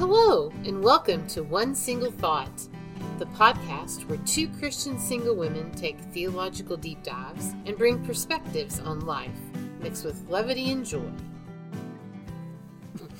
Hello, 0.00 0.50
and 0.64 0.82
welcome 0.82 1.26
to 1.26 1.42
One 1.42 1.74
Single 1.74 2.10
Thought, 2.10 2.68
the 3.18 3.26
podcast 3.26 4.08
where 4.08 4.16
two 4.24 4.48
Christian 4.48 4.98
single 4.98 5.36
women 5.36 5.70
take 5.72 6.00
theological 6.00 6.78
deep 6.78 7.02
dives 7.02 7.52
and 7.66 7.76
bring 7.76 8.02
perspectives 8.06 8.80
on 8.80 9.00
life, 9.00 9.28
mixed 9.82 10.06
with 10.06 10.26
levity 10.30 10.70
and 10.70 10.86
joy. 10.86 11.12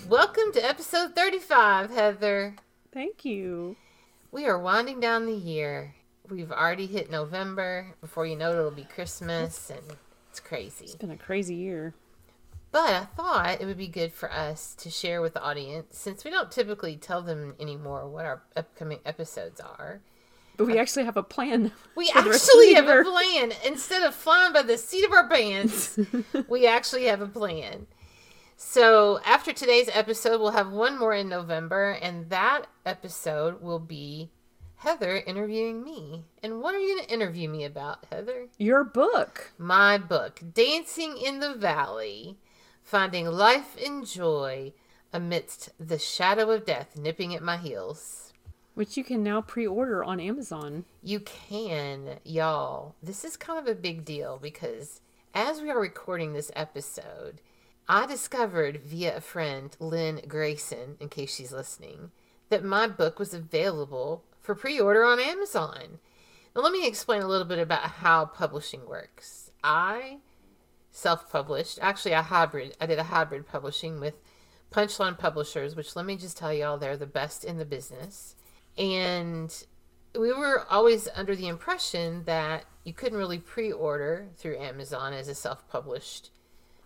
Welcome 0.09 0.55
to 0.55 0.67
episode 0.67 1.15
35, 1.15 1.91
Heather. 1.91 2.57
Thank 2.95 3.27
you. 3.27 3.77
We 4.33 4.47
are 4.47 4.59
winding 4.59 5.01
down 5.01 5.27
the 5.27 5.35
year. 5.35 5.95
We've 6.31 6.51
already 6.51 6.87
hit 6.87 7.11
November. 7.11 7.89
Before 8.01 8.25
you 8.25 8.37
know 8.37 8.53
it, 8.53 8.59
it'll 8.59 8.71
be 8.71 8.85
Christmas, 8.85 9.69
and 9.69 9.99
it's 10.31 10.41
crazy. 10.41 10.87
It's 10.87 10.95
been 10.95 11.11
a 11.11 11.19
crazy 11.19 11.57
year. 11.57 11.93
But 12.73 12.91
I 12.91 13.05
thought 13.05 13.61
it 13.61 13.67
would 13.67 13.79
be 13.79 13.89
good 13.89 14.13
for 14.13 14.33
us 14.33 14.75
to 14.77 14.91
share 14.91 15.21
with 15.21 15.35
the 15.35 15.43
audience, 15.43 15.99
since 15.99 16.25
we 16.25 16.31
don't 16.31 16.53
typically 16.53 16.97
tell 16.97 17.21
them 17.21 17.55
anymore 17.59 18.09
what 18.09 18.25
our 18.25 18.43
upcoming 18.57 19.01
episodes 19.05 19.61
are. 19.61 20.01
But 20.57 20.67
we 20.67 20.79
actually 20.79 21.05
have 21.05 21.17
a 21.17 21.23
plan. 21.23 21.73
We 21.97 22.11
for 22.13 22.23
the 22.23 22.31
rest 22.31 22.45
of 22.45 22.61
actually 22.61 22.75
have 22.75 22.89
a 22.89 23.03
plan. 23.03 23.53
Instead 23.67 24.03
of 24.03 24.15
flying 24.15 24.53
by 24.53 24.63
the 24.63 24.79
seat 24.79 25.05
of 25.05 25.13
our 25.13 25.29
pants, 25.29 25.99
we 26.49 26.67
actually 26.67 27.05
have 27.05 27.21
a 27.21 27.27
plan. 27.27 27.87
So 28.57 29.21
after 29.25 29.53
today's 29.53 29.89
episode, 29.93 30.41
we'll 30.41 30.51
have 30.51 30.71
one 30.71 30.99
more 30.99 31.15
in 31.15 31.29
November, 31.29 31.93
and 31.93 32.29
that 32.31 32.67
episode 32.85 33.63
will 33.63 33.79
be 33.79 34.31
Heather 34.77 35.17
interviewing 35.17 35.83
me. 35.83 36.25
And 36.43 36.61
what 36.61 36.75
are 36.75 36.79
you 36.79 36.95
going 36.95 37.07
to 37.07 37.13
interview 37.13 37.49
me 37.49 37.65
about, 37.65 38.07
Heather? 38.11 38.49
Your 38.59 38.85
book. 38.85 39.53
my 39.59 39.99
book, 39.99 40.41
Dancing 40.55 41.17
in 41.19 41.41
the 41.41 41.55
Valley 41.55 42.37
Finding 42.91 43.27
Life 43.27 43.77
and 43.87 44.05
Joy 44.05 44.73
Amidst 45.13 45.71
the 45.79 45.97
Shadow 45.97 46.51
of 46.51 46.65
Death 46.65 46.99
Nipping 46.99 47.33
at 47.37 47.41
My 47.41 47.57
Heels. 47.57 48.33
Which 48.75 48.97
you 48.97 49.05
can 49.05 49.23
now 49.23 49.43
pre 49.43 49.65
order 49.65 50.03
on 50.03 50.19
Amazon. 50.19 50.87
You 51.01 51.21
can, 51.21 52.19
y'all. 52.25 52.97
This 53.01 53.25
is 53.25 53.37
kind 53.37 53.61
of 53.61 53.69
a 53.69 53.81
big 53.81 54.05
deal 54.05 54.41
because 54.43 55.03
as 55.33 55.61
we 55.61 55.71
are 55.71 55.81
recording 55.81 56.33
this 56.33 56.51
episode, 56.57 57.41
I 57.89 58.07
discovered 58.07 58.81
via 58.85 59.19
a 59.19 59.21
friend, 59.21 59.77
Lynn 59.79 60.23
Grayson, 60.27 60.97
in 60.99 61.11
case 61.11 61.33
she's 61.33 61.53
listening, 61.53 62.11
that 62.49 62.65
my 62.65 62.89
book 62.89 63.21
was 63.21 63.33
available 63.33 64.25
for 64.41 64.57
pre 64.57 64.81
order 64.81 65.05
on 65.05 65.21
Amazon. 65.21 66.01
Now, 66.57 66.63
let 66.63 66.73
me 66.73 66.89
explain 66.89 67.23
a 67.23 67.29
little 67.29 67.47
bit 67.47 67.61
about 67.61 67.83
how 67.83 68.25
publishing 68.25 68.85
works. 68.85 69.53
I 69.63 70.17
self 70.91 71.31
published, 71.31 71.79
actually, 71.81 72.13
a 72.13 72.23
hybrid. 72.23 72.77
I 72.81 72.87
did 72.87 72.99
a 72.99 73.05
hybrid 73.05 73.47
publishing 73.47 74.01
with 74.01 74.15
Punchline 74.71 75.19
Publishers, 75.19 75.75
which 75.75 75.97
let 75.97 76.07
me 76.07 76.17
just 76.17 76.37
tell 76.37 76.53
y'all, 76.53 76.79
they're 76.79 76.97
the 76.97 77.07
best 77.07 77.45
in 77.45 77.59
the 77.59 77.65
business. 77.65 78.37
And 78.79 79.53
we 80.19 80.33
were 80.33 80.65
always 80.71 81.09
under 81.15 81.35
the 81.35 81.49
impression 81.49 82.25
that 82.25 82.65
you 82.85 82.93
couldn't 82.93 83.19
really 83.19 83.39
pre 83.39 83.73
order 83.73 84.29
through 84.37 84.59
Amazon 84.59 85.13
as 85.13 85.29
a 85.29 85.35
self 85.35 85.69
published 85.69 86.31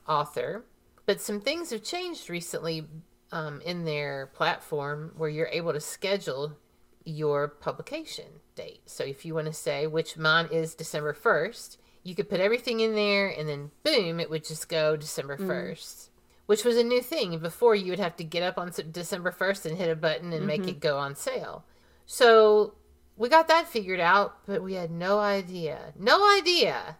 author. 0.08 0.64
But 1.06 1.20
some 1.20 1.40
things 1.40 1.70
have 1.70 1.82
changed 1.82 2.30
recently 2.30 2.86
um, 3.30 3.60
in 3.62 3.84
their 3.84 4.26
platform 4.34 5.12
where 5.16 5.28
you're 5.28 5.48
able 5.48 5.72
to 5.72 5.80
schedule 5.80 6.56
your 7.04 7.48
publication 7.48 8.40
date. 8.54 8.80
So 8.86 9.04
if 9.04 9.24
you 9.24 9.34
want 9.34 9.46
to 9.46 9.52
say, 9.52 9.86
which 9.86 10.16
mine 10.16 10.48
is 10.50 10.74
December 10.74 11.12
1st, 11.12 11.76
you 12.04 12.14
could 12.14 12.28
put 12.28 12.40
everything 12.40 12.80
in 12.80 12.94
there 12.94 13.28
and 13.28 13.48
then 13.48 13.70
boom, 13.82 14.20
it 14.20 14.30
would 14.30 14.44
just 14.44 14.68
go 14.68 14.96
December 14.96 15.36
mm-hmm. 15.36 15.50
1st, 15.50 16.08
which 16.46 16.64
was 16.64 16.76
a 16.76 16.84
new 16.84 17.02
thing. 17.02 17.38
Before 17.38 17.74
you 17.74 17.90
would 17.90 17.98
have 17.98 18.16
to 18.16 18.24
get 18.24 18.42
up 18.42 18.58
on 18.58 18.72
December 18.92 19.32
1st 19.32 19.66
and 19.66 19.78
hit 19.78 19.90
a 19.90 19.96
button 19.96 20.32
and 20.32 20.46
make 20.46 20.60
mm-hmm. 20.60 20.70
it 20.70 20.80
go 20.80 20.98
on 20.98 21.16
sale. 21.16 21.64
So 22.06 22.74
we 23.16 23.28
got 23.28 23.48
that 23.48 23.68
figured 23.68 24.00
out, 24.00 24.38
but 24.46 24.62
we 24.62 24.74
had 24.74 24.90
no 24.90 25.18
idea, 25.18 25.92
no 25.98 26.36
idea 26.36 26.98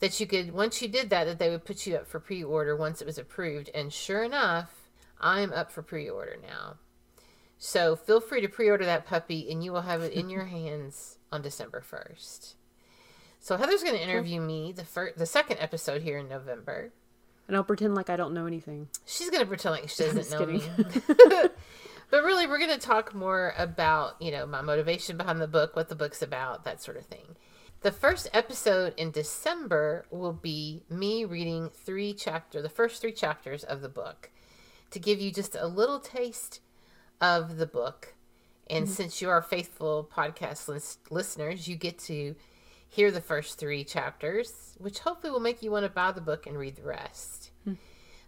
that 0.00 0.18
you 0.18 0.26
could, 0.26 0.52
once 0.52 0.82
you 0.82 0.88
did 0.88 1.10
that, 1.10 1.24
that 1.24 1.38
they 1.38 1.50
would 1.50 1.64
put 1.64 1.86
you 1.86 1.96
up 1.96 2.06
for 2.06 2.20
pre 2.20 2.42
order 2.42 2.76
once 2.76 3.00
it 3.00 3.06
was 3.06 3.18
approved. 3.18 3.70
And 3.74 3.92
sure 3.92 4.22
enough, 4.22 4.90
I'm 5.20 5.52
up 5.52 5.70
for 5.70 5.82
pre 5.82 6.08
order 6.08 6.36
now. 6.42 6.76
So 7.62 7.94
feel 7.94 8.22
free 8.22 8.40
to 8.40 8.48
pre-order 8.48 8.86
that 8.86 9.04
puppy, 9.04 9.52
and 9.52 9.62
you 9.62 9.70
will 9.70 9.82
have 9.82 10.00
it 10.00 10.14
in 10.14 10.30
your 10.30 10.44
hands 10.46 11.18
on 11.30 11.42
December 11.42 11.82
first. 11.82 12.56
So 13.40 13.56
Heather's 13.56 13.82
going 13.82 13.96
to 13.96 14.02
interview 14.02 14.40
me 14.40 14.72
the 14.72 14.84
first, 14.84 15.16
the 15.16 15.26
second 15.26 15.58
episode 15.60 16.02
here 16.02 16.18
in 16.18 16.28
November. 16.28 16.92
And 17.48 17.56
I'll 17.56 17.64
pretend 17.64 17.94
like 17.94 18.10
I 18.10 18.16
don't 18.16 18.34
know 18.34 18.46
anything. 18.46 18.88
She's 19.06 19.30
going 19.30 19.40
to 19.40 19.46
pretend 19.46 19.74
like 19.74 19.88
she 19.88 20.04
doesn't 20.04 20.30
know 20.30 20.46
me. 20.46 20.60
kidding. 20.60 21.02
but 22.10 22.22
really, 22.22 22.46
we're 22.46 22.58
going 22.58 22.70
to 22.70 22.78
talk 22.78 23.14
more 23.14 23.54
about 23.56 24.20
you 24.20 24.30
know 24.30 24.46
my 24.46 24.60
motivation 24.60 25.16
behind 25.16 25.40
the 25.40 25.48
book, 25.48 25.74
what 25.74 25.88
the 25.88 25.96
book's 25.96 26.22
about, 26.22 26.64
that 26.64 26.82
sort 26.82 26.98
of 26.98 27.06
thing. 27.06 27.36
The 27.80 27.90
first 27.90 28.28
episode 28.34 28.92
in 28.98 29.10
December 29.10 30.04
will 30.10 30.34
be 30.34 30.82
me 30.90 31.24
reading 31.24 31.70
three 31.70 32.12
chapter, 32.12 32.60
the 32.60 32.68
first 32.68 33.00
three 33.00 33.12
chapters 33.12 33.64
of 33.64 33.80
the 33.80 33.88
book, 33.88 34.30
to 34.90 34.98
give 34.98 35.18
you 35.18 35.32
just 35.32 35.56
a 35.58 35.66
little 35.66 35.98
taste 35.98 36.60
of 37.22 37.56
the 37.56 37.66
book. 37.66 38.14
And 38.68 38.84
mm-hmm. 38.84 38.92
since 38.92 39.22
you 39.22 39.30
are 39.30 39.40
faithful 39.40 40.08
podcast 40.14 40.68
lis- 40.68 40.98
listeners, 41.08 41.68
you 41.68 41.74
get 41.74 41.98
to 42.00 42.36
hear 42.90 43.10
the 43.10 43.20
first 43.20 43.58
three 43.58 43.84
chapters, 43.84 44.74
which 44.78 44.98
hopefully 44.98 45.30
will 45.30 45.40
make 45.40 45.62
you 45.62 45.70
want 45.70 45.84
to 45.86 45.90
buy 45.90 46.10
the 46.12 46.20
book 46.20 46.46
and 46.46 46.58
read 46.58 46.76
the 46.76 46.82
rest. 46.82 47.50
Hmm. 47.64 47.74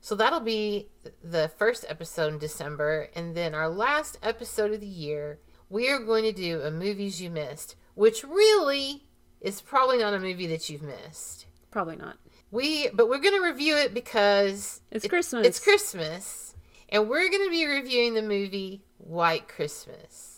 So 0.00 0.15
that'll 0.15 0.41
be 0.41 0.89
the 1.23 1.50
first 1.59 1.84
episode 1.89 2.33
in 2.33 2.39
December. 2.39 3.09
And 3.15 3.37
then 3.37 3.55
our 3.55 3.69
last 3.69 4.19
episode 4.22 4.72
of 4.72 4.81
the 4.81 4.87
year, 4.87 5.41
we 5.69 5.91
are 5.91 5.99
going 5.99 6.25
to 6.25 6.33
do 6.33 6.62
a 6.62 6.71
movies 6.71 7.21
you 7.21 7.28
missed, 7.28 7.77
which 7.95 8.25
really 8.25 9.05
is 9.41 9.61
probably 9.61 9.99
not 9.99 10.15
a 10.15 10.19
movie 10.21 10.47
that 10.47 10.71
you've 10.71 10.83
missed. 10.83 11.47
Probably 11.71 11.97
not. 11.97 12.17
We, 12.53 12.89
but 12.91 13.09
we're 13.09 13.19
going 13.19 13.41
to 13.41 13.47
review 13.47 13.77
it 13.77 13.93
because 13.95 14.81
It's 14.91 15.05
it- 15.05 15.09
Christmas. 15.09 15.47
It's 15.47 15.59
Christmas, 15.61 16.55
and 16.89 17.09
we're 17.09 17.31
going 17.31 17.45
to 17.45 17.51
be 17.51 17.67
reviewing 17.67 18.15
the 18.15 18.22
movie 18.22 18.84
White 18.99 19.49
Christmas. 19.49 20.31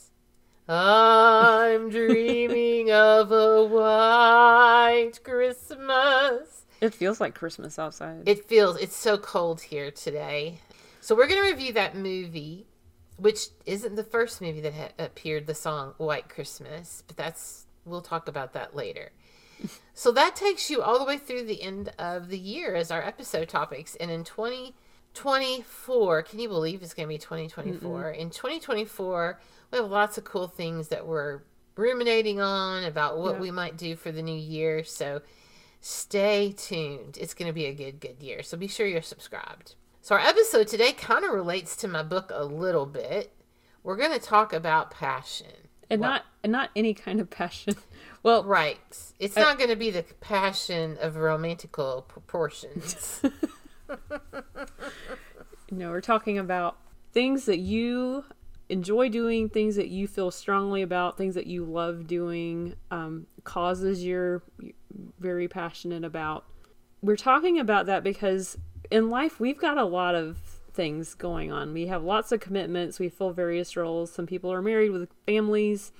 I'm 0.66 1.90
dreaming 1.90 2.90
of 2.90 3.30
a 3.30 3.64
white 3.64 5.12
Christmas. 5.22 6.64
It 6.80 6.94
feels 6.94 7.20
like 7.20 7.34
Christmas 7.34 7.78
outside. 7.78 8.22
It 8.26 8.46
feels 8.46 8.78
it's 8.78 8.96
so 8.96 9.18
cold 9.18 9.60
here 9.60 9.90
today. 9.90 10.60
So 11.02 11.14
we're 11.14 11.26
going 11.26 11.42
to 11.42 11.50
review 11.50 11.74
that 11.74 11.96
movie, 11.96 12.66
which 13.18 13.48
isn't 13.66 13.94
the 13.94 14.04
first 14.04 14.40
movie 14.40 14.62
that 14.62 14.72
ha- 14.72 14.92
appeared 14.98 15.46
the 15.46 15.54
song 15.54 15.92
White 15.98 16.30
Christmas, 16.30 17.02
but 17.06 17.18
that's 17.18 17.66
we'll 17.84 18.00
talk 18.00 18.26
about 18.26 18.54
that 18.54 18.74
later. 18.74 19.10
so 19.94 20.12
that 20.12 20.34
takes 20.34 20.70
you 20.70 20.80
all 20.80 20.98
the 20.98 21.04
way 21.04 21.18
through 21.18 21.44
the 21.44 21.62
end 21.62 21.92
of 21.98 22.30
the 22.30 22.38
year 22.38 22.74
as 22.74 22.90
our 22.90 23.02
episode 23.02 23.50
topics 23.50 23.96
and 23.96 24.10
in 24.10 24.24
2024, 24.24 26.22
can 26.22 26.38
you 26.38 26.48
believe 26.48 26.82
it's 26.82 26.94
going 26.94 27.06
to 27.06 27.14
be 27.14 27.18
2024? 27.18 28.10
In 28.12 28.30
2024, 28.30 29.38
we 29.70 29.78
have 29.78 29.90
lots 29.90 30.18
of 30.18 30.24
cool 30.24 30.48
things 30.48 30.88
that 30.88 31.06
we're 31.06 31.40
ruminating 31.76 32.40
on 32.40 32.84
about 32.84 33.18
what 33.18 33.34
Yeah. 33.34 33.40
we 33.40 33.50
might 33.50 33.76
do 33.76 33.96
for 33.96 34.12
the 34.12 34.22
new 34.22 34.36
year. 34.36 34.84
So 34.84 35.22
stay 35.80 36.52
tuned. 36.56 37.18
It's 37.20 37.34
going 37.34 37.48
to 37.48 37.52
be 37.52 37.66
a 37.66 37.74
good, 37.74 38.00
good 38.00 38.22
year. 38.22 38.42
So 38.42 38.56
be 38.56 38.68
sure 38.68 38.86
you're 38.86 39.02
subscribed. 39.02 39.74
So, 40.00 40.14
our 40.14 40.20
episode 40.20 40.68
today 40.68 40.92
kind 40.92 41.24
of 41.24 41.32
relates 41.32 41.76
to 41.76 41.88
my 41.88 42.02
book 42.02 42.30
a 42.32 42.44
little 42.44 42.84
bit. 42.84 43.32
We're 43.82 43.96
going 43.96 44.12
to 44.12 44.18
talk 44.18 44.52
about 44.52 44.90
passion. 44.90 45.46
and 45.88 46.00
Well, 46.02 46.10
not 46.10 46.24
and 46.42 46.52
not 46.52 46.68
any 46.76 46.92
kind 46.94 47.20
of 47.20 47.30
passion. 47.30 47.74
Well, 48.22 48.42
Right. 48.44 48.78
It's 49.18 49.36
not 49.36 49.58
going 49.58 49.68
to 49.70 49.76
be 49.76 49.90
the 49.90 50.02
passion 50.20 50.96
of 51.00 51.16
romantical 51.16 52.02
proportions. 52.08 53.20
no, 55.70 55.90
we're 55.90 56.00
talking 56.00 56.38
about 56.38 56.78
things 57.12 57.44
that 57.46 57.58
you 57.58 58.24
enjoy 58.68 59.08
doing, 59.08 59.48
things 59.48 59.76
that 59.76 59.88
you 59.88 60.06
feel 60.06 60.30
strongly 60.30 60.82
about, 60.82 61.16
things 61.16 61.34
that 61.34 61.46
you 61.46 61.64
love 61.64 62.06
doing, 62.06 62.74
um, 62.90 63.26
causes 63.44 64.04
you're 64.04 64.42
very 65.18 65.48
passionate 65.48 66.04
about. 66.04 66.44
We're 67.02 67.16
talking 67.16 67.58
about 67.58 67.86
that 67.86 68.02
because 68.02 68.56
in 68.90 69.10
life 69.10 69.38
we've 69.38 69.58
got 69.58 69.76
a 69.76 69.84
lot 69.84 70.14
of 70.14 70.38
things 70.72 71.14
going 71.14 71.52
on. 71.52 71.72
We 71.72 71.86
have 71.86 72.02
lots 72.02 72.32
of 72.32 72.40
commitments. 72.40 72.98
We 72.98 73.08
fill 73.08 73.32
various 73.32 73.76
roles. 73.76 74.12
Some 74.12 74.26
people 74.26 74.52
are 74.52 74.62
married 74.62 74.90
with 74.90 75.08
families. 75.26 75.92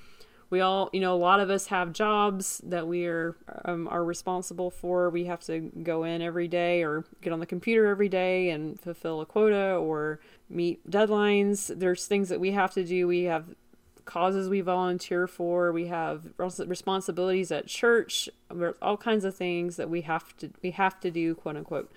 We 0.50 0.60
all, 0.60 0.90
you 0.92 1.00
know, 1.00 1.14
a 1.14 1.18
lot 1.18 1.40
of 1.40 1.50
us 1.50 1.66
have 1.66 1.92
jobs 1.92 2.60
that 2.64 2.86
we 2.86 3.06
are 3.06 3.36
um, 3.64 3.88
are 3.88 4.04
responsible 4.04 4.70
for. 4.70 5.10
We 5.10 5.24
have 5.24 5.40
to 5.44 5.60
go 5.82 6.04
in 6.04 6.22
every 6.22 6.48
day 6.48 6.84
or 6.84 7.04
get 7.22 7.32
on 7.32 7.40
the 7.40 7.46
computer 7.46 7.86
every 7.86 8.08
day 8.08 8.50
and 8.50 8.78
fulfill 8.78 9.20
a 9.20 9.26
quota 9.26 9.74
or 9.74 10.20
meet 10.48 10.88
deadlines. 10.90 11.78
There's 11.78 12.06
things 12.06 12.28
that 12.28 12.40
we 12.40 12.52
have 12.52 12.72
to 12.74 12.84
do. 12.84 13.06
We 13.06 13.24
have 13.24 13.54
causes 14.04 14.48
we 14.48 14.60
volunteer 14.60 15.26
for. 15.26 15.72
We 15.72 15.86
have 15.86 16.28
responsibilities 16.38 17.50
at 17.50 17.66
church. 17.66 18.28
There's 18.54 18.76
all 18.82 18.96
kinds 18.96 19.24
of 19.24 19.34
things 19.34 19.76
that 19.76 19.90
we 19.90 20.02
have 20.02 20.36
to 20.38 20.50
we 20.62 20.72
have 20.72 21.00
to 21.00 21.10
do, 21.10 21.34
quote 21.34 21.56
unquote. 21.56 21.92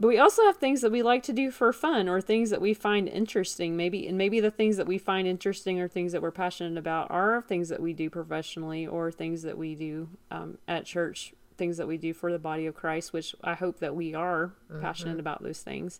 But 0.00 0.08
we 0.08 0.18
also 0.18 0.44
have 0.44 0.58
things 0.58 0.80
that 0.82 0.92
we 0.92 1.02
like 1.02 1.24
to 1.24 1.32
do 1.32 1.50
for 1.50 1.72
fun 1.72 2.08
or 2.08 2.20
things 2.20 2.50
that 2.50 2.60
we 2.60 2.72
find 2.72 3.08
interesting. 3.08 3.76
Maybe 3.76 4.06
and 4.06 4.16
maybe 4.16 4.40
the 4.40 4.50
things 4.50 4.76
that 4.76 4.86
we 4.86 4.98
find 4.98 5.26
interesting 5.26 5.80
or 5.80 5.88
things 5.88 6.12
that 6.12 6.22
we're 6.22 6.30
passionate 6.30 6.78
about 6.78 7.10
are 7.10 7.42
things 7.42 7.68
that 7.68 7.80
we 7.80 7.92
do 7.92 8.08
professionally 8.08 8.86
or 8.86 9.10
things 9.10 9.42
that 9.42 9.58
we 9.58 9.74
do 9.74 10.08
um, 10.30 10.58
at 10.68 10.84
church, 10.84 11.34
things 11.56 11.78
that 11.78 11.88
we 11.88 11.96
do 11.96 12.14
for 12.14 12.30
the 12.30 12.38
body 12.38 12.66
of 12.66 12.74
Christ, 12.74 13.12
which 13.12 13.34
I 13.42 13.54
hope 13.54 13.80
that 13.80 13.96
we 13.96 14.14
are 14.14 14.52
mm-hmm. 14.70 14.80
passionate 14.80 15.18
about 15.18 15.42
those 15.42 15.62
things. 15.62 15.98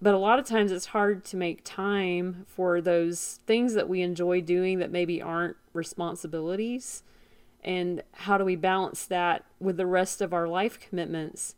But 0.00 0.14
a 0.14 0.18
lot 0.18 0.38
of 0.38 0.46
times 0.46 0.72
it's 0.72 0.86
hard 0.86 1.24
to 1.26 1.36
make 1.36 1.64
time 1.64 2.44
for 2.46 2.80
those 2.80 3.40
things 3.46 3.74
that 3.74 3.88
we 3.88 4.02
enjoy 4.02 4.42
doing 4.42 4.78
that 4.78 4.90
maybe 4.90 5.22
aren't 5.22 5.56
responsibilities. 5.72 7.02
And 7.64 8.02
how 8.12 8.36
do 8.36 8.44
we 8.44 8.56
balance 8.56 9.06
that 9.06 9.44
with 9.58 9.78
the 9.78 9.86
rest 9.86 10.20
of 10.20 10.34
our 10.34 10.46
life 10.46 10.78
commitments? 10.78 11.54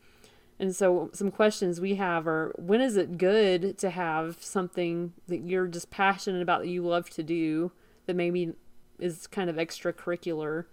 And 0.61 0.75
so, 0.75 1.11
some 1.13 1.31
questions 1.31 1.81
we 1.81 1.97
have 1.97 2.27
are 2.27 2.53
when 2.59 2.81
is 2.81 2.97
it 2.97 3.19
good 3.19 3.79
to 3.79 3.91
have 3.91 4.43
something 4.43 5.13
that 5.29 5.43
you're 5.43 5.69
just 5.69 5.91
passionate 5.91 6.43
about 6.43 6.63
that 6.63 6.69
you 6.69 6.83
love 6.83 7.11
to 7.11 7.23
do 7.23 7.71
that 8.07 8.17
maybe 8.17 8.55
is 8.99 9.27
kind 9.27 9.49
of 9.51 9.57
extracurricular? 9.57 10.65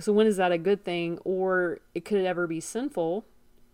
So, 0.00 0.12
when 0.12 0.26
is 0.26 0.36
that 0.36 0.52
a 0.52 0.58
good 0.58 0.84
thing? 0.84 1.18
Or 1.24 1.78
it 1.94 2.04
could 2.04 2.24
ever 2.24 2.46
be 2.46 2.60
sinful? 2.60 3.24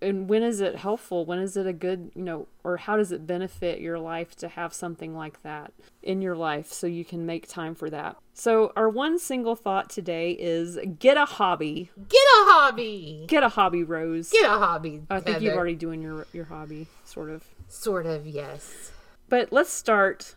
And 0.02 0.28
when 0.28 0.42
is 0.42 0.60
it 0.60 0.76
helpful 0.76 1.24
when 1.24 1.38
is 1.38 1.56
it 1.56 1.66
a 1.66 1.72
good 1.72 2.10
you 2.14 2.22
know 2.22 2.46
or 2.64 2.76
how 2.76 2.96
does 2.96 3.12
it 3.12 3.26
benefit 3.26 3.80
your 3.80 3.98
life 3.98 4.34
to 4.34 4.48
have 4.48 4.72
something 4.72 5.14
like 5.14 5.42
that 5.42 5.72
in 6.02 6.22
your 6.22 6.36
life 6.36 6.72
so 6.72 6.86
you 6.86 7.04
can 7.04 7.26
make 7.26 7.48
time 7.48 7.74
for 7.74 7.90
that 7.90 8.16
so 8.32 8.72
our 8.76 8.88
one 8.88 9.18
single 9.18 9.56
thought 9.56 9.90
today 9.90 10.32
is 10.32 10.78
get 10.98 11.16
a 11.16 11.24
hobby 11.24 11.90
get 12.08 12.18
a 12.18 12.44
hobby 12.50 13.24
get 13.28 13.42
a 13.42 13.48
hobby 13.48 13.82
rose 13.82 14.30
get 14.30 14.44
a 14.44 14.58
hobby 14.58 15.02
i 15.10 15.16
think 15.16 15.34
Heather. 15.34 15.44
you've 15.44 15.54
already 15.54 15.74
doing 15.74 16.02
your 16.02 16.26
your 16.32 16.46
hobby 16.46 16.86
sort 17.04 17.30
of 17.30 17.44
sort 17.68 18.06
of 18.06 18.26
yes 18.26 18.92
but 19.28 19.52
let's 19.52 19.72
start 19.72 20.34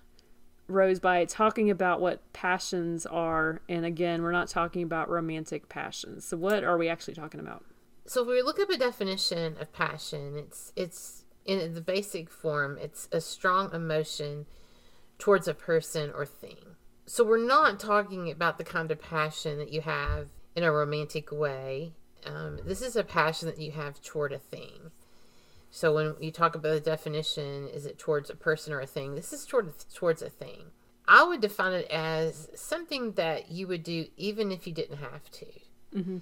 Rose 0.70 1.00
by 1.00 1.26
talking 1.26 1.70
about 1.70 2.00
what 2.00 2.22
passions 2.32 3.06
are. 3.06 3.62
And 3.68 3.86
again, 3.86 4.22
we're 4.22 4.32
not 4.32 4.48
talking 4.48 4.82
about 4.82 5.10
romantic 5.10 5.68
passions. 5.68 6.24
So, 6.24 6.38
what 6.38 6.64
are 6.64 6.78
we 6.78 6.88
actually 6.88 7.16
talking 7.16 7.42
about? 7.42 7.66
So 8.06 8.22
if 8.22 8.28
we 8.28 8.42
look 8.42 8.60
up 8.60 8.70
a 8.70 8.78
definition 8.78 9.56
of 9.60 9.72
passion, 9.72 10.36
it's 10.38 10.72
it's 10.76 11.24
in 11.46 11.74
the 11.74 11.82
basic 11.82 12.30
form, 12.30 12.78
it's 12.80 13.08
a 13.12 13.22
strong 13.22 13.74
emotion 13.74 14.46
towards 15.20 15.48
a 15.48 15.54
person 15.54 16.12
or 16.16 16.26
thing. 16.26 16.76
So 17.06 17.24
we're 17.24 17.46
not 17.46 17.80
talking 17.80 18.32
about 18.32 18.58
the 18.58 18.64
kind 18.64 18.92
of 18.92 19.02
passion 19.02 19.58
that 19.58 19.72
you 19.72 19.82
have 19.82 20.28
in 20.56 20.64
a 20.64 20.72
romantic 20.72 21.32
way. 21.32 21.94
Um, 22.26 22.60
this 22.66 22.82
is 22.82 22.96
a 22.96 23.04
passion 23.04 23.48
that 23.48 23.60
you 23.60 23.72
have 23.72 24.02
toward 24.02 24.32
a 24.32 24.40
thing. 24.40 24.92
So 25.70 25.94
when 25.94 26.16
you 26.22 26.32
talk 26.32 26.56
about 26.56 26.74
the 26.74 26.80
definition, 26.80 27.68
is 27.68 27.86
it 27.86 27.98
towards 27.98 28.30
a 28.30 28.36
person 28.36 28.72
or 28.72 28.80
a 28.80 28.86
thing? 28.86 29.16
This 29.16 29.34
is 29.34 29.46
toward 29.46 29.74
towards 29.94 30.22
a 30.22 30.30
thing. 30.30 30.72
I 31.06 31.24
would 31.24 31.42
define 31.42 31.74
it 31.74 31.88
as 31.92 32.48
something 32.56 33.14
that 33.14 33.52
you 33.52 33.68
would 33.68 33.84
do 33.84 34.08
even 34.16 34.52
if 34.52 34.66
you 34.66 34.74
didn't 34.74 34.98
have 34.98 35.30
to. 35.32 35.46
Mm-hmm 35.94 36.18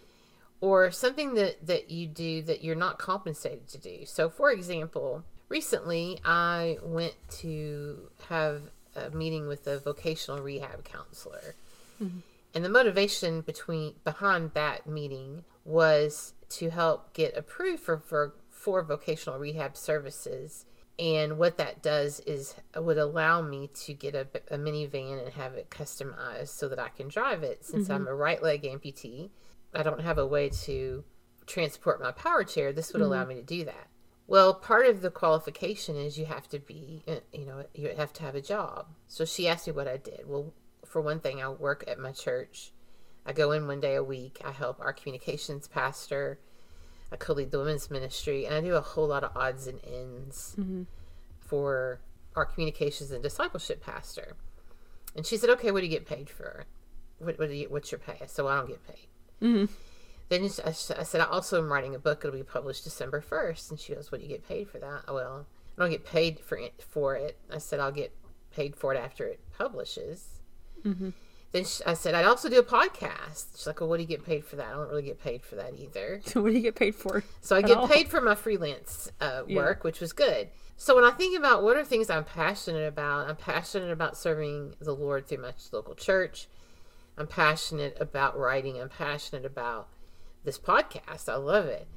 or 0.61 0.91
something 0.91 1.33
that 1.33 1.65
that 1.65 1.91
you 1.91 2.07
do 2.07 2.43
that 2.43 2.63
you're 2.63 2.75
not 2.75 2.99
compensated 2.99 3.67
to 3.67 3.77
do. 3.77 4.05
So, 4.05 4.29
for 4.29 4.51
example, 4.51 5.23
recently 5.49 6.19
I 6.23 6.77
went 6.81 7.15
to 7.39 8.09
have 8.29 8.61
a 8.95 9.09
meeting 9.09 9.47
with 9.47 9.67
a 9.67 9.79
vocational 9.79 10.41
rehab 10.41 10.83
counselor. 10.83 11.55
Mm-hmm. 12.01 12.19
And 12.53 12.65
the 12.65 12.69
motivation 12.69 13.41
between 13.41 13.95
behind 14.03 14.51
that 14.53 14.85
meeting 14.85 15.45
was 15.63 16.33
to 16.49 16.69
help 16.69 17.13
get 17.13 17.35
approved 17.35 17.81
for, 17.81 17.97
for 17.97 18.33
for 18.49 18.83
vocational 18.83 19.39
rehab 19.39 19.75
services. 19.75 20.65
And 20.99 21.39
what 21.39 21.57
that 21.57 21.81
does 21.81 22.19
is 22.21 22.53
would 22.75 22.99
allow 22.99 23.41
me 23.41 23.71
to 23.85 23.93
get 23.93 24.13
a, 24.13 24.27
a 24.51 24.57
minivan 24.57 25.23
and 25.23 25.33
have 25.33 25.53
it 25.53 25.71
customized 25.71 26.49
so 26.49 26.69
that 26.69 26.77
I 26.77 26.89
can 26.89 27.07
drive 27.07 27.41
it 27.41 27.65
since 27.65 27.85
mm-hmm. 27.85 27.93
I'm 27.93 28.07
a 28.07 28.13
right 28.13 28.43
leg 28.43 28.63
amputee 28.63 29.31
I 29.73 29.83
don't 29.83 30.01
have 30.01 30.17
a 30.17 30.25
way 30.25 30.49
to 30.65 31.03
transport 31.45 32.01
my 32.01 32.11
power 32.11 32.43
chair, 32.43 32.71
this 32.71 32.93
would 32.93 33.01
mm-hmm. 33.01 33.11
allow 33.11 33.25
me 33.25 33.35
to 33.35 33.41
do 33.41 33.65
that. 33.65 33.87
Well, 34.27 34.53
part 34.53 34.85
of 34.85 35.01
the 35.01 35.09
qualification 35.09 35.97
is 35.97 36.17
you 36.17 36.25
have 36.25 36.47
to 36.49 36.59
be, 36.59 37.03
uh, 37.07 37.15
you 37.33 37.45
know, 37.45 37.65
you 37.73 37.89
have 37.97 38.13
to 38.13 38.23
have 38.23 38.35
a 38.35 38.41
job. 38.41 38.87
So 39.07 39.25
she 39.25 39.47
asked 39.47 39.67
me 39.67 39.73
what 39.73 39.87
I 39.87 39.97
did. 39.97 40.21
Well, 40.25 40.53
for 40.85 41.01
one 41.01 41.19
thing, 41.19 41.41
I 41.41 41.49
work 41.49 41.83
at 41.87 41.99
my 41.99 42.11
church. 42.11 42.71
I 43.25 43.33
go 43.33 43.51
in 43.51 43.67
one 43.67 43.81
day 43.81 43.95
a 43.95 44.03
week. 44.03 44.39
I 44.45 44.51
help 44.51 44.79
our 44.79 44.93
communications 44.93 45.67
pastor. 45.67 46.39
I 47.11 47.17
co 47.17 47.33
lead 47.33 47.51
the 47.51 47.59
women's 47.59 47.91
ministry, 47.91 48.45
and 48.45 48.55
I 48.55 48.61
do 48.61 48.75
a 48.75 48.81
whole 48.81 49.07
lot 49.07 49.23
of 49.23 49.35
odds 49.35 49.67
and 49.67 49.81
ends 49.85 50.55
mm-hmm. 50.57 50.83
for 51.39 51.99
our 52.35 52.45
communications 52.45 53.11
and 53.11 53.21
discipleship 53.21 53.83
pastor. 53.83 54.37
And 55.15 55.25
she 55.25 55.35
said, 55.35 55.49
"Okay, 55.49 55.71
what 55.71 55.81
do 55.81 55.87
you 55.87 55.91
get 55.91 56.05
paid 56.05 56.29
for? 56.29 56.65
What, 57.19 57.37
what 57.37 57.49
do 57.49 57.55
you, 57.55 57.67
what's 57.69 57.91
your 57.91 57.99
pay?" 57.99 58.21
So 58.27 58.47
I 58.47 58.55
don't 58.55 58.69
get 58.69 58.87
paid. 58.87 59.07
Mm-hmm. 59.41 59.65
Then 60.29 60.45
I 60.65 60.71
said, 60.71 61.19
I 61.19 61.25
also 61.25 61.57
am 61.57 61.71
writing 61.71 61.93
a 61.93 61.99
book. 61.99 62.21
It'll 62.23 62.37
be 62.37 62.43
published 62.43 62.85
December 62.85 63.21
1st. 63.21 63.71
And 63.71 63.79
she 63.79 63.93
goes, 63.93 64.11
What 64.11 64.21
do 64.21 64.25
you 64.25 64.31
get 64.31 64.47
paid 64.47 64.69
for 64.69 64.79
that? 64.79 65.13
Well, 65.13 65.45
I 65.77 65.81
don't 65.81 65.91
get 65.91 66.05
paid 66.05 66.39
for 66.39 66.57
it. 66.57 66.81
For 66.87 67.15
it. 67.15 67.37
I 67.51 67.57
said, 67.57 67.81
I'll 67.81 67.91
get 67.91 68.15
paid 68.55 68.77
for 68.77 68.93
it 68.93 68.97
after 68.97 69.25
it 69.25 69.41
publishes. 69.57 70.39
Mm-hmm. 70.85 71.09
Then 71.51 71.65
she, 71.65 71.83
I 71.83 71.95
said, 71.95 72.15
I'd 72.15 72.25
also 72.25 72.47
do 72.47 72.59
a 72.59 72.63
podcast. 72.63 73.57
She's 73.57 73.67
like, 73.67 73.81
Well, 73.81 73.89
what 73.89 73.97
do 73.97 74.03
you 74.03 74.07
get 74.07 74.25
paid 74.25 74.45
for 74.45 74.55
that? 74.55 74.67
I 74.67 74.71
don't 74.71 74.87
really 74.87 75.03
get 75.03 75.21
paid 75.21 75.43
for 75.43 75.55
that 75.55 75.73
either. 75.77 76.21
So, 76.25 76.41
what 76.41 76.49
do 76.49 76.55
you 76.55 76.61
get 76.61 76.75
paid 76.75 76.95
for? 76.95 77.23
So, 77.41 77.57
I 77.57 77.61
get 77.61 77.77
all? 77.77 77.87
paid 77.89 78.07
for 78.07 78.21
my 78.21 78.35
freelance 78.35 79.11
uh, 79.19 79.43
work, 79.49 79.79
yeah. 79.79 79.83
which 79.83 79.99
was 79.99 80.13
good. 80.13 80.47
So, 80.77 80.95
when 80.95 81.03
I 81.03 81.11
think 81.11 81.37
about 81.37 81.61
what 81.61 81.75
are 81.75 81.83
things 81.83 82.09
I'm 82.09 82.23
passionate 82.23 82.87
about, 82.87 83.27
I'm 83.29 83.35
passionate 83.35 83.91
about 83.91 84.15
serving 84.15 84.75
the 84.79 84.95
Lord 84.95 85.27
through 85.27 85.39
my 85.39 85.51
local 85.73 85.93
church. 85.93 86.47
I'm 87.21 87.27
passionate 87.27 87.95
about 87.99 88.35
writing. 88.35 88.81
I'm 88.81 88.89
passionate 88.89 89.45
about 89.45 89.89
this 90.43 90.57
podcast. 90.57 91.29
I 91.29 91.35
love 91.35 91.67
it. 91.67 91.87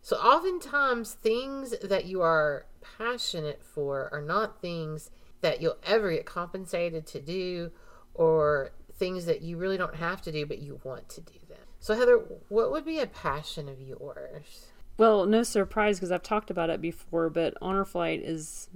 So, 0.00 0.16
oftentimes, 0.16 1.14
things 1.14 1.72
that 1.84 2.06
you 2.06 2.20
are 2.20 2.66
passionate 2.98 3.62
for 3.62 4.08
are 4.12 4.20
not 4.20 4.60
things 4.60 5.12
that 5.40 5.62
you'll 5.62 5.78
ever 5.86 6.10
get 6.10 6.26
compensated 6.26 7.06
to 7.06 7.20
do 7.20 7.70
or 8.12 8.72
things 8.92 9.24
that 9.26 9.40
you 9.40 9.56
really 9.56 9.76
don't 9.76 9.94
have 9.94 10.20
to 10.22 10.32
do, 10.32 10.46
but 10.46 10.58
you 10.58 10.80
want 10.82 11.08
to 11.10 11.20
do 11.20 11.38
them. 11.48 11.58
So, 11.78 11.94
Heather, 11.94 12.16
what 12.48 12.72
would 12.72 12.84
be 12.84 12.98
a 12.98 13.06
passion 13.06 13.68
of 13.68 13.80
yours? 13.80 14.66
Well, 14.98 15.26
no 15.26 15.44
surprise 15.44 15.98
because 15.98 16.10
I've 16.10 16.24
talked 16.24 16.50
about 16.50 16.70
it 16.70 16.80
before, 16.80 17.30
but 17.30 17.54
Honor 17.62 17.84
Flight 17.84 18.20
is, 18.22 18.68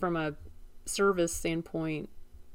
from 0.00 0.16
a 0.16 0.36
service 0.86 1.34
standpoint, 1.34 2.08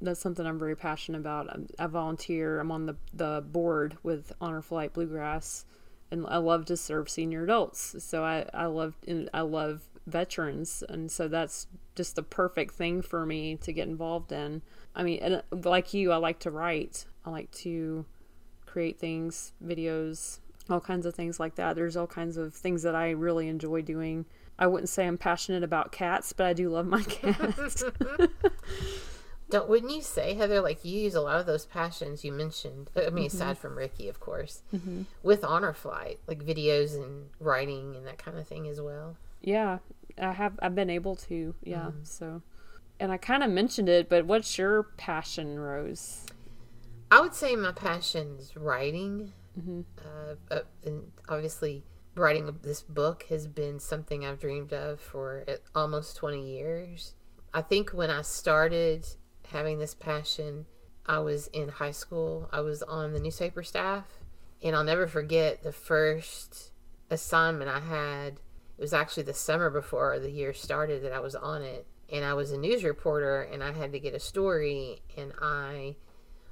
that's 0.08 0.20
something 0.20 0.46
I'm 0.46 0.60
very 0.60 0.76
passionate 0.76 1.20
about. 1.20 1.50
I, 1.50 1.84
I 1.84 1.88
volunteer. 1.88 2.60
I'm 2.60 2.72
on 2.72 2.86
the 2.86 2.96
the 3.14 3.44
board 3.46 3.98
with 4.04 4.32
Honor 4.42 4.62
Flight 4.62 4.94
Bluegrass, 4.94 5.66
and 6.12 6.26
I 6.28 6.38
love 6.38 6.66
to 6.66 6.78
serve 6.78 7.10
senior 7.10 7.44
adults. 7.44 7.96
So 8.04 8.24
I 8.24 8.46
I 8.54 8.66
love 8.66 8.96
I 9.34 9.42
love 9.42 9.84
veterans, 10.06 10.84
and 10.88 11.12
so 11.12 11.28
that's 11.28 11.68
just 11.96 12.16
the 12.16 12.24
perfect 12.24 12.74
thing 12.74 13.02
for 13.02 13.26
me 13.26 13.56
to 13.58 13.72
get 13.72 13.88
involved 13.88 14.32
in. 14.32 14.62
I 14.96 15.04
mean, 15.04 15.20
and 15.22 15.36
uh, 15.36 15.42
like 15.52 15.94
you, 15.94 16.12
I 16.12 16.18
like 16.18 16.40
to 16.40 16.52
write. 16.52 17.06
I 17.26 17.30
like 17.30 17.52
to 17.52 18.06
create 18.66 19.00
things, 19.00 19.54
videos, 19.64 20.40
all 20.70 20.82
kinds 20.82 21.06
of 21.06 21.16
things 21.16 21.40
like 21.40 21.56
that. 21.56 21.76
There's 21.76 21.96
all 21.96 22.08
kinds 22.08 22.38
of 22.38 22.54
things 22.54 22.84
that 22.84 22.96
I 22.96 23.12
really 23.12 23.48
enjoy 23.48 23.82
doing. 23.82 24.26
I 24.58 24.68
wouldn't 24.68 24.90
say 24.90 25.08
I'm 25.08 25.18
passionate 25.18 25.64
about 25.64 25.92
cats, 25.92 26.34
but 26.34 26.46
I 26.46 26.54
do 26.54 26.70
love 26.70 26.86
my 26.86 27.04
cats. 27.08 27.84
Don't 29.54 29.70
wouldn't 29.70 29.92
you 29.92 30.02
say, 30.02 30.34
Heather, 30.34 30.62
like 30.62 30.84
you 30.84 31.00
use 31.02 31.14
a 31.14 31.22
lot 31.22 31.40
of 31.40 31.46
those 31.46 31.64
passions 31.64 32.26
you 32.26 32.32
mentioned. 32.32 32.90
I 32.96 33.02
mean, 33.12 33.28
mm-hmm. 33.28 33.38
aside 33.38 33.60
from 33.60 33.78
Ricky, 33.78 34.10
of 34.10 34.20
course, 34.20 34.64
mm-hmm. 34.74 35.04
with 35.22 35.44
Honor 35.44 35.74
Flight, 35.74 36.20
like 36.26 36.44
videos 36.44 36.96
and 36.96 37.30
writing 37.40 37.96
and 37.96 38.08
that 38.08 38.18
kind 38.18 38.40
of 38.40 38.48
thing 38.48 38.68
as 38.68 38.82
well. 38.82 39.16
Yeah, 39.42 39.78
I 40.20 40.32
have. 40.32 40.54
I've 40.60 40.74
been 40.74 40.90
able 40.90 41.16
to. 41.28 41.54
Yeah. 41.64 41.78
Mm-hmm. 41.78 42.00
So, 42.02 42.42
and 43.00 43.12
I 43.12 43.18
kind 43.18 43.44
of 43.44 43.52
mentioned 43.52 43.90
it, 43.90 44.10
but 44.10 44.26
what's 44.26 44.58
your 44.58 44.88
passion, 44.98 45.60
Rose? 45.60 46.26
I 47.12 47.22
would 47.22 47.36
say 47.36 47.56
my 47.56 47.74
passion 47.74 48.38
is 48.40 48.58
writing. 48.58 49.34
Mm-hmm. 49.56 49.82
Uh, 50.04 50.34
uh, 50.50 50.62
and 50.84 51.12
obviously, 51.30 51.84
writing 52.16 52.58
this 52.64 52.82
book 52.82 53.28
has 53.30 53.46
been 53.46 53.80
something 53.80 54.26
I've 54.26 54.40
dreamed 54.40 54.74
of 54.74 55.00
for 55.00 55.46
almost 55.76 56.18
20 56.18 56.44
years. 56.44 57.14
I 57.54 57.62
think 57.62 57.92
when 57.92 58.10
I 58.10 58.24
started 58.24 59.06
having 59.48 59.80
this 59.80 59.94
passion. 59.94 60.66
I 61.06 61.20
was 61.20 61.48
in 61.48 61.70
high 61.70 61.92
school. 61.92 62.50
I 62.52 62.62
was 62.62 62.82
on 62.84 63.14
the 63.14 63.20
newspaper 63.20 63.64
staff, 63.64 64.06
and 64.62 64.76
I'll 64.76 64.84
never 64.84 65.08
forget 65.08 65.64
the 65.64 65.74
first 65.74 66.72
assignment 67.10 67.70
I 67.70 67.80
had. 67.80 68.40
It 68.78 68.82
was 68.82 68.94
actually 68.94 69.24
the 69.24 69.34
summer 69.34 69.70
before 69.70 70.18
the 70.20 70.32
year 70.32 70.54
started 70.54 71.04
that 71.04 71.12
I 71.12 71.20
was 71.20 71.36
on 71.36 71.62
it, 71.62 71.86
and 72.12 72.24
I 72.26 72.34
was 72.34 72.52
a 72.52 72.58
news 72.58 72.84
reporter, 72.84 73.42
and 73.42 73.64
I 73.64 73.74
had 73.74 73.92
to 73.92 74.00
get 74.00 74.14
a 74.14 74.20
story, 74.20 75.02
and 75.18 75.34
I 75.42 75.96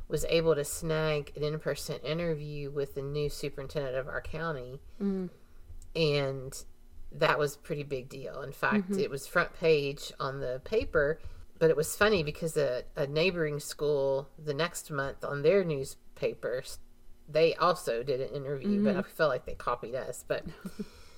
was 0.07 0.25
able 0.29 0.55
to 0.55 0.65
snag 0.65 1.31
an 1.37 1.43
in-person 1.43 1.99
interview 1.99 2.69
with 2.69 2.95
the 2.95 3.01
new 3.01 3.29
superintendent 3.29 3.95
of 3.95 4.07
our 4.07 4.21
county, 4.21 4.81
mm. 5.01 5.29
and 5.95 6.63
that 7.13 7.39
was 7.39 7.55
a 7.55 7.59
pretty 7.59 7.83
big 7.83 8.09
deal. 8.09 8.41
In 8.41 8.51
fact, 8.51 8.91
it 8.91 9.09
was 9.09 9.25
front 9.25 9.53
page 9.57 10.11
on 10.19 10.39
the 10.41 10.61
paper, 10.65 11.19
but 11.61 11.69
it 11.69 11.77
was 11.77 11.95
funny 11.95 12.23
because 12.23 12.57
a, 12.57 12.81
a 12.95 13.05
neighboring 13.05 13.59
school 13.59 14.27
the 14.43 14.53
next 14.53 14.89
month 14.89 15.23
on 15.23 15.43
their 15.43 15.63
newspapers, 15.63 16.79
they 17.29 17.53
also 17.53 18.01
did 18.01 18.19
an 18.19 18.29
interview, 18.35 18.83
but 18.83 18.89
mm-hmm. 18.89 18.99
I 18.99 19.03
felt 19.03 19.29
like 19.29 19.45
they 19.45 19.53
copied 19.53 19.93
us. 19.93 20.25
But 20.27 20.43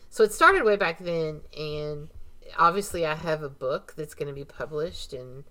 so 0.09 0.21
it 0.25 0.33
started 0.33 0.65
way 0.65 0.75
back 0.75 0.99
then, 0.99 1.43
and 1.57 2.09
obviously 2.59 3.05
I 3.05 3.15
have 3.15 3.41
a 3.41 3.47
book 3.47 3.93
that's 3.95 4.13
going 4.13 4.27
to 4.27 4.33
be 4.33 4.43
published 4.43 5.13
in 5.13 5.45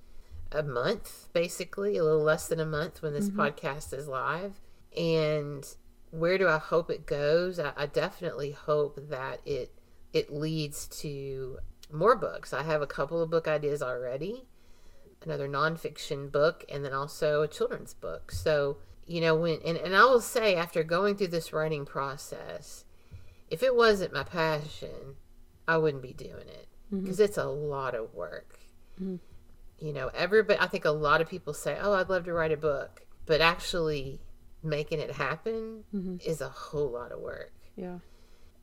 a 0.53 0.63
month, 0.63 1.29
basically, 1.33 1.97
a 1.97 2.05
little 2.05 2.23
less 2.23 2.49
than 2.49 2.61
a 2.61 2.67
month 2.67 3.01
when 3.01 3.15
this 3.15 3.31
mm-hmm. 3.31 3.41
podcast 3.41 3.95
is 3.95 4.07
live. 4.07 4.61
And 4.95 5.67
where 6.11 6.37
do 6.37 6.49
I 6.49 6.59
hope 6.59 6.91
it 6.91 7.07
goes? 7.07 7.59
I, 7.59 7.73
I 7.79 7.87
definitely 7.87 8.51
hope 8.51 9.09
that 9.09 9.41
it 9.47 9.73
it 10.13 10.31
leads 10.31 10.87
to 11.01 11.61
more 11.91 12.15
books. 12.15 12.53
I 12.53 12.63
have 12.63 12.83
a 12.83 12.87
couple 12.87 13.23
of 13.23 13.31
book 13.31 13.49
ideas 13.49 13.83
already, 13.83 14.45
another 15.25 15.49
nonfiction 15.49 16.31
book, 16.31 16.65
and 16.69 16.85
then 16.85 16.93
also 16.93 17.43
a 17.43 17.49
children's 17.49 17.95
book. 17.95 18.33
So, 18.33 18.79
you 19.07 19.21
know, 19.21 19.35
when 19.35 19.61
and, 19.65 19.77
and 19.79 19.97
I 19.97 20.05
will 20.05 20.21
say 20.21 20.57
after 20.57 20.83
going 20.83 21.17
through 21.17 21.29
this 21.29 21.53
writing 21.53 21.85
process, 21.85 22.85
if 23.51 23.63
it 23.63 23.75
wasn't 23.75 24.13
my 24.13 24.25
passion, 24.25 25.17
I 25.67 25.77
wouldn't 25.77 26.03
be 26.03 26.13
doing 26.13 26.49
it 26.49 26.69
mm-hmm. 26.93 27.03
because 27.03 27.21
it's 27.21 27.39
a 27.39 27.45
lot 27.45 27.95
of 27.95 28.15
work. 28.15 28.59
Mm-hmm. 29.01 29.17
You 29.79 29.93
know, 29.93 30.11
everybody, 30.15 30.61
I 30.61 30.69
think 30.69 30.85
a 30.85 30.91
lot 30.91 31.21
of 31.21 31.29
people 31.29 31.55
say, 31.55 31.77
Oh, 31.81 31.93
I'd 31.93 32.09
love 32.09 32.25
to 32.27 32.33
write 32.33 32.53
a 32.53 32.57
book, 32.57 33.05
but 33.27 33.41
actually 33.41 34.21
making 34.63 35.01
it 35.01 35.13
happen 35.13 35.85
mm-hmm. 35.95 36.17
is 36.25 36.41
a 36.41 36.49
whole 36.49 36.91
lot 36.91 37.13
of 37.13 37.21
work 37.21 37.53
Yeah. 37.77 37.99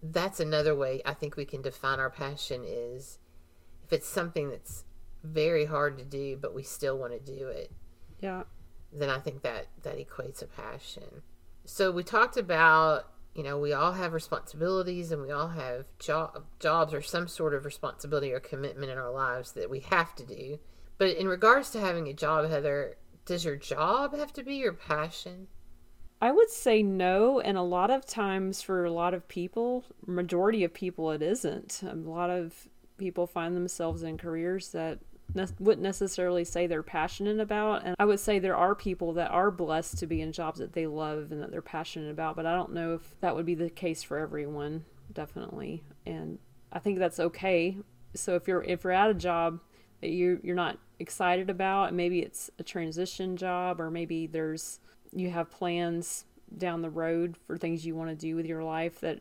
that's 0.01 0.39
another 0.39 0.75
way 0.75 1.01
I 1.05 1.13
think 1.13 1.35
we 1.35 1.45
can 1.45 1.61
define 1.61 1.99
our 1.99 2.09
passion 2.09 2.63
is 2.65 3.19
if 3.83 3.91
it's 3.91 4.07
something 4.07 4.49
that's 4.49 4.85
very 5.23 5.65
hard 5.65 5.97
to 5.97 6.05
do 6.05 6.37
but 6.41 6.53
we 6.55 6.63
still 6.63 6.97
want 6.97 7.13
to 7.13 7.19
do 7.19 7.47
it 7.47 7.71
Yeah. 8.21 8.43
then 8.93 9.09
I 9.09 9.19
think 9.19 9.41
that 9.43 9.67
that 9.83 9.97
equates 9.97 10.41
a 10.41 10.47
passion. 10.47 11.23
So 11.65 11.91
we 11.91 12.03
talked 12.03 12.37
about 12.37 13.11
you 13.35 13.43
know 13.43 13.57
we 13.59 13.73
all 13.73 13.91
have 13.93 14.13
responsibilities 14.13 15.11
and 15.11 15.21
we 15.21 15.31
all 15.31 15.49
have 15.49 15.85
job, 15.99 16.45
jobs 16.59 16.93
or 16.93 17.01
some 17.01 17.27
sort 17.27 17.53
of 17.53 17.65
responsibility 17.65 18.31
or 18.33 18.39
commitment 18.39 18.91
in 18.91 18.97
our 18.97 19.11
lives 19.11 19.51
that 19.53 19.69
we 19.69 19.81
have 19.81 20.15
to 20.15 20.25
do. 20.25 20.57
But 20.97 21.15
in 21.17 21.27
regards 21.27 21.69
to 21.71 21.79
having 21.79 22.07
a 22.07 22.13
job, 22.13 22.49
Heather, 22.49 22.95
does 23.25 23.45
your 23.45 23.55
job 23.55 24.15
have 24.17 24.33
to 24.33 24.43
be 24.43 24.55
your 24.55 24.73
passion? 24.73 25.47
I 26.21 26.31
would 26.31 26.49
say 26.49 26.83
no, 26.83 27.39
and 27.39 27.57
a 27.57 27.61
lot 27.61 27.91
of 27.91 28.05
times 28.05 28.61
for 28.61 28.83
a 28.83 28.91
lot 28.91 29.13
of 29.13 29.27
people, 29.29 29.85
majority 30.05 30.63
of 30.65 30.73
people, 30.73 31.11
it 31.11 31.21
isn't. 31.21 31.81
A 31.83 31.95
lot 31.95 32.29
of 32.29 32.67
people 32.97 33.25
find 33.27 33.55
themselves 33.55 34.03
in 34.03 34.17
careers 34.17 34.69
that 34.73 34.99
ne- 35.33 35.45
wouldn't 35.59 35.83
necessarily 35.83 36.43
say 36.43 36.67
they're 36.67 36.83
passionate 36.83 37.39
about, 37.39 37.83
and 37.85 37.95
I 37.99 38.05
would 38.05 38.19
say 38.19 38.39
there 38.39 38.55
are 38.55 38.75
people 38.75 39.13
that 39.13 39.31
are 39.31 39.51
blessed 39.51 39.97
to 39.99 40.07
be 40.07 40.21
in 40.21 40.31
jobs 40.31 40.59
that 40.59 40.73
they 40.73 40.87
love 40.87 41.31
and 41.31 41.41
that 41.41 41.51
they're 41.51 41.61
passionate 41.61 42.11
about, 42.11 42.35
but 42.35 42.45
I 42.45 42.53
don't 42.53 42.73
know 42.73 42.93
if 42.93 43.19
that 43.21 43.35
would 43.35 43.45
be 43.45 43.55
the 43.55 43.69
case 43.69 44.03
for 44.03 44.17
everyone. 44.17 44.85
Definitely, 45.13 45.83
and 46.05 46.39
I 46.71 46.79
think 46.79 46.99
that's 46.99 47.19
okay. 47.19 47.77
So 48.13 48.35
if 48.35 48.47
you're 48.47 48.63
if 48.63 48.83
you're 48.83 48.93
at 48.93 49.09
a 49.09 49.15
job 49.15 49.59
that 50.01 50.09
you 50.09 50.39
you're 50.43 50.55
not 50.55 50.77
excited 50.99 51.49
about, 51.49 51.93
maybe 51.93 52.19
it's 52.19 52.49
a 52.59 52.63
transition 52.63 53.37
job, 53.37 53.79
or 53.81 53.89
maybe 53.89 54.27
there's 54.27 54.79
you 55.11 55.29
have 55.31 55.49
plans 55.49 56.25
down 56.57 56.81
the 56.81 56.89
road 56.89 57.37
for 57.45 57.57
things 57.57 57.85
you 57.85 57.95
want 57.95 58.09
to 58.09 58.15
do 58.15 58.35
with 58.35 58.45
your 58.45 58.63
life 58.63 58.99
that 59.01 59.19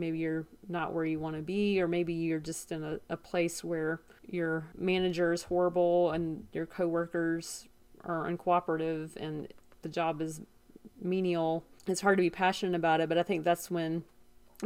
maybe 0.00 0.18
you're 0.18 0.46
not 0.68 0.92
where 0.92 1.04
you 1.04 1.20
want 1.20 1.36
to 1.36 1.42
be 1.42 1.80
or 1.80 1.86
maybe 1.86 2.12
you're 2.12 2.40
just 2.40 2.72
in 2.72 2.82
a, 2.82 2.98
a 3.08 3.16
place 3.16 3.62
where 3.62 4.00
your 4.26 4.66
manager 4.76 5.32
is 5.32 5.44
horrible 5.44 6.10
and 6.10 6.46
your 6.52 6.66
coworkers 6.66 7.68
are 8.04 8.30
uncooperative 8.30 9.14
and 9.16 9.48
the 9.82 9.88
job 9.88 10.20
is 10.20 10.40
menial 11.02 11.64
it's 11.86 12.00
hard 12.00 12.18
to 12.18 12.22
be 12.22 12.30
passionate 12.30 12.76
about 12.76 13.00
it. 13.00 13.08
But 13.08 13.18
i 13.18 13.22
think 13.22 13.44
that's 13.44 13.70
when 13.70 14.04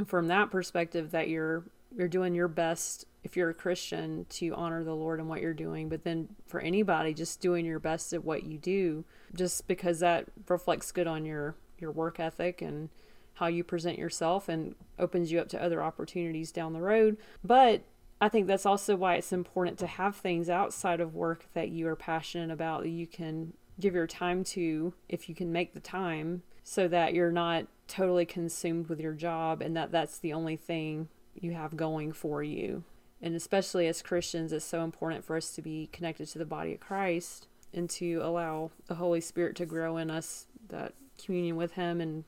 from 0.07 0.29
that 0.29 0.51
perspective 0.51 1.11
that 1.13 1.29
you're 1.29 1.65
you're 1.97 2.09
doing 2.09 2.35
your 2.35 2.49
best 2.49 3.07
if 3.23 3.37
you're 3.37 3.51
a 3.51 3.55
christian 3.55 4.27
to 4.29 4.53
honor 4.55 4.83
the 4.83 4.95
lord 4.95 5.21
and 5.21 5.29
what 5.29 5.41
you're 5.41 5.55
doing. 5.55 5.89
But 5.89 6.05
then 6.05 6.29
for 6.47 6.61
anybody 6.61 7.15
just 7.15 7.41
doing 7.41 7.65
your 7.65 7.79
best 7.79 8.13
at 8.13 8.25
what 8.25 8.45
you 8.45 8.59
do 8.59 9.05
just 9.35 9.67
because 9.67 10.01
that 10.01 10.27
reflects 10.49 10.93
good 10.93 11.07
on 11.07 11.25
your 11.25 11.55
your 11.79 11.91
work 11.91 12.21
ethic 12.21 12.63
and 12.63 12.89
how 13.35 13.47
you 13.47 13.65
present 13.65 13.99
yourself 13.99 14.49
and 14.49 14.75
opens 14.99 15.31
you 15.31 15.41
up 15.41 15.49
to 15.49 15.63
other 15.63 15.83
opportunities 15.83 16.53
down 16.53 16.73
the 16.73 16.81
road. 16.81 17.17
But 17.43 17.83
i 18.21 18.29
think 18.29 18.47
that's 18.47 18.65
also 18.65 18.95
why 18.95 19.17
it's 19.17 19.33
important 19.33 19.79
to 19.79 19.87
have 19.87 20.17
things 20.17 20.49
outside 20.49 21.01
of 21.01 21.15
work 21.15 21.47
that 21.53 21.69
you 21.69 21.87
are 21.89 21.97
passionate 21.97 22.51
about 22.51 22.83
that 22.83 22.89
you 22.89 23.07
can 23.07 23.53
give 23.81 23.95
your 23.95 24.07
time 24.07 24.45
to 24.45 24.95
if 25.09 25.29
you 25.29 25.35
can 25.35 25.53
make 25.53 25.75
the 25.75 25.81
time 25.81 26.43
so 26.63 26.89
that 26.89 27.13
you're 27.13 27.33
not 27.33 27.67
totally 27.89 28.25
consumed 28.25 28.89
with 28.89 29.01
your 29.01 29.13
job 29.13 29.61
and 29.61 29.77
that 29.77 29.93
that's 29.93 30.19
the 30.19 30.33
only 30.33 30.57
thing 30.57 31.09
you 31.35 31.53
have 31.53 31.77
going 31.77 32.13
for 32.13 32.43
you. 32.43 32.85
And 33.21 33.35
especially 33.35 33.87
as 33.87 34.03
christians 34.03 34.53
it's 34.53 34.65
so 34.65 34.83
important 34.83 35.25
for 35.25 35.37
us 35.37 35.51
to 35.51 35.63
be 35.63 35.89
connected 35.93 36.29
to 36.29 36.39
the 36.39 36.45
body 36.45 36.75
of 36.75 36.81
christ 36.81 37.49
and 37.73 37.91
to 37.91 38.21
allow 38.23 38.71
the 38.87 38.95
holy 38.95 39.21
spirit 39.21 39.57
to 39.57 39.67
grow 39.67 39.97
in 39.97 40.11
us 40.11 40.47
that 40.69 40.95
communion 41.23 41.57
with 41.57 41.73
him 41.73 42.01
and 42.01 42.25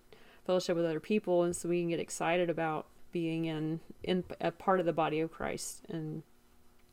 fellowship 0.47 0.77
with 0.77 0.85
other 0.85 1.01
people 1.01 1.43
and 1.43 1.55
so 1.55 1.69
we 1.69 1.81
can 1.81 1.91
get 1.91 2.01
excited 2.01 2.49
about 2.49 2.87
being 3.13 3.47
in 3.47 3.81
in 4.03 4.25
a 4.41 4.51
part 4.51 4.81
of 4.81 4.87
the 4.87 4.93
body 4.93 5.21
of 5.21 5.31
christ 5.31 5.83
and 5.89 6.23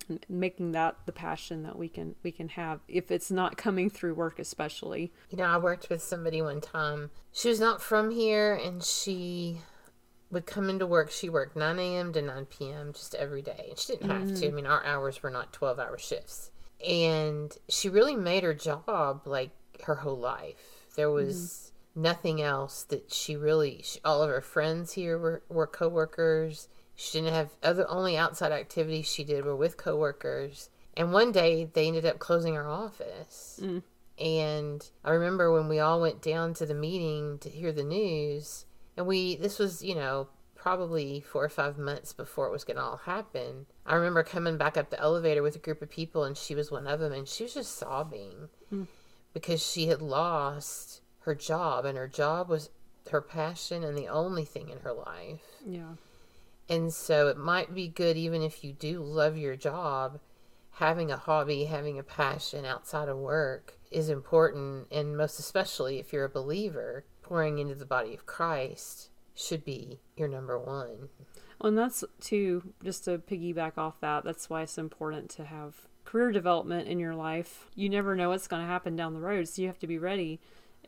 and 0.10 0.26
making 0.30 0.72
that 0.72 0.98
the 1.06 1.12
passion 1.12 1.64
that 1.64 1.78
we 1.78 1.88
can 1.88 2.16
we 2.24 2.32
can 2.32 2.50
have 2.50 2.80
if 2.88 3.12
it's 3.12 3.32
not 3.32 3.58
coming 3.58 3.90
through 3.90 4.14
work 4.14 4.40
especially 4.40 5.12
You 5.30 5.38
know, 5.38 5.46
I 5.46 5.58
worked 5.58 5.90
with 5.90 6.02
somebody 6.02 6.42
one 6.42 6.62
time. 6.62 7.10
She 7.32 7.50
was 7.50 7.60
not 7.60 7.82
from 7.82 8.12
here, 8.12 8.54
and 8.54 8.84
she 8.84 9.62
would 10.30 10.46
come 10.46 10.70
into 10.70 10.86
work. 10.86 11.12
She 11.12 11.30
worked 11.30 11.56
9 11.56 11.80
a.m. 11.80 12.14
to 12.14 12.22
9 12.22 12.46
p.m. 12.46 12.94
just 12.94 13.16
every 13.16 13.42
day. 13.42 13.68
And 13.70 13.80
she 13.80 13.94
didn't 13.94 14.10
have 14.10 14.28
to. 14.40 14.46
Mm. 14.46 14.52
I 14.52 14.52
mean, 14.52 14.66
our 14.66 14.84
hours 14.84 15.24
were 15.24 15.30
not 15.30 15.54
12 15.54 15.80
hour 15.80 15.98
shifts. 15.98 16.52
And 16.86 17.56
she 17.70 17.90
really 17.90 18.16
made 18.16 18.44
her 18.44 18.54
job 18.54 19.22
like 19.26 19.52
her 19.86 19.96
whole 19.96 20.18
life. 20.18 20.88
There 20.96 21.10
was 21.10 21.38
mm. 21.38 21.73
Nothing 21.96 22.42
else 22.42 22.84
that 22.86 23.12
she 23.12 23.36
really, 23.36 23.82
she, 23.84 24.00
all 24.04 24.22
of 24.22 24.30
her 24.30 24.42
friends 24.42 24.94
here 24.94 25.18
were, 25.18 25.44
were 25.50 25.68
coworkers. 25.68 26.68
She 26.96 27.20
didn't 27.20 27.34
have 27.34 27.52
other, 27.62 27.90
only 27.90 28.18
outside 28.18 28.52
activities 28.52 29.08
she 29.08 29.24
did 29.24 29.46
were 29.46 29.56
with 29.56 29.78
coworkers. 29.78 30.70
And 30.96 31.12
one 31.12 31.32
day 31.32 31.66
they 31.66 31.88
ended 31.88 32.06
up 32.06 32.20
closing 32.20 32.56
her 32.56 32.68
office. 32.68 33.60
Mm. 33.62 33.84
And 34.20 34.90
I 35.04 35.12
remember 35.12 35.52
when 35.52 35.68
we 35.68 35.80
all 35.80 36.00
went 36.00 36.22
down 36.22 36.54
to 36.56 36.66
the 36.66 36.76
meeting 36.76 37.40
to 37.40 37.50
hear 37.50 37.72
the 37.72 37.84
news, 37.84 38.66
and 38.96 39.08
we, 39.08 39.36
this 39.36 39.58
was, 39.58 39.84
you 39.84 39.96
know, 39.96 40.28
probably 40.56 41.20
four 41.20 41.44
or 41.44 41.50
five 41.50 41.78
months 41.78 42.14
before 42.14 42.48
it 42.48 42.52
was 42.52 42.64
going 42.64 42.78
to 42.78 42.84
all 42.84 42.98
happen. 42.98 43.66
I 43.86 43.96
remember 43.96 44.24
coming 44.24 44.58
back 44.58 44.78
up 44.78 44.92
the 44.92 45.00
elevator 45.00 45.42
with 45.42 45.56
a 45.56 45.60
group 45.60 45.82
of 45.82 45.90
people, 45.90 46.24
and 46.24 46.38
she 46.38 46.56
was 46.56 46.72
one 46.72 46.88
of 46.88 47.00
them, 47.00 47.12
and 47.12 47.28
she 47.28 47.44
was 47.44 47.56
just 47.56 47.76
sobbing 47.76 48.50
hmm. 48.70 48.84
because 49.34 49.66
she 49.66 49.88
had 49.88 50.02
lost 50.02 51.02
her 51.26 51.36
job, 51.36 51.86
and 51.86 51.98
her 51.98 52.08
job 52.08 52.50
was 52.50 52.70
her 53.12 53.22
passion 53.22 53.84
and 53.84 53.98
the 53.98 54.08
only 54.08 54.46
thing 54.46 54.70
in 54.70 54.80
her 54.80 54.94
life. 54.94 55.42
yeah 55.66 55.94
And 56.70 56.94
so 56.94 57.28
it 57.28 57.38
might 57.38 57.74
be 57.76 57.88
good, 57.88 58.16
even 58.18 58.42
if 58.42 58.64
you 58.64 58.74
do 58.74 59.02
love 59.02 59.38
your 59.38 59.56
job, 59.56 60.20
having 60.78 61.12
a 61.12 61.18
hobby, 61.18 61.66
having 61.66 62.00
a 62.00 62.04
passion 62.04 62.66
outside 62.66 63.10
of 63.10 63.18
work 63.18 63.78
is 63.92 64.10
important. 64.10 64.88
And 64.92 65.18
most 65.18 65.40
especially 65.40 66.00
if 66.00 66.14
you're 66.14 66.26
a 66.26 66.30
believer, 66.30 67.04
pouring 67.22 67.58
into 67.60 67.76
the 67.76 67.86
body 67.86 68.14
of 68.14 68.26
Christ 68.26 69.10
should 69.36 69.64
be 69.66 70.00
your 70.16 70.28
number 70.28 70.58
one. 70.60 71.10
and 71.62 71.78
that's 71.78 72.04
too 72.22 72.74
just 72.84 73.06
to 73.06 73.18
piggyback 73.18 73.78
off 73.78 74.00
that 74.02 74.24
that's 74.24 74.50
why 74.50 74.62
it's 74.62 74.78
important 74.78 75.30
to 75.30 75.46
have 75.46 75.88
career 76.06 76.32
development 76.32 76.88
in 76.88 77.00
your 77.00 77.16
life 77.16 77.68
you 77.76 77.90
never 77.90 78.16
know 78.16 78.30
what's 78.30 78.48
going 78.48 78.62
to 78.62 78.68
happen 78.68 78.96
down 78.96 79.14
the 79.14 79.20
road 79.20 79.48
so 79.48 79.62
you 79.62 79.68
have 79.68 79.80
to 79.80 79.88
be 79.88 79.98
ready 79.98 80.40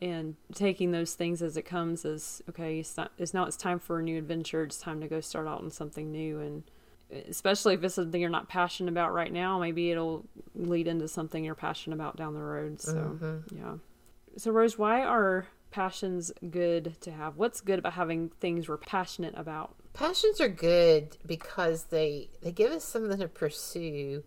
and 0.02 0.36
taking 0.54 0.90
those 0.90 1.14
things 1.14 1.42
as 1.42 1.56
it 1.56 1.62
comes 1.62 2.04
as 2.04 2.42
okay 2.48 2.80
it's 2.80 2.96
not 2.96 3.12
it's 3.18 3.32
now 3.32 3.44
it's 3.44 3.56
time 3.56 3.78
for 3.78 3.98
a 3.98 4.02
new 4.02 4.18
adventure. 4.18 4.62
It's 4.62 4.78
time 4.78 5.00
to 5.00 5.08
go 5.08 5.20
start 5.20 5.46
out 5.46 5.62
on 5.62 5.70
something 5.70 6.10
new. 6.10 6.40
And 6.40 6.62
especially 7.28 7.74
if 7.74 7.84
it's 7.84 7.94
something 7.94 8.20
you're 8.20 8.30
not 8.30 8.48
passionate 8.48 8.90
about 8.90 9.14
right 9.14 9.32
now 9.32 9.60
maybe 9.60 9.90
it'll 9.90 10.24
lead 10.54 10.88
into 10.88 11.06
something 11.08 11.44
you're 11.44 11.54
passionate 11.54 11.96
about 11.96 12.16
down 12.16 12.34
the 12.34 12.42
road. 12.42 12.80
So 12.80 12.94
mm-hmm. 12.94 13.56
yeah. 13.56 13.74
So 14.36 14.50
rose 14.50 14.76
why 14.76 15.02
are 15.02 15.46
passions 15.70 16.32
good 16.50 16.96
to 17.00 17.10
have? 17.10 17.36
What's 17.36 17.60
good 17.60 17.78
about 17.78 17.94
having 17.94 18.30
things 18.40 18.68
we're 18.68 18.76
passionate 18.76 19.34
about? 19.36 19.74
Passions 19.92 20.40
are 20.40 20.48
good 20.48 21.16
because 21.26 21.84
they 21.84 22.28
they 22.42 22.52
give 22.52 22.70
us 22.70 22.84
something 22.84 23.18
to 23.18 23.28
pursue 23.28 24.24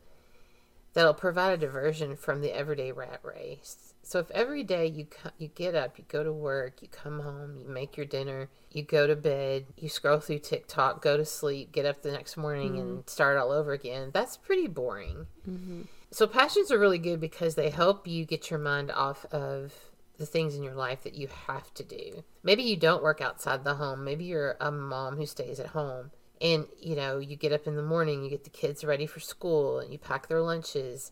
that'll 0.93 1.13
provide 1.13 1.53
a 1.53 1.58
diversion 1.58 2.15
from 2.15 2.41
the 2.41 2.55
everyday 2.55 2.91
rat 2.91 3.19
race. 3.24 3.93
So 4.01 4.19
if 4.19 4.31
every 4.31 4.63
day 4.63 4.88
you 4.88 5.05
co- 5.05 5.29
you 5.38 5.50
get 5.50 5.75
up, 5.75 6.00
you 6.00 6.05
go 6.08 6.24
to 6.24 6.34
work, 6.34 6.81
you 6.81 6.88
come 6.88 7.19
home, 7.19 7.58
you 7.60 7.67
make 7.67 7.96
your 7.96 8.08
dinner, 8.08 8.50
you 8.72 8.81
go 8.81 9.05
to 9.05 9.15
bed, 9.15 9.67
you 9.77 9.88
scroll 9.88 10.19
through 10.19 10.39
TikTok, 10.39 11.01
go 11.01 11.15
to 11.15 11.25
sleep, 11.25 11.72
get 11.72 11.86
up 11.86 12.01
the 12.01 12.12
next 12.12 12.36
morning 12.36 12.72
mm-hmm. 12.72 12.79
and 12.79 13.10
start 13.10 13.38
all 13.38 13.51
over 13.51 13.72
again, 13.72 14.10
that's 14.12 14.36
pretty 14.36 14.67
boring. 14.67 15.27
Mm-hmm. 15.48 15.81
So 16.12 16.25
passions 16.25 16.72
are 16.72 16.79
really 16.79 16.98
good 16.98 17.19
because 17.19 17.53
they 17.53 17.69
help 17.69 18.08
you 18.08 18.25
get 18.25 18.50
your 18.50 18.60
mind 18.60 18.89
off 18.91 19.25
of 19.25 19.75
the 20.17 20.25
things 20.25 20.55
in 20.55 20.63
your 20.63 20.74
life 20.74 21.03
that 21.03 21.13
you 21.13 21.27
have 21.48 21.72
to 21.75 21.84
do. 21.84 22.24
Maybe 22.41 22.63
you 22.63 22.77
don't 22.77 23.03
work 23.03 23.22
outside 23.22 23.63
the 23.63 23.75
home. 23.75 24.03
Maybe 24.03 24.25
you're 24.25 24.58
a 24.60 24.72
mom 24.72 25.17
who 25.17 25.27
stays 25.27 25.60
at 25.60 25.67
home 25.67 26.12
and 26.41 26.65
you 26.79 26.96
know, 26.96 27.19
you 27.19 27.36
get 27.36 27.51
up 27.51 27.67
in 27.67 27.75
the 27.75 27.84
morning, 27.84 28.24
you 28.24 28.29
get 28.29 28.43
the 28.43 28.50
kids 28.50 28.84
ready 28.84 29.05
for 29.05 29.19
school 29.19 29.79
and 29.79 29.91
you 29.91 29.98
pack 29.98 30.27
their 30.27 30.41
lunches. 30.41 31.12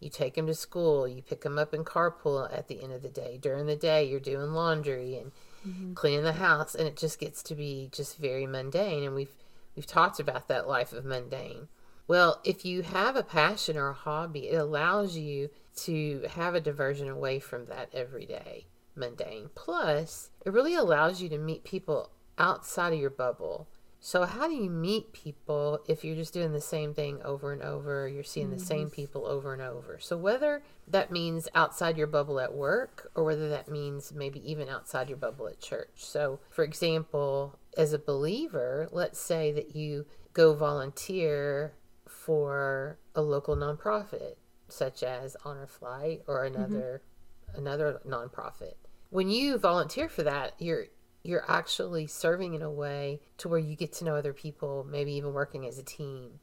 You 0.00 0.10
take 0.10 0.34
them 0.34 0.46
to 0.46 0.54
school, 0.54 1.08
you 1.08 1.22
pick 1.22 1.40
them 1.40 1.58
up 1.58 1.72
in 1.72 1.82
carpool 1.82 2.52
at 2.52 2.68
the 2.68 2.82
end 2.82 2.92
of 2.92 3.02
the 3.02 3.08
day. 3.08 3.38
During 3.40 3.64
the 3.64 3.76
day, 3.76 4.04
you're 4.04 4.20
doing 4.20 4.52
laundry 4.52 5.16
and 5.16 5.32
mm-hmm. 5.66 5.94
cleaning 5.94 6.24
the 6.24 6.34
house 6.34 6.74
and 6.74 6.86
it 6.86 6.96
just 6.96 7.18
gets 7.18 7.42
to 7.44 7.54
be 7.54 7.88
just 7.92 8.18
very 8.18 8.46
mundane 8.46 9.04
and 9.04 9.14
we've 9.14 9.34
we've 9.74 9.86
talked 9.86 10.20
about 10.20 10.48
that 10.48 10.68
life 10.68 10.92
of 10.92 11.04
mundane. 11.04 11.68
Well, 12.08 12.40
if 12.44 12.64
you 12.64 12.82
have 12.82 13.16
a 13.16 13.22
passion 13.22 13.76
or 13.76 13.88
a 13.88 13.94
hobby, 13.94 14.48
it 14.50 14.56
allows 14.56 15.16
you 15.16 15.50
to 15.76 16.24
have 16.30 16.54
a 16.54 16.60
diversion 16.60 17.08
away 17.08 17.40
from 17.40 17.66
that 17.66 17.90
everyday 17.92 18.66
mundane. 18.94 19.50
Plus, 19.54 20.30
it 20.44 20.52
really 20.52 20.74
allows 20.74 21.20
you 21.20 21.28
to 21.28 21.38
meet 21.38 21.64
people 21.64 22.10
outside 22.38 22.92
of 22.92 23.00
your 23.00 23.10
bubble. 23.10 23.68
So, 24.06 24.24
how 24.24 24.46
do 24.46 24.54
you 24.54 24.70
meet 24.70 25.12
people 25.12 25.80
if 25.88 26.04
you're 26.04 26.14
just 26.14 26.32
doing 26.32 26.52
the 26.52 26.60
same 26.60 26.94
thing 26.94 27.20
over 27.24 27.52
and 27.52 27.60
over? 27.60 28.06
You're 28.06 28.22
seeing 28.22 28.50
mm-hmm. 28.50 28.58
the 28.58 28.64
same 28.64 28.86
mm-hmm. 28.86 28.94
people 28.94 29.26
over 29.26 29.52
and 29.52 29.60
over. 29.60 29.98
So, 29.98 30.16
whether 30.16 30.62
that 30.86 31.10
means 31.10 31.48
outside 31.56 31.98
your 31.98 32.06
bubble 32.06 32.38
at 32.38 32.54
work 32.54 33.10
or 33.16 33.24
whether 33.24 33.48
that 33.48 33.68
means 33.68 34.12
maybe 34.14 34.48
even 34.48 34.68
outside 34.68 35.08
your 35.08 35.18
bubble 35.18 35.48
at 35.48 35.58
church. 35.58 35.90
So, 35.96 36.38
for 36.50 36.62
example, 36.62 37.58
as 37.76 37.92
a 37.92 37.98
believer, 37.98 38.88
let's 38.92 39.18
say 39.18 39.50
that 39.50 39.74
you 39.74 40.06
go 40.34 40.54
volunteer 40.54 41.74
for 42.06 43.00
a 43.16 43.22
local 43.22 43.56
nonprofit 43.56 44.36
such 44.68 45.02
as 45.02 45.36
Honor 45.44 45.66
Flight 45.66 46.22
or 46.28 46.44
mm-hmm. 46.44 46.54
another 46.54 47.02
mm-hmm. 47.48 47.58
another 47.58 48.00
nonprofit. 48.06 48.74
When 49.10 49.30
you 49.30 49.58
volunteer 49.58 50.08
for 50.08 50.22
that, 50.22 50.52
you're 50.60 50.86
you're 51.26 51.50
actually 51.50 52.06
serving 52.06 52.54
in 52.54 52.62
a 52.62 52.70
way 52.70 53.20
to 53.38 53.48
where 53.48 53.58
you 53.58 53.76
get 53.76 53.92
to 53.94 54.04
know 54.04 54.16
other 54.16 54.32
people, 54.32 54.86
maybe 54.88 55.12
even 55.12 55.32
working 55.32 55.66
as 55.66 55.78
a 55.78 55.82
team, 55.82 56.40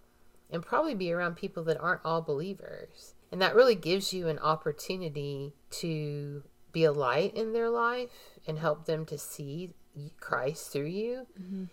and 0.51 0.65
probably 0.65 0.95
be 0.95 1.11
around 1.11 1.35
people 1.35 1.63
that 1.63 1.79
aren't 1.79 2.01
all 2.03 2.21
believers. 2.21 3.13
And 3.31 3.41
that 3.41 3.55
really 3.55 3.75
gives 3.75 4.13
you 4.13 4.27
an 4.27 4.39
opportunity 4.39 5.53
to 5.71 6.43
be 6.71 6.83
a 6.83 6.91
light 6.91 7.35
in 7.35 7.53
their 7.53 7.69
life 7.69 8.09
and 8.47 8.59
help 8.59 8.85
them 8.85 9.05
to 9.05 9.17
see 9.17 9.73
Christ 10.19 10.71
through 10.71 10.85
you. 10.85 11.27
Mm-hmm. 11.41 11.63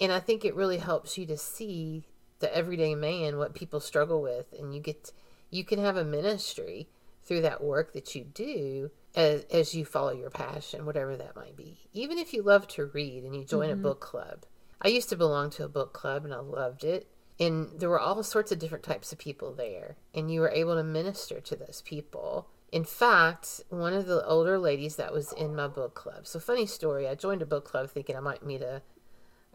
And 0.00 0.12
I 0.12 0.20
think 0.20 0.44
it 0.44 0.56
really 0.56 0.78
helps 0.78 1.18
you 1.18 1.26
to 1.26 1.36
see 1.36 2.04
the 2.40 2.54
everyday 2.54 2.94
man 2.94 3.38
what 3.38 3.54
people 3.54 3.80
struggle 3.80 4.20
with 4.20 4.52
and 4.58 4.74
you 4.74 4.80
get 4.80 5.12
you 5.50 5.64
can 5.64 5.78
have 5.78 5.96
a 5.96 6.04
ministry 6.04 6.88
through 7.22 7.40
that 7.40 7.62
work 7.62 7.92
that 7.92 8.14
you 8.14 8.24
do 8.24 8.90
as, 9.14 9.44
as 9.44 9.74
you 9.74 9.84
follow 9.84 10.12
your 10.12 10.30
passion 10.30 10.86
whatever 10.86 11.16
that 11.16 11.36
might 11.36 11.56
be 11.56 11.78
even 11.92 12.18
if 12.18 12.32
you 12.32 12.42
love 12.42 12.66
to 12.66 12.86
read 12.86 13.24
and 13.24 13.34
you 13.34 13.44
join 13.44 13.68
mm-hmm. 13.68 13.80
a 13.80 13.82
book 13.82 14.00
club 14.00 14.44
i 14.82 14.88
used 14.88 15.08
to 15.08 15.16
belong 15.16 15.50
to 15.50 15.64
a 15.64 15.68
book 15.68 15.92
club 15.92 16.24
and 16.24 16.34
i 16.34 16.38
loved 16.38 16.84
it 16.84 17.08
and 17.40 17.80
there 17.80 17.88
were 17.88 18.00
all 18.00 18.22
sorts 18.22 18.52
of 18.52 18.58
different 18.58 18.84
types 18.84 19.12
of 19.12 19.18
people 19.18 19.52
there 19.52 19.96
and 20.14 20.32
you 20.32 20.40
were 20.40 20.50
able 20.50 20.76
to 20.76 20.84
minister 20.84 21.40
to 21.40 21.56
those 21.56 21.82
people 21.84 22.48
in 22.72 22.84
fact 22.84 23.60
one 23.68 23.92
of 23.92 24.06
the 24.06 24.24
older 24.26 24.58
ladies 24.58 24.96
that 24.96 25.12
was 25.12 25.32
in 25.32 25.54
my 25.54 25.66
book 25.66 25.94
club 25.94 26.26
so 26.26 26.38
funny 26.38 26.66
story 26.66 27.08
i 27.08 27.14
joined 27.14 27.42
a 27.42 27.46
book 27.46 27.64
club 27.64 27.90
thinking 27.90 28.16
i 28.16 28.20
might 28.20 28.44
meet 28.44 28.62
a 28.62 28.82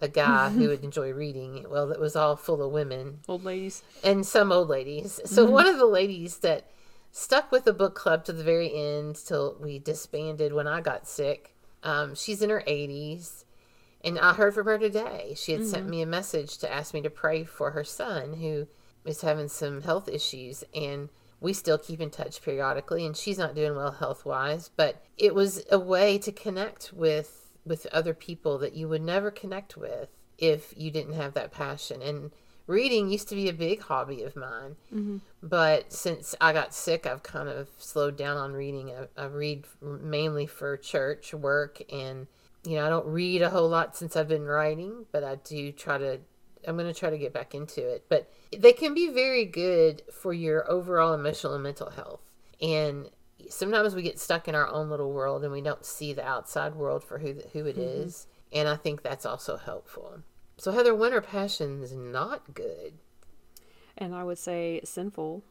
a 0.01 0.07
guy 0.07 0.49
who 0.49 0.69
would 0.69 0.83
enjoy 0.83 1.11
reading. 1.11 1.65
Well, 1.69 1.91
it 1.91 1.99
was 1.99 2.15
all 2.15 2.35
full 2.35 2.61
of 2.63 2.71
women, 2.71 3.19
old 3.27 3.43
ladies, 3.43 3.83
and 4.03 4.25
some 4.25 4.51
old 4.51 4.69
ladies. 4.69 5.19
So 5.25 5.43
mm-hmm. 5.43 5.53
one 5.53 5.67
of 5.67 5.77
the 5.77 5.85
ladies 5.85 6.37
that 6.37 6.69
stuck 7.11 7.51
with 7.51 7.65
the 7.65 7.73
book 7.73 7.95
club 7.95 8.25
to 8.25 8.33
the 8.33 8.43
very 8.43 8.73
end 8.73 9.15
till 9.15 9.57
we 9.59 9.79
disbanded 9.79 10.53
when 10.53 10.67
I 10.67 10.81
got 10.81 11.07
sick. 11.07 11.55
Um, 11.83 12.15
she's 12.15 12.41
in 12.41 12.49
her 12.49 12.63
80s, 12.67 13.45
and 14.03 14.19
I 14.19 14.33
heard 14.33 14.53
from 14.53 14.65
her 14.65 14.77
today. 14.77 15.33
She 15.35 15.53
had 15.53 15.61
mm-hmm. 15.61 15.69
sent 15.69 15.89
me 15.89 16.01
a 16.01 16.07
message 16.07 16.57
to 16.59 16.71
ask 16.71 16.93
me 16.93 17.01
to 17.01 17.09
pray 17.09 17.43
for 17.43 17.71
her 17.71 17.83
son 17.83 18.33
who 18.33 18.67
is 19.05 19.21
having 19.21 19.47
some 19.47 19.81
health 19.81 20.07
issues, 20.07 20.63
and 20.73 21.09
we 21.39 21.53
still 21.53 21.77
keep 21.77 22.01
in 22.01 22.09
touch 22.09 22.41
periodically. 22.41 23.05
And 23.05 23.15
she's 23.15 23.37
not 23.37 23.55
doing 23.55 23.75
well 23.75 23.91
health 23.91 24.25
wise, 24.25 24.69
but 24.75 25.03
it 25.17 25.33
was 25.33 25.63
a 25.71 25.79
way 25.79 26.17
to 26.19 26.31
connect 26.31 26.93
with 26.93 27.35
with 27.65 27.85
other 27.91 28.13
people 28.13 28.57
that 28.57 28.73
you 28.73 28.87
would 28.87 29.01
never 29.01 29.29
connect 29.29 29.77
with 29.77 30.09
if 30.37 30.73
you 30.75 30.89
didn't 30.89 31.13
have 31.13 31.33
that 31.33 31.51
passion. 31.51 32.01
And 32.01 32.31
reading 32.69 33.09
used 33.09 33.27
to 33.27 33.35
be 33.35 33.49
a 33.49 33.53
big 33.53 33.81
hobby 33.81 34.21
of 34.23 34.35
mine. 34.35 34.75
Mm-hmm. 34.93 35.17
But 35.41 35.91
since 35.91 36.35
I 36.39 36.53
got 36.53 36.73
sick, 36.73 37.05
I've 37.05 37.23
kind 37.23 37.49
of 37.49 37.67
slowed 37.79 38.15
down 38.15 38.37
on 38.37 38.53
reading. 38.53 38.91
I, 38.91 39.21
I, 39.21 39.25
read 39.25 39.65
mainly 39.81 40.45
for 40.45 40.77
church 40.77 41.33
work, 41.33 41.81
and 41.91 42.27
you 42.63 42.75
know, 42.75 42.85
I 42.85 42.89
don't 42.89 43.07
read 43.07 43.41
a 43.41 43.49
whole 43.49 43.67
lot 43.67 43.97
since 43.97 44.15
I've 44.15 44.27
been 44.27 44.45
writing, 44.45 45.05
but 45.11 45.23
I 45.23 45.35
do 45.35 45.71
try 45.71 45.97
to. 45.97 46.19
I'm 46.67 46.77
going 46.77 46.91
to 46.93 46.99
try 46.99 47.09
to 47.09 47.17
get 47.17 47.33
back 47.33 47.55
into 47.55 47.81
it. 47.87 48.05
But 48.09 48.31
they 48.55 48.73
can 48.73 48.93
be 48.93 49.09
very 49.09 49.45
good 49.45 50.03
for 50.11 50.33
your 50.33 50.69
overall 50.69 51.13
emotional 51.13 51.53
and 51.53 51.63
mental 51.63 51.89
health. 51.89 52.21
And 52.61 53.09
sometimes 53.49 53.95
we 53.95 54.01
get 54.01 54.19
stuck 54.19 54.49
in 54.49 54.55
our 54.55 54.67
own 54.67 54.89
little 54.89 55.13
world 55.13 55.45
and 55.45 55.53
we 55.53 55.61
don't 55.61 55.85
see 55.85 56.11
the 56.11 56.27
outside 56.27 56.75
world 56.75 57.01
for 57.01 57.19
who 57.19 57.35
who 57.53 57.65
it 57.65 57.77
mm-hmm. 57.77 58.03
is, 58.03 58.27
and 58.51 58.67
I 58.67 58.75
think 58.75 59.01
that's 59.01 59.25
also 59.25 59.57
helpful. 59.57 60.21
So 60.59 60.73
Heather, 60.73 60.93
winter 60.93 61.21
passion 61.21 61.81
is 61.81 61.93
not 61.93 62.53
good, 62.53 62.93
and 63.97 64.13
I 64.13 64.25
would 64.25 64.37
say 64.37 64.81
sinful. 64.83 65.41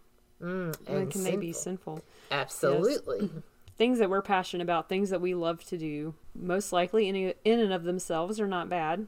Mm, 0.43 0.77
and 0.87 1.11
can 1.11 1.23
sinful. 1.23 1.31
they 1.31 1.37
be 1.39 1.53
sinful? 1.53 2.05
Absolutely. 2.31 3.21
Yes. 3.23 3.43
things 3.79 3.99
that 4.01 4.11
we're 4.11 4.21
passionate 4.21 4.63
about, 4.63 4.91
things 4.91 5.09
that 5.09 5.23
we 5.23 5.35
love 5.35 5.65
to 5.65 5.79
do, 5.79 6.15
most 6.35 6.75
likely 6.75 7.09
in 7.09 7.33
in 7.43 7.59
and 7.59 7.73
of 7.73 7.85
themselves 7.85 8.39
are 8.39 8.47
not 8.47 8.69
bad. 8.69 9.07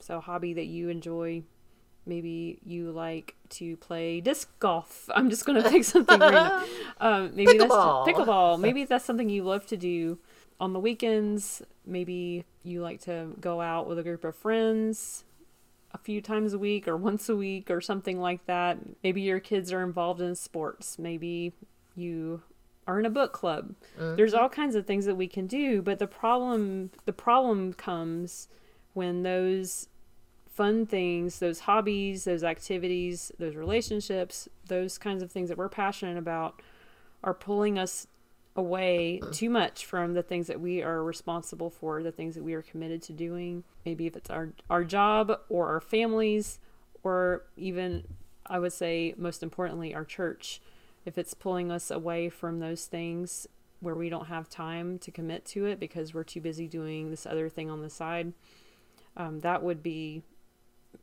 So 0.00 0.20
hobby 0.20 0.52
that 0.52 0.66
you 0.66 0.90
enjoy 0.90 1.44
maybe 2.04 2.58
you 2.64 2.90
like 2.90 3.34
to 3.48 3.76
play 3.78 4.20
disc 4.20 4.50
golf. 4.58 5.08
I'm 5.14 5.30
just 5.30 5.46
going 5.46 5.62
to 5.62 5.68
pick 5.68 5.84
something 5.84 6.20
random. 6.20 6.68
Um, 7.00 7.30
maybe 7.34 7.54
pickleball. 7.54 8.04
that's 8.04 8.18
pickleball. 8.18 8.60
Maybe 8.60 8.84
that's 8.84 9.04
something 9.04 9.28
you 9.28 9.44
love 9.44 9.66
to 9.68 9.76
do 9.76 10.18
on 10.62 10.72
the 10.72 10.78
weekends. 10.78 11.60
Maybe 11.84 12.44
you 12.62 12.82
like 12.82 13.00
to 13.02 13.34
go 13.40 13.60
out 13.60 13.88
with 13.88 13.98
a 13.98 14.02
group 14.04 14.22
of 14.22 14.36
friends 14.36 15.24
a 15.92 15.98
few 15.98 16.22
times 16.22 16.52
a 16.52 16.58
week 16.58 16.86
or 16.86 16.96
once 17.08 17.28
a 17.28 17.34
week 17.34 17.68
or 17.68 17.80
something 17.80 18.20
like 18.20 18.46
that. 18.46 18.78
Maybe 19.02 19.22
your 19.22 19.40
kids 19.40 19.72
are 19.72 19.82
involved 19.82 20.20
in 20.20 20.36
sports. 20.36 21.00
Maybe 21.00 21.52
you 21.96 22.42
are 22.86 23.00
in 23.00 23.06
a 23.06 23.10
book 23.10 23.32
club. 23.32 23.74
Mm-hmm. 23.98 24.14
There's 24.14 24.34
all 24.34 24.48
kinds 24.48 24.76
of 24.76 24.86
things 24.86 25.04
that 25.04 25.16
we 25.16 25.26
can 25.26 25.48
do, 25.48 25.82
but 25.82 25.98
the 25.98 26.06
problem 26.06 26.90
the 27.06 27.12
problem 27.12 27.72
comes 27.72 28.46
when 28.94 29.24
those 29.24 29.88
fun 30.48 30.86
things, 30.86 31.40
those 31.40 31.60
hobbies, 31.60 32.22
those 32.22 32.44
activities, 32.44 33.32
those 33.40 33.56
relationships, 33.56 34.48
those 34.68 34.96
kinds 34.96 35.24
of 35.24 35.32
things 35.32 35.48
that 35.48 35.58
we're 35.58 35.68
passionate 35.68 36.18
about 36.18 36.62
are 37.24 37.34
pulling 37.34 37.78
us 37.78 38.06
away 38.54 39.20
too 39.32 39.48
much 39.48 39.86
from 39.86 40.12
the 40.14 40.22
things 40.22 40.46
that 40.46 40.60
we 40.60 40.82
are 40.82 41.02
responsible 41.02 41.70
for, 41.70 42.02
the 42.02 42.12
things 42.12 42.34
that 42.34 42.44
we 42.44 42.54
are 42.54 42.62
committed 42.62 43.02
to 43.02 43.12
doing. 43.12 43.64
Maybe 43.86 44.06
if 44.06 44.16
it's 44.16 44.30
our 44.30 44.50
our 44.68 44.84
job 44.84 45.32
or 45.48 45.68
our 45.68 45.80
families 45.80 46.58
or 47.02 47.44
even 47.56 48.04
I 48.46 48.58
would 48.58 48.72
say 48.72 49.14
most 49.16 49.42
importantly 49.42 49.94
our 49.94 50.04
church. 50.04 50.60
If 51.04 51.18
it's 51.18 51.34
pulling 51.34 51.70
us 51.70 51.90
away 51.90 52.28
from 52.28 52.60
those 52.60 52.86
things 52.86 53.48
where 53.80 53.94
we 53.94 54.08
don't 54.08 54.26
have 54.26 54.48
time 54.48 54.98
to 55.00 55.10
commit 55.10 55.44
to 55.44 55.66
it 55.66 55.80
because 55.80 56.14
we're 56.14 56.22
too 56.22 56.40
busy 56.40 56.68
doing 56.68 57.10
this 57.10 57.26
other 57.26 57.48
thing 57.48 57.68
on 57.68 57.82
the 57.82 57.90
side, 57.90 58.32
um, 59.16 59.40
that 59.40 59.62
would 59.62 59.82
be 59.82 60.22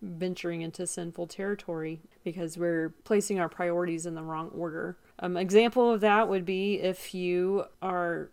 venturing 0.01 0.61
into 0.61 0.87
sinful 0.87 1.27
territory 1.27 1.99
because 2.23 2.57
we're 2.57 2.93
placing 3.03 3.39
our 3.39 3.49
priorities 3.49 4.05
in 4.05 4.15
the 4.15 4.23
wrong 4.23 4.49
order. 4.55 4.97
Um, 5.19 5.35
example 5.35 5.91
of 5.91 6.01
that 6.01 6.29
would 6.29 6.45
be 6.45 6.75
if 6.75 7.13
you 7.13 7.65
are 7.81 8.29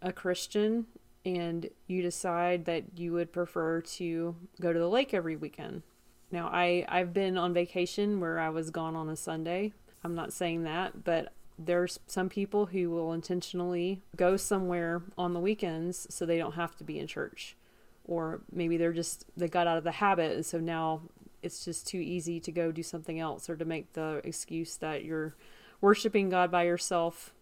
a 0.00 0.12
Christian 0.12 0.86
and 1.24 1.68
you 1.88 2.00
decide 2.00 2.64
that 2.66 2.84
you 2.96 3.12
would 3.12 3.32
prefer 3.32 3.80
to 3.80 4.36
go 4.60 4.72
to 4.72 4.78
the 4.78 4.88
lake 4.88 5.12
every 5.12 5.36
weekend. 5.36 5.82
Now, 6.30 6.48
I, 6.52 6.84
I've 6.88 7.12
been 7.12 7.36
on 7.36 7.52
vacation 7.52 8.20
where 8.20 8.38
I 8.38 8.50
was 8.50 8.70
gone 8.70 8.94
on 8.94 9.08
a 9.08 9.16
Sunday. 9.16 9.72
I'm 10.04 10.14
not 10.14 10.32
saying 10.32 10.62
that, 10.62 11.04
but 11.04 11.32
there's 11.58 11.98
some 12.06 12.28
people 12.28 12.66
who 12.66 12.90
will 12.90 13.12
intentionally 13.12 14.02
go 14.16 14.36
somewhere 14.36 15.02
on 15.16 15.32
the 15.32 15.40
weekends 15.40 16.06
so 16.08 16.24
they 16.24 16.38
don't 16.38 16.54
have 16.54 16.76
to 16.76 16.84
be 16.84 16.98
in 16.98 17.06
church 17.08 17.56
or 18.04 18.40
maybe 18.52 18.76
they're 18.76 18.92
just 18.92 19.24
they 19.36 19.48
got 19.48 19.66
out 19.66 19.76
of 19.76 19.82
the 19.82 19.90
habit 19.90 20.36
and 20.36 20.46
so 20.46 20.60
now 20.60 21.00
it's 21.42 21.64
just 21.64 21.86
too 21.86 21.98
easy 21.98 22.38
to 22.38 22.52
go 22.52 22.70
do 22.70 22.82
something 22.82 23.18
else 23.18 23.50
or 23.50 23.56
to 23.56 23.64
make 23.64 23.92
the 23.94 24.20
excuse 24.22 24.76
that 24.76 25.04
you're 25.04 25.34
worshiping 25.80 26.28
God 26.28 26.50
by 26.50 26.64
yourself 26.64 27.32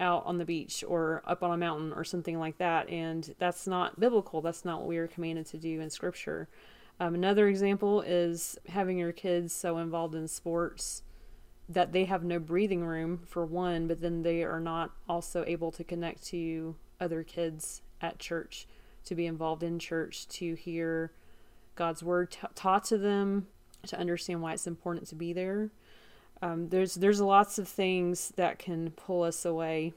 out 0.00 0.24
on 0.26 0.38
the 0.38 0.44
beach 0.44 0.84
or 0.86 1.22
up 1.26 1.42
on 1.42 1.50
a 1.50 1.56
mountain 1.56 1.92
or 1.92 2.04
something 2.04 2.38
like 2.38 2.58
that. 2.58 2.88
And 2.88 3.34
that's 3.38 3.66
not 3.66 3.98
biblical. 3.98 4.40
That's 4.40 4.64
not 4.64 4.80
what 4.80 4.88
we 4.88 4.98
are 4.98 5.08
commanded 5.08 5.46
to 5.46 5.56
do 5.56 5.80
in 5.80 5.90
Scripture. 5.90 6.48
Um, 7.00 7.14
another 7.14 7.48
example 7.48 8.00
is 8.00 8.58
having 8.68 8.98
your 8.98 9.12
kids 9.12 9.52
so 9.52 9.78
involved 9.78 10.14
in 10.14 10.28
sports 10.28 11.02
that 11.68 11.92
they 11.92 12.06
have 12.06 12.24
no 12.24 12.38
breathing 12.38 12.82
room, 12.82 13.20
for 13.26 13.44
one, 13.44 13.86
but 13.86 14.00
then 14.00 14.22
they 14.22 14.42
are 14.42 14.60
not 14.60 14.92
also 15.08 15.44
able 15.46 15.70
to 15.72 15.84
connect 15.84 16.24
to 16.26 16.74
other 16.98 17.22
kids 17.22 17.82
at 18.00 18.18
church, 18.18 18.66
to 19.04 19.14
be 19.14 19.26
involved 19.26 19.62
in 19.62 19.78
church, 19.78 20.26
to 20.28 20.54
hear 20.54 21.12
God's 21.74 22.02
word 22.02 22.30
t- 22.30 22.38
taught 22.54 22.84
to 22.84 22.98
them, 22.98 23.48
to 23.86 23.98
understand 23.98 24.40
why 24.40 24.54
it's 24.54 24.66
important 24.66 25.06
to 25.08 25.14
be 25.14 25.32
there. 25.32 25.70
Um, 26.40 26.68
there's 26.68 26.94
there's 26.94 27.20
lots 27.20 27.58
of 27.58 27.68
things 27.68 28.32
that 28.36 28.58
can 28.58 28.90
pull 28.90 29.22
us 29.22 29.44
away, 29.44 29.92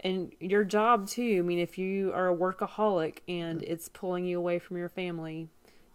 and 0.00 0.32
your 0.40 0.64
job 0.64 1.08
too. 1.08 1.36
I 1.38 1.42
mean, 1.42 1.58
if 1.58 1.78
you 1.78 2.12
are 2.12 2.28
a 2.28 2.36
workaholic 2.36 3.18
and 3.28 3.62
it's 3.62 3.88
pulling 3.88 4.24
you 4.24 4.38
away 4.38 4.58
from 4.58 4.76
your 4.76 4.88
family 4.88 5.48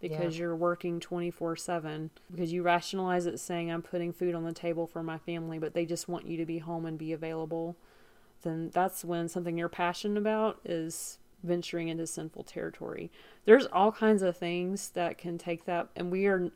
because 0.04 0.36
yeah. 0.36 0.42
you're 0.42 0.56
working 0.56 1.00
24 1.00 1.56
7 1.56 2.10
because 2.30 2.52
you 2.52 2.62
rationalize 2.62 3.24
it 3.24 3.40
saying 3.40 3.70
i'm 3.70 3.80
putting 3.80 4.12
food 4.12 4.34
on 4.34 4.44
the 4.44 4.52
table 4.52 4.86
for 4.86 5.02
my 5.02 5.16
family 5.16 5.58
but 5.58 5.72
they 5.72 5.86
just 5.86 6.08
want 6.08 6.26
you 6.26 6.36
to 6.36 6.44
be 6.44 6.58
home 6.58 6.84
and 6.84 6.98
be 6.98 7.12
available 7.12 7.74
then 8.42 8.70
that's 8.74 9.02
when 9.02 9.28
something 9.28 9.56
you're 9.56 9.68
passionate 9.68 10.18
about 10.18 10.60
is 10.62 11.18
venturing 11.44 11.88
into 11.88 12.06
sinful 12.06 12.42
territory. 12.44 13.10
There's 13.44 13.66
all 13.66 13.92
kinds 13.92 14.22
of 14.22 14.36
things 14.36 14.88
that 14.90 15.18
can 15.18 15.38
take 15.38 15.66
that, 15.66 15.88
and 15.94 16.10
we 16.10 16.26
are 16.26 16.50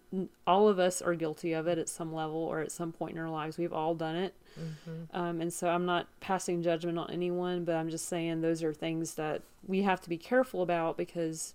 all 0.46 0.68
of 0.68 0.78
us 0.78 1.00
are 1.02 1.14
guilty 1.14 1.52
of 1.52 1.66
it 1.66 1.78
at 1.78 1.88
some 1.88 2.12
level 2.12 2.38
or 2.38 2.60
at 2.60 2.72
some 2.72 2.92
point 2.92 3.14
in 3.14 3.22
our 3.22 3.30
lives. 3.30 3.58
We've 3.58 3.72
all 3.72 3.94
done 3.94 4.16
it, 4.16 4.34
mm-hmm. 4.58 5.16
um, 5.16 5.40
and 5.40 5.52
so 5.52 5.68
I'm 5.68 5.84
not 5.84 6.08
passing 6.20 6.62
judgment 6.62 6.98
on 6.98 7.10
anyone, 7.10 7.64
but 7.64 7.76
I'm 7.76 7.90
just 7.90 8.08
saying 8.08 8.40
those 8.40 8.64
are 8.64 8.72
things 8.72 9.14
that 9.14 9.42
we 9.66 9.82
have 9.82 10.00
to 10.00 10.08
be 10.08 10.18
careful 10.18 10.62
about 10.62 10.96
because, 10.96 11.54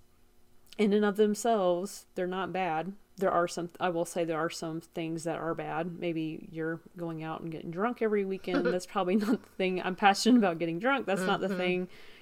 in 0.78 0.94
and 0.94 1.04
of 1.04 1.18
themselves, 1.18 2.06
they're 2.16 2.28
not 2.28 2.54
bad. 2.54 2.94
There 3.18 3.32
are 3.32 3.48
some, 3.48 3.70
I 3.80 3.90
will 3.90 4.06
say, 4.06 4.26
there 4.26 4.40
are 4.40 4.50
some 4.50 4.82
things 4.82 5.24
that 5.24 5.38
are 5.38 5.54
bad. 5.54 6.00
Maybe 6.00 6.48
you're 6.52 6.80
going 6.98 7.24
out 7.24 7.42
and 7.42 7.52
getting 7.52 7.70
drunk 7.70 8.02
every 8.02 8.26
weekend. 8.26 8.66
That's 8.66 8.88
probably 8.88 9.18
not 9.18 9.44
the 9.44 9.50
thing. 9.56 9.82
I'm 9.84 9.96
passionate 9.96 10.40
about 10.40 10.58
getting 10.58 10.80
drunk. 10.80 11.06
That's 11.06 11.20
mm-hmm. 11.20 11.30
not 11.30 11.40
the 11.40 11.48
mm-hmm. 11.48 11.58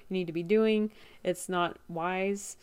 Thing 0.08 0.14
need 0.14 0.26
to 0.26 0.32
be 0.32 0.42
doing. 0.42 0.90
It's 1.24 1.48
not 1.48 1.78
wise. 1.88 2.56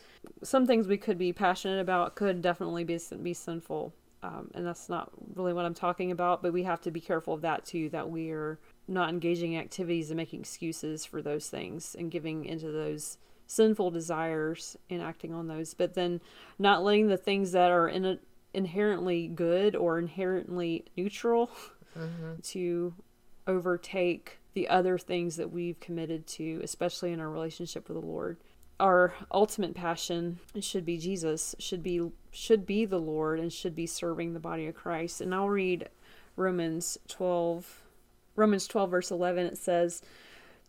Some 0.43 0.65
things 0.65 0.87
we 0.87 0.97
could 0.97 1.17
be 1.17 1.33
passionate 1.33 1.79
about 1.79 2.15
could 2.15 2.41
definitely 2.41 2.83
be 2.83 2.99
be 3.21 3.33
sinful, 3.33 3.93
um, 4.23 4.51
and 4.53 4.65
that's 4.65 4.89
not 4.89 5.11
really 5.35 5.53
what 5.53 5.65
I'm 5.65 5.73
talking 5.73 6.11
about. 6.11 6.41
But 6.41 6.53
we 6.53 6.63
have 6.63 6.81
to 6.81 6.91
be 6.91 7.01
careful 7.01 7.33
of 7.33 7.41
that 7.41 7.65
too. 7.65 7.89
That 7.89 8.09
we 8.09 8.31
are 8.31 8.59
not 8.87 9.09
engaging 9.09 9.57
activities 9.57 10.09
and 10.09 10.17
making 10.17 10.41
excuses 10.41 11.05
for 11.05 11.21
those 11.21 11.47
things 11.49 11.95
and 11.97 12.11
giving 12.11 12.45
into 12.45 12.71
those 12.71 13.17
sinful 13.47 13.91
desires 13.91 14.77
and 14.89 15.01
acting 15.01 15.33
on 15.33 15.47
those. 15.47 15.73
But 15.73 15.93
then 15.93 16.21
not 16.57 16.83
letting 16.83 17.07
the 17.07 17.17
things 17.17 17.51
that 17.51 17.71
are 17.71 17.87
in 17.87 18.05
a, 18.05 18.19
inherently 18.53 19.27
good 19.27 19.75
or 19.75 19.99
inherently 19.99 20.85
neutral 20.95 21.51
mm-hmm. 21.97 22.39
to 22.43 22.93
overtake 23.47 24.38
the 24.59 24.67
other 24.67 24.97
things 24.97 25.37
that 25.37 25.53
we've 25.53 25.79
committed 25.79 26.27
to, 26.27 26.59
especially 26.61 27.13
in 27.13 27.21
our 27.21 27.29
relationship 27.29 27.87
with 27.87 27.97
the 27.97 28.05
Lord. 28.05 28.35
Our 28.77 29.13
ultimate 29.31 29.73
passion 29.73 30.39
should 30.59 30.85
be 30.85 30.97
Jesus, 30.97 31.55
should 31.59 31.81
be 31.81 32.11
should 32.29 32.65
be 32.65 32.83
the 32.83 32.99
Lord 32.99 33.39
and 33.39 33.53
should 33.53 33.73
be 33.73 33.85
serving 33.85 34.33
the 34.33 34.39
body 34.41 34.67
of 34.67 34.75
Christ. 34.75 35.21
And 35.21 35.33
I'll 35.33 35.47
read 35.47 35.87
Romans 36.35 36.97
12 37.07 37.83
Romans 38.35 38.67
12 38.67 38.91
verse 38.91 39.11
11 39.11 39.45
it 39.45 39.57
says, 39.57 40.01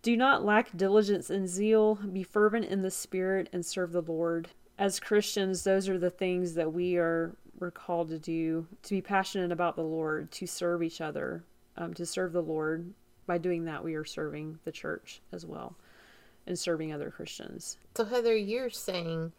"Do 0.03 0.17
not 0.17 0.45
lack 0.45 0.77
diligence 0.77 1.29
and 1.29 1.49
zeal, 1.49 1.97
be 1.97 2.23
fervent 2.23 2.67
in 2.67 2.83
the 2.83 2.93
spirit 2.93 3.49
and 3.53 3.67
serve 3.67 3.91
the 3.91 4.03
Lord." 4.03 4.51
As 4.79 5.01
Christians, 5.01 5.65
those 5.65 5.89
are 5.89 5.99
the 5.99 6.11
things 6.11 6.55
that 6.55 6.73
we 6.73 6.97
are 6.97 7.35
we're 7.59 7.73
called 7.73 8.11
to 8.11 8.21
do, 8.21 8.69
to 8.85 8.95
be 8.95 9.03
passionate 9.03 9.51
about 9.51 9.75
the 9.75 9.83
Lord, 9.83 10.31
to 10.31 10.47
serve 10.47 10.81
each 10.81 11.01
other, 11.01 11.43
um, 11.77 11.93
to 11.95 12.07
serve 12.07 12.33
the 12.33 12.41
Lord, 12.41 12.95
by 13.31 13.39
doing 13.39 13.67
that, 13.67 13.85
we 13.85 13.95
are 13.95 14.05
serving 14.05 14.59
the 14.65 14.73
church 14.73 15.23
as 15.31 15.47
well 15.47 15.77
and 16.49 16.59
serving 16.59 16.93
other 16.93 17.13
Christians. 17.13 17.79
So, 17.97 18.05
Heather, 18.05 18.37
you're 18.37 18.71
saying 18.71 19.31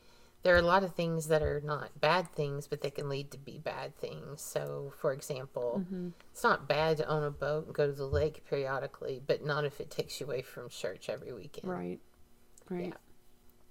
there 0.43 0.55
are 0.55 0.59
a 0.59 0.61
lot 0.61 0.85
of 0.85 0.95
things 0.95 1.27
that 1.27 1.41
are 1.41 1.59
not 1.59 1.99
bad 1.99 2.31
things, 2.31 2.67
but 2.67 2.79
they 2.79 2.89
can 2.89 3.09
lead 3.09 3.31
to 3.31 3.37
be 3.37 3.57
bad 3.57 3.97
things. 3.97 4.41
So, 4.41 4.93
for 5.01 5.11
example, 5.11 5.83
mm-hmm. 5.83 6.11
it's 6.31 6.41
not 6.41 6.69
bad 6.69 6.95
to 6.97 7.05
own 7.05 7.25
a 7.25 7.31
boat 7.31 7.65
and 7.65 7.75
go 7.75 7.85
to 7.85 7.91
the 7.91 8.05
lake 8.05 8.45
periodically, 8.49 9.21
but 9.27 9.43
not 9.43 9.65
if 9.65 9.81
it 9.81 9.91
takes 9.91 10.21
you 10.21 10.25
away 10.25 10.41
from 10.41 10.69
church 10.69 11.09
every 11.09 11.33
weekend. 11.33 11.69
Right. 11.69 11.99
Right. 12.69 12.85
Yeah. 12.85 12.93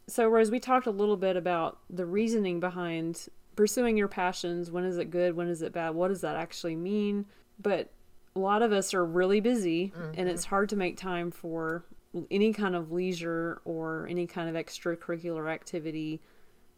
So, 0.06 0.28
Rose, 0.28 0.50
we 0.50 0.60
talked 0.60 0.86
a 0.86 0.90
little 0.90 1.16
bit 1.16 1.36
about 1.36 1.78
the 1.88 2.04
reasoning 2.04 2.60
behind 2.60 3.26
pursuing 3.56 3.96
your 3.96 4.08
passions. 4.08 4.70
When 4.70 4.84
is 4.84 4.98
it 4.98 5.10
good? 5.10 5.34
When 5.34 5.48
is 5.48 5.62
it 5.62 5.72
bad? 5.72 5.94
What 5.94 6.08
does 6.08 6.20
that 6.20 6.36
actually 6.36 6.76
mean? 6.76 7.24
But 7.58 7.90
a 8.36 8.38
lot 8.38 8.62
of 8.62 8.72
us 8.72 8.94
are 8.94 9.04
really 9.04 9.40
busy 9.40 9.92
mm-hmm. 9.96 10.12
and 10.16 10.28
it's 10.28 10.44
hard 10.44 10.68
to 10.68 10.76
make 10.76 10.96
time 10.96 11.30
for 11.30 11.84
any 12.30 12.52
kind 12.52 12.74
of 12.74 12.92
leisure 12.92 13.60
or 13.64 14.06
any 14.08 14.26
kind 14.26 14.48
of 14.48 14.54
extracurricular 14.54 15.50
activity. 15.50 16.20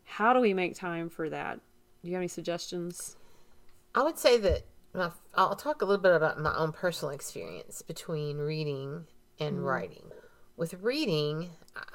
How 0.05 0.33
do 0.33 0.41
we 0.41 0.55
make 0.55 0.75
time 0.75 1.09
for 1.09 1.29
that? 1.31 1.61
Do 2.03 2.09
you 2.09 2.15
have 2.15 2.21
any 2.21 2.29
suggestions? 2.29 3.17
I 3.95 4.03
would 4.03 4.19
say 4.19 4.39
that 4.39 4.63
my, 4.95 5.11
I'll 5.35 5.57
talk 5.57 5.83
a 5.83 5.85
little 5.85 6.03
bit 6.03 6.15
about 6.15 6.39
my 6.41 6.55
own 6.55 6.73
personal 6.73 7.15
experience 7.15 7.83
between 7.83 8.39
reading 8.39 9.07
and 9.39 9.57
mm-hmm. 9.57 9.65
writing. 9.65 10.05
With 10.57 10.75
reading, 10.75 11.51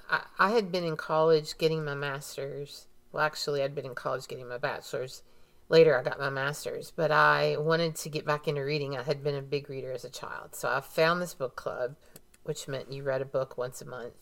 I, 0.10 0.22
I 0.40 0.52
had 0.52 0.72
been 0.72 0.84
in 0.84 0.98
college 0.98 1.58
getting 1.58 1.86
my 1.86 1.94
master's. 1.94 2.88
Well, 3.12 3.24
actually, 3.24 3.62
I'd 3.62 3.76
been 3.76 3.86
in 3.86 3.96
college 3.96 4.28
getting 4.28 4.48
my 4.48 4.58
bachelor's 4.58 5.24
later 5.70 5.98
I 5.98 6.04
got 6.04 6.20
my 6.20 6.30
master's, 6.30 6.92
but 6.92 7.12
I 7.12 7.58
wanted 7.58 7.96
to 7.96 8.10
get 8.10 8.26
back 8.26 8.48
into 8.48 8.62
reading. 8.62 8.98
I 8.98 9.04
had 9.04 9.24
been 9.24 9.36
a 9.36 9.42
big 9.42 9.70
reader 9.70 9.92
as 9.92 10.06
a 10.06 10.10
child. 10.10 10.56
So 10.56 10.70
I 10.70 10.82
found 10.82 11.22
this 11.22 11.34
book 11.34 11.56
club, 11.56 11.96
which 12.44 12.68
meant 12.68 12.92
you 12.92 13.04
read 13.04 13.22
a 13.22 13.26
book 13.26 13.58
once 13.58 13.82
a 13.82 13.86
month. 13.86 14.14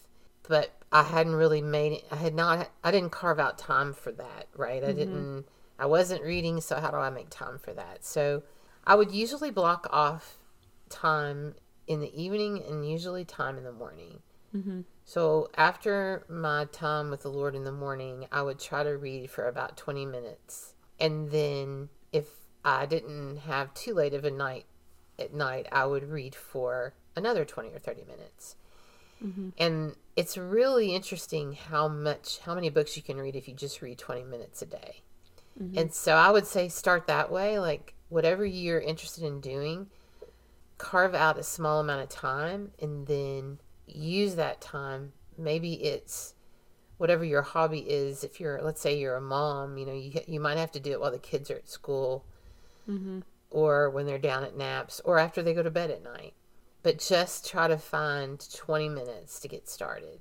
But 0.48 0.72
I 0.92 1.04
hadn't 1.04 1.36
really 1.36 1.62
made 1.62 1.94
it, 1.94 2.06
I 2.12 2.18
had 2.18 2.36
not, 2.36 2.70
I 2.84 2.92
didn't 2.92 3.12
carve 3.12 3.40
out 3.40 3.58
time 3.58 3.94
for 3.94 4.12
that, 4.12 4.48
right? 4.56 4.84
I 4.84 4.88
mm-hmm. 4.88 4.98
didn't, 4.98 5.46
I 5.80 5.88
wasn't 5.88 6.24
reading, 6.24 6.62
so 6.62 6.80
how 6.80 6.92
do 6.92 6.98
I 6.98 7.10
make 7.10 7.30
time 7.30 7.58
for 7.58 7.74
that? 7.74 8.06
So 8.06 8.44
I 8.86 8.96
would 8.96 9.12
usually 9.12 9.50
block 9.50 9.88
off 9.90 10.38
time 10.90 11.56
in 11.88 12.00
the 12.00 12.22
evening 12.22 12.64
and 12.68 12.88
usually 12.88 13.26
time 13.26 13.58
in 13.58 13.64
the 13.64 13.72
morning. 13.72 14.20
Mm-hmm. 14.56 14.82
So 15.04 15.50
after 15.58 16.26
my 16.30 16.66
time 16.72 17.10
with 17.10 17.22
the 17.22 17.30
Lord 17.30 17.56
in 17.56 17.64
the 17.64 17.72
morning, 17.72 18.28
I 18.32 18.44
would 18.44 18.60
try 18.60 18.84
to 18.84 18.98
read 18.98 19.30
for 19.32 19.48
about 19.48 19.78
20 19.78 20.06
minutes 20.06 20.75
and 21.00 21.32
then 21.32 21.90
if 22.12 22.28
I 22.64 22.86
didn't 22.86 23.38
have 23.38 23.74
too 23.74 23.94
late 23.94 24.14
of 24.14 24.26
a 24.26 24.32
night 24.32 24.66
at 25.20 25.34
night, 25.34 25.68
I 25.72 25.86
would 25.86 26.10
read 26.10 26.36
for 26.36 26.94
another 27.16 27.46
20 27.46 27.70
or 27.74 27.80
30 27.80 28.04
minutes. 28.06 28.56
Mm-hmm. 29.24 29.50
And 29.58 29.96
it's 30.16 30.38
really 30.38 30.94
interesting 30.94 31.54
how 31.54 31.88
much, 31.88 32.40
how 32.40 32.56
many 32.56 32.70
books 32.70 32.98
you 32.98 33.04
can 33.04 33.18
read 33.18 33.36
if 33.36 33.48
you 33.48 33.54
just 33.54 33.82
read 33.82 33.98
20 33.98 34.24
minutes 34.24 34.62
a 34.62 34.66
day. 34.66 35.02
Mm-hmm. 35.62 35.78
And 35.78 35.94
so 35.94 36.16
I 36.16 36.32
would 36.32 36.46
say 36.46 36.68
start 36.68 37.08
that 37.08 37.32
way. 37.32 37.60
Like, 37.60 37.94
whatever 38.10 38.46
you're 38.46 38.80
interested 38.80 39.24
in 39.24 39.42
doing, 39.42 39.88
carve 40.78 41.16
out 41.16 41.38
a 41.38 41.44
small 41.44 41.80
amount 41.80 42.02
of 42.02 42.10
time 42.10 42.72
and 42.82 43.08
then 43.08 43.60
use 43.88 44.36
that 44.36 44.62
time. 44.62 45.14
Maybe 45.38 45.74
it's 45.74 46.35
whatever 46.98 47.24
your 47.24 47.42
hobby 47.42 47.80
is 47.80 48.24
if 48.24 48.40
you're 48.40 48.62
let's 48.62 48.82
say 48.82 48.98
you're 48.98 49.16
a 49.16 49.22
mom 49.22 49.78
you 49.78 49.86
know 49.86 49.94
you, 49.94 50.12
you 50.28 50.40
might 50.40 50.58
have 50.58 50.72
to 50.72 50.80
do 50.80 50.92
it 50.92 51.00
while 51.00 51.12
the 51.12 51.18
kids 51.18 51.52
are 51.52 51.56
at 51.56 51.70
school 51.70 52.26
mm-hmm. 52.90 53.20
or 53.50 53.90
when 53.90 54.06
they're 54.06 54.18
down 54.18 54.44
at 54.44 54.58
naps 54.58 55.02
or 55.04 55.18
after 55.18 55.42
they 55.42 55.54
go 55.54 55.64
to 55.64 55.72
bed 55.72 55.92
at 55.92 56.04
night. 56.04 56.34
But 56.84 57.00
just 57.00 57.50
try 57.50 57.68
to 57.68 57.78
find 57.78 58.46
20 58.54 58.90
minutes 58.90 59.40
to 59.40 59.48
get 59.48 59.68
started. 59.68 60.20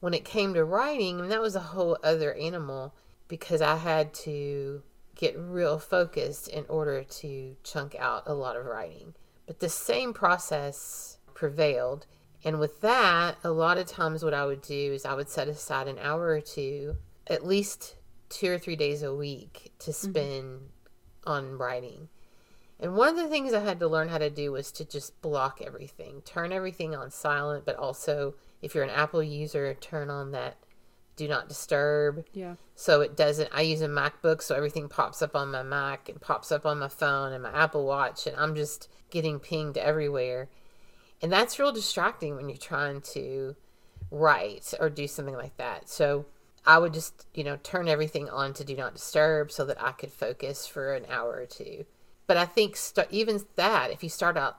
When 0.00 0.14
it 0.14 0.24
came 0.24 0.54
to 0.54 0.64
writing 0.64 1.20
and 1.20 1.30
that 1.30 1.40
was 1.40 1.54
a 1.54 1.60
whole 1.60 1.96
other 2.02 2.34
animal 2.34 2.94
because 3.28 3.62
i 3.62 3.76
had 3.76 4.12
to 4.12 4.82
get 5.14 5.38
real 5.38 5.78
focused 5.78 6.48
in 6.48 6.64
order 6.68 7.04
to 7.04 7.56
chunk 7.62 7.94
out 7.94 8.24
a 8.26 8.34
lot 8.34 8.56
of 8.56 8.66
writing. 8.66 9.14
But 9.46 9.60
the 9.60 9.68
same 9.68 10.12
process 10.12 11.18
prevailed 11.34 12.06
and 12.44 12.58
with 12.58 12.80
that, 12.80 13.36
a 13.44 13.50
lot 13.50 13.78
of 13.78 13.86
times 13.86 14.24
what 14.24 14.34
I 14.34 14.44
would 14.44 14.62
do 14.62 14.92
is 14.92 15.04
I 15.04 15.14
would 15.14 15.28
set 15.28 15.48
aside 15.48 15.88
an 15.88 15.98
hour 15.98 16.28
or 16.28 16.40
two, 16.40 16.96
at 17.26 17.46
least 17.46 17.96
two 18.28 18.50
or 18.50 18.58
three 18.58 18.76
days 18.76 19.02
a 19.02 19.14
week 19.14 19.72
to 19.80 19.90
mm-hmm. 19.90 20.10
spend 20.10 20.44
mm-hmm. 20.44 21.30
on 21.30 21.58
writing. 21.58 22.08
And 22.80 22.96
one 22.96 23.10
of 23.10 23.16
the 23.16 23.28
things 23.28 23.52
I 23.52 23.60
had 23.60 23.78
to 23.78 23.86
learn 23.86 24.08
how 24.08 24.18
to 24.18 24.28
do 24.28 24.50
was 24.50 24.72
to 24.72 24.84
just 24.84 25.20
block 25.22 25.62
everything, 25.64 26.22
turn 26.24 26.52
everything 26.52 26.96
on 26.96 27.12
silent, 27.12 27.64
but 27.64 27.76
also 27.76 28.34
if 28.60 28.74
you're 28.74 28.82
an 28.82 28.90
Apple 28.90 29.22
user, 29.22 29.72
turn 29.74 30.10
on 30.10 30.32
that 30.32 30.56
do 31.14 31.28
not 31.28 31.48
disturb. 31.48 32.24
Yeah. 32.32 32.54
So 32.74 33.00
it 33.00 33.16
doesn't 33.16 33.50
I 33.52 33.62
use 33.62 33.82
a 33.82 33.88
MacBook 33.88 34.42
so 34.42 34.54
everything 34.54 34.88
pops 34.88 35.22
up 35.22 35.36
on 35.36 35.50
my 35.50 35.62
Mac 35.62 36.08
and 36.08 36.20
pops 36.20 36.50
up 36.50 36.64
on 36.64 36.78
my 36.78 36.88
phone 36.88 37.32
and 37.32 37.42
my 37.42 37.52
Apple 37.52 37.84
Watch 37.84 38.26
and 38.26 38.36
I'm 38.36 38.54
just 38.54 38.88
getting 39.10 39.38
pinged 39.38 39.76
everywhere. 39.76 40.48
And 41.22 41.32
that's 41.32 41.58
real 41.58 41.72
distracting 41.72 42.36
when 42.36 42.48
you're 42.48 42.58
trying 42.58 43.00
to 43.12 43.54
write 44.10 44.74
or 44.80 44.90
do 44.90 45.06
something 45.06 45.36
like 45.36 45.56
that. 45.56 45.88
So 45.88 46.26
I 46.66 46.78
would 46.78 46.92
just, 46.92 47.26
you 47.34 47.44
know, 47.44 47.58
turn 47.62 47.88
everything 47.88 48.28
on 48.28 48.52
to 48.54 48.64
do 48.64 48.76
not 48.76 48.94
disturb 48.94 49.50
so 49.50 49.64
that 49.64 49.80
I 49.80 49.92
could 49.92 50.12
focus 50.12 50.66
for 50.66 50.94
an 50.94 51.06
hour 51.08 51.32
or 51.32 51.46
two. 51.46 51.86
But 52.26 52.36
I 52.36 52.44
think 52.44 52.76
st- 52.76 53.08
even 53.10 53.40
that, 53.56 53.90
if 53.90 54.02
you 54.02 54.08
start 54.08 54.36
out, 54.36 54.58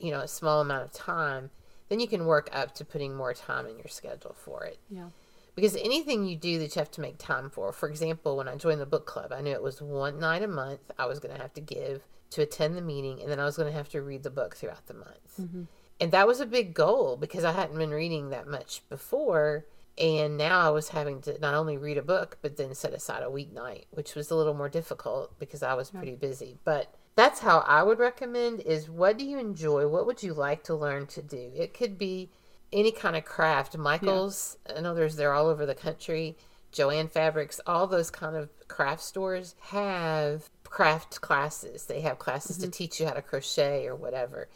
you 0.00 0.10
know, 0.10 0.20
a 0.20 0.28
small 0.28 0.60
amount 0.60 0.84
of 0.84 0.92
time, 0.92 1.50
then 1.88 2.00
you 2.00 2.08
can 2.08 2.24
work 2.24 2.48
up 2.52 2.74
to 2.76 2.84
putting 2.84 3.14
more 3.14 3.34
time 3.34 3.66
in 3.66 3.76
your 3.76 3.88
schedule 3.88 4.34
for 4.34 4.64
it. 4.64 4.78
Yeah. 4.90 5.08
Because 5.54 5.76
anything 5.76 6.24
you 6.24 6.36
do 6.36 6.58
that 6.58 6.74
you 6.74 6.80
have 6.80 6.90
to 6.92 7.02
make 7.02 7.18
time 7.18 7.50
for, 7.50 7.72
for 7.72 7.88
example, 7.88 8.38
when 8.38 8.48
I 8.48 8.56
joined 8.56 8.80
the 8.80 8.86
book 8.86 9.04
club, 9.04 9.32
I 9.32 9.42
knew 9.42 9.52
it 9.52 9.62
was 9.62 9.82
one 9.82 10.18
night 10.18 10.42
a 10.42 10.48
month 10.48 10.80
I 10.98 11.04
was 11.04 11.18
going 11.18 11.34
to 11.34 11.40
have 11.40 11.52
to 11.54 11.60
give 11.60 12.02
to 12.30 12.40
attend 12.40 12.76
the 12.76 12.80
meeting, 12.80 13.20
and 13.20 13.30
then 13.30 13.38
I 13.38 13.44
was 13.44 13.56
going 13.56 13.70
to 13.70 13.76
have 13.76 13.90
to 13.90 14.00
read 14.00 14.22
the 14.22 14.30
book 14.30 14.56
throughout 14.56 14.86
the 14.86 14.94
month. 14.94 15.36
Mm-hmm. 15.38 15.64
And 16.02 16.10
that 16.10 16.26
was 16.26 16.40
a 16.40 16.46
big 16.46 16.74
goal 16.74 17.16
because 17.16 17.44
I 17.44 17.52
hadn't 17.52 17.78
been 17.78 17.92
reading 17.92 18.30
that 18.30 18.48
much 18.48 18.82
before. 18.88 19.66
And 19.96 20.36
now 20.36 20.58
I 20.58 20.70
was 20.70 20.88
having 20.88 21.20
to 21.22 21.38
not 21.38 21.54
only 21.54 21.76
read 21.76 21.96
a 21.96 22.02
book, 22.02 22.38
but 22.42 22.56
then 22.56 22.74
set 22.74 22.92
aside 22.92 23.22
a 23.22 23.26
weeknight, 23.30 23.84
which 23.92 24.16
was 24.16 24.28
a 24.28 24.34
little 24.34 24.52
more 24.52 24.68
difficult 24.68 25.38
because 25.38 25.62
I 25.62 25.74
was 25.74 25.90
pretty 25.90 26.16
busy. 26.16 26.58
But 26.64 26.92
that's 27.14 27.38
how 27.38 27.60
I 27.60 27.84
would 27.84 28.00
recommend 28.00 28.62
is 28.62 28.90
what 28.90 29.16
do 29.16 29.24
you 29.24 29.38
enjoy? 29.38 29.86
What 29.86 30.06
would 30.06 30.24
you 30.24 30.34
like 30.34 30.64
to 30.64 30.74
learn 30.74 31.06
to 31.06 31.22
do? 31.22 31.52
It 31.54 31.72
could 31.72 31.98
be 31.98 32.30
any 32.72 32.90
kind 32.90 33.14
of 33.14 33.24
craft. 33.24 33.78
Michael's, 33.78 34.56
yeah. 34.68 34.78
I 34.78 34.80
know 34.80 34.94
there's 34.94 35.14
they're 35.14 35.32
all 35.32 35.46
over 35.46 35.66
the 35.66 35.74
country. 35.76 36.36
Joann 36.72 37.12
Fabrics, 37.12 37.60
all 37.64 37.86
those 37.86 38.10
kind 38.10 38.34
of 38.34 38.50
craft 38.66 39.02
stores 39.02 39.54
have 39.60 40.50
craft 40.64 41.20
classes. 41.20 41.84
They 41.84 42.00
have 42.00 42.18
classes 42.18 42.56
mm-hmm. 42.56 42.70
to 42.72 42.76
teach 42.76 42.98
you 42.98 43.06
how 43.06 43.12
to 43.12 43.22
crochet 43.22 43.86
or 43.86 43.94
whatever. 43.94 44.48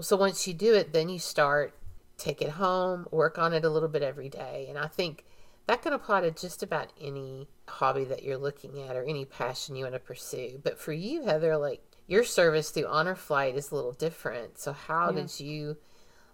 So 0.00 0.16
once 0.16 0.46
you 0.48 0.54
do 0.54 0.74
it, 0.74 0.92
then 0.92 1.08
you 1.08 1.18
start 1.18 1.74
take 2.22 2.40
it 2.40 2.50
home, 2.50 3.06
work 3.10 3.38
on 3.38 3.52
it 3.52 3.64
a 3.64 3.70
little 3.70 3.88
bit 3.88 4.02
every 4.02 4.28
day. 4.28 4.66
And 4.68 4.78
I 4.78 4.86
think 4.86 5.24
that 5.66 5.82
can 5.82 5.92
apply 5.92 6.22
to 6.22 6.30
just 6.30 6.62
about 6.62 6.92
any 7.00 7.48
hobby 7.68 8.04
that 8.04 8.22
you're 8.22 8.38
looking 8.38 8.80
at 8.80 8.96
or 8.96 9.04
any 9.04 9.24
passion 9.24 9.76
you 9.76 9.84
want 9.84 9.94
to 9.94 10.00
pursue. 10.00 10.60
But 10.62 10.78
for 10.78 10.92
you, 10.92 11.24
Heather, 11.24 11.56
like 11.56 11.82
your 12.06 12.24
service 12.24 12.70
through 12.70 12.86
Honor 12.86 13.14
Flight 13.14 13.56
is 13.56 13.70
a 13.70 13.74
little 13.74 13.92
different. 13.92 14.58
So 14.58 14.72
how 14.72 15.10
yeah. 15.10 15.22
did 15.22 15.40
you 15.40 15.76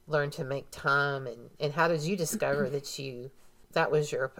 learn 0.06 0.30
to 0.30 0.44
make 0.44 0.70
time 0.70 1.26
and, 1.26 1.50
and 1.60 1.72
how 1.72 1.88
did 1.88 2.02
you 2.02 2.16
discover 2.16 2.68
that 2.70 2.98
you 2.98 3.30
that 3.72 3.90
was 3.90 4.10
your 4.10 4.32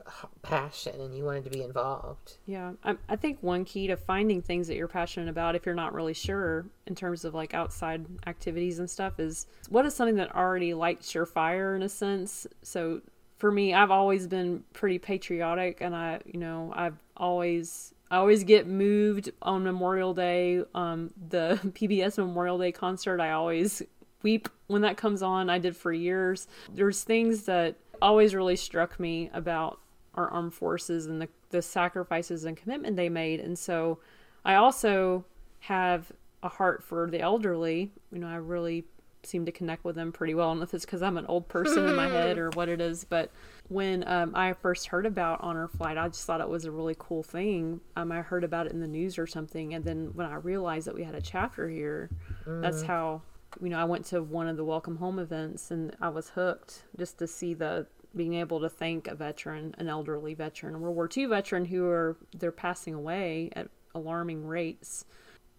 passion 0.43 1.01
and 1.01 1.17
you 1.17 1.25
wanted 1.25 1.45
to 1.45 1.51
be 1.51 1.63
involved 1.63 2.39
yeah 2.47 2.73
I, 2.83 2.97
I 3.09 3.17
think 3.17 3.39
one 3.43 3.65
key 3.65 3.87
to 3.89 3.97
finding 3.97 4.43
things 4.43 4.69
that 4.69 4.77
you're 4.77 4.89
passionate 4.89 5.29
about 5.29 5.55
if 5.55 5.67
you're 5.67 5.75
not 5.75 5.93
really 5.93 6.15
sure 6.15 6.67
in 6.87 6.95
terms 6.95 7.25
of 7.25 7.35
like 7.35 7.55
outside 7.55 8.07
activities 8.27 8.79
and 8.79 8.89
stuff 8.89 9.21
is 9.21 9.47
what 9.69 9.85
is 9.87 9.95
something 9.95 10.17
that 10.17 10.35
already 10.35 10.75
lights 10.75 11.15
your 11.15 11.27
fire 11.27 11.77
in 11.77 11.83
a 11.83 11.89
sense 11.89 12.47
so 12.63 13.01
for 13.39 13.51
me 13.53 13.75
i've 13.75 13.91
always 13.91 14.27
been 14.27 14.65
pretty 14.73 14.99
patriotic 14.99 15.81
and 15.81 15.95
i 15.95 16.21
you 16.25 16.41
know 16.41 16.73
i've 16.75 16.97
always 17.17 17.95
I 18.11 18.17
always 18.17 18.45
get 18.45 18.67
moved 18.67 19.31
on 19.43 19.65
Memorial 19.65 20.15
Day. 20.15 20.63
Um, 20.75 21.11
the 21.29 21.61
PBS 21.67 22.19
Memorial 22.19 22.59
Day 22.59 22.73
concert, 22.73 23.21
I 23.21 23.33
always 23.33 23.83
weep 24.23 24.49
when 24.67 24.83
that 24.83 24.97
comes 24.97 25.23
on. 25.23 25.51
I 25.51 25.59
did 25.59 25.77
for 25.77 25.93
years. 25.93 26.49
There's 26.73 27.05
things 27.05 27.45
that 27.45 27.77
always 28.01 28.35
really 28.35 28.57
struck 28.57 28.99
me 28.99 29.31
about 29.33 29.81
our 30.15 30.29
armed 30.29 30.55
forces 30.55 31.07
and 31.07 31.23
the, 31.23 31.29
the 31.51 31.63
sacrifices 31.63 32.45
and 32.45 32.57
commitment 32.57 32.97
they 32.97 33.09
made. 33.09 33.41
And 33.41 33.59
so 33.59 33.99
I 34.45 34.55
also 34.55 35.25
have 35.61 36.13
a 36.43 36.49
heart 36.49 36.83
for 36.83 37.11
the 37.11 37.21
elderly. 37.21 37.93
You 38.13 38.19
know, 38.19 38.29
I 38.29 38.37
really 38.37 38.85
seem 39.23 39.45
to 39.47 39.53
connect 39.53 39.85
with 39.85 39.97
them 39.97 40.13
pretty 40.13 40.35
well. 40.35 40.49
I 40.49 40.51
don't 40.51 40.59
know 40.59 40.65
if 40.65 40.75
it's 40.75 40.85
because 40.85 41.03
I'm 41.03 41.17
an 41.17 41.27
old 41.27 41.49
person 41.49 41.87
in 41.87 41.95
my 41.95 42.09
head 42.09 42.39
or 42.39 42.51
what 42.51 42.69
it 42.69 42.81
is, 42.81 43.05
but 43.05 43.31
when 43.69 44.07
um, 44.09 44.35
I 44.35 44.53
first 44.55 44.87
heard 44.87 45.07
about 45.07 45.41
Honor 45.43 45.69
Flight, 45.69 45.99
I 45.99 46.09
just 46.09 46.25
thought 46.25 46.41
it 46.41 46.49
was 46.49 46.65
a 46.65 46.71
really 46.71 46.97
cool 46.99 47.23
thing. 47.23 47.81
Um, 47.97 48.13
I 48.13 48.23
heard 48.23 48.45
about 48.45 48.67
it 48.67 48.73
in 48.73 48.81
the 48.81 48.87
news 48.87 49.19
or 49.19 49.27
something, 49.27 49.75
and 49.75 49.85
then 49.85 50.11
when 50.15 50.27
I 50.27 50.37
realized 50.37 50.87
that 50.87 50.95
we 50.95 51.05
had 51.05 51.15
a 51.15 51.21
chapter 51.21 51.69
here, 51.69 52.09
mm. 52.47 52.63
that's 52.63 52.83
how 52.83 53.23
you 53.61 53.69
know 53.69 53.79
I 53.79 53.85
went 53.85 54.05
to 54.07 54.23
one 54.23 54.49
of 54.49 54.57
the 54.57 54.65
Welcome 54.65 54.97
Home 54.97 55.19
events, 55.19 55.71
and 55.71 55.97
I 56.01 56.09
was 56.09 56.31
hooked 56.31 56.85
just 56.99 57.19
to 57.19 57.27
see 57.27 57.55
the 57.55 57.87
being 58.15 58.35
able 58.35 58.61
to 58.61 58.69
thank 58.69 59.07
a 59.07 59.15
veteran, 59.15 59.75
an 59.79 59.89
elderly 59.89 60.35
veteran, 60.35 60.75
a 60.75 60.79
World 60.79 60.97
War 60.97 61.09
II 61.15 61.27
veteran 61.27 61.67
who 61.67 61.87
are 61.87 62.17
they're 62.37 62.53
passing 62.53 62.95
away 62.95 63.51
at 63.55 63.69
alarming 63.95 64.47
rates. 64.47 65.05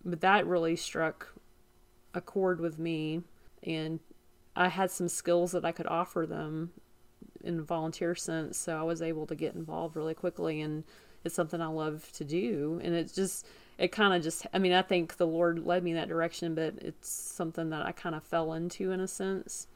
But 0.03 0.21
that 0.21 0.47
really 0.47 0.75
struck 0.75 1.33
a 2.13 2.21
chord 2.21 2.59
with 2.59 2.79
me, 2.79 3.21
and 3.63 3.99
I 4.55 4.69
had 4.69 4.91
some 4.91 5.09
skills 5.09 5.51
that 5.51 5.65
I 5.65 5.71
could 5.71 5.87
offer 5.87 6.25
them 6.25 6.71
in 7.43 7.59
a 7.59 7.63
volunteer 7.63 8.15
sense, 8.15 8.57
so 8.57 8.77
I 8.77 8.83
was 8.83 9.01
able 9.01 9.25
to 9.27 9.35
get 9.35 9.55
involved 9.55 9.95
really 9.95 10.13
quickly, 10.13 10.61
and 10.61 10.83
it's 11.23 11.35
something 11.35 11.61
I 11.61 11.67
love 11.67 12.09
to 12.13 12.23
do, 12.23 12.79
and 12.83 12.95
it's 12.95 13.13
just 13.13 13.45
it 13.79 13.91
kind 13.91 14.13
of 14.13 14.21
just 14.21 14.45
I 14.53 14.59
mean 14.59 14.73
I 14.73 14.83
think 14.83 15.17
the 15.17 15.27
Lord 15.27 15.65
led 15.65 15.83
me 15.83 15.91
in 15.91 15.97
that 15.97 16.09
direction, 16.09 16.53
but 16.53 16.75
it's 16.79 17.09
something 17.09 17.69
that 17.71 17.85
I 17.85 17.91
kind 17.91 18.13
of 18.13 18.23
fell 18.23 18.53
into 18.53 18.91
in 18.91 18.99
a 18.99 19.07
sense 19.07 19.67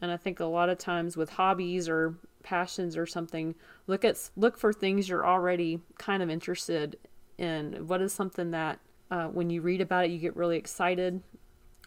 and 0.00 0.10
I 0.10 0.16
think 0.16 0.40
a 0.40 0.44
lot 0.44 0.68
of 0.68 0.78
times 0.78 1.16
with 1.16 1.30
hobbies 1.30 1.88
or 1.88 2.14
passions 2.42 2.96
or 2.96 3.06
something, 3.06 3.54
look 3.86 4.04
at 4.04 4.30
look 4.36 4.56
for 4.56 4.72
things 4.72 5.08
you're 5.08 5.26
already 5.26 5.80
kind 5.98 6.22
of 6.22 6.30
interested 6.30 6.98
in. 7.36 7.86
What 7.86 8.00
is 8.00 8.12
something 8.12 8.50
that 8.52 8.78
uh, 9.10 9.26
when 9.26 9.50
you 9.50 9.60
read 9.60 9.80
about 9.80 10.04
it, 10.04 10.10
you 10.10 10.18
get 10.18 10.36
really 10.36 10.56
excited 10.56 11.22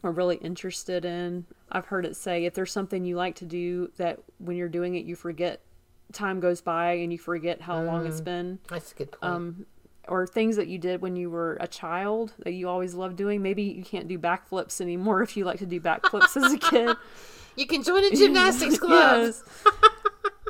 or 0.04 0.12
really 0.12 0.38
interested 0.38 1.06
in? 1.06 1.46
I've 1.72 1.86
heard 1.86 2.06
it 2.06 2.16
say 2.16 2.46
if 2.46 2.54
there's 2.54 2.72
something 2.72 3.06
you 3.06 3.16
like 3.16 3.36
to 3.36 3.46
do 3.46 3.92
that 3.98 4.20
when 4.40 4.58
you're 4.58 4.70
doing 4.70 4.96
it, 4.96 5.06
you 5.06 5.16
forget 5.16 5.62
time 6.12 6.42
goes 6.42 6.60
by 6.60 6.94
and 6.94 7.12
you 7.14 7.18
forget 7.18 7.62
how 7.62 7.80
mm, 7.80 7.86
long 7.86 8.06
it's 8.06 8.20
been. 8.22 8.60
That's 8.68 8.92
a 8.92 8.96
good 8.96 9.12
point. 9.12 9.24
Um, 9.24 9.66
or 10.08 10.26
things 10.26 10.56
that 10.56 10.68
you 10.68 10.78
did 10.78 11.02
when 11.02 11.16
you 11.16 11.30
were 11.30 11.58
a 11.60 11.68
child 11.68 12.34
that 12.40 12.52
you 12.52 12.68
always 12.68 12.94
loved 12.94 13.16
doing. 13.16 13.42
Maybe 13.42 13.64
you 13.64 13.84
can't 13.84 14.08
do 14.08 14.18
backflips 14.18 14.82
anymore 14.82 15.22
if 15.22 15.38
you 15.38 15.46
like 15.46 15.60
to 15.60 15.66
do 15.66 15.80
backflips 15.80 16.36
as 16.44 16.54
a 16.54 16.58
kid. 16.58 16.96
You 17.58 17.68
can 17.68 17.84
join 17.84 18.04
a 18.06 18.12
gymnastics 18.16 18.80
club. 18.80 19.34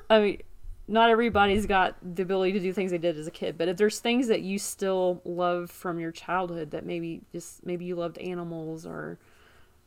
I 0.08 0.20
mean, 0.20 0.42
not 0.88 1.10
everybody's 1.10 1.66
got 1.66 1.96
the 2.04 2.22
ability 2.22 2.54
to 2.54 2.60
do 2.60 2.74
things 2.74 2.92
they 2.92 2.98
did 2.98 3.18
as 3.18 3.26
a 3.26 3.32
kid, 3.32 3.58
but 3.58 3.68
if 3.68 3.78
there's 3.78 4.00
things 4.00 4.28
that 4.28 4.42
you 4.42 4.60
still 4.60 5.22
love 5.26 5.72
from 5.72 6.00
your 6.00 6.12
childhood 6.12 6.72
that 6.72 6.86
maybe 6.86 7.22
just 7.32 7.66
maybe 7.66 7.86
you 7.86 7.96
loved 7.96 8.18
animals 8.20 8.86
or 8.86 9.18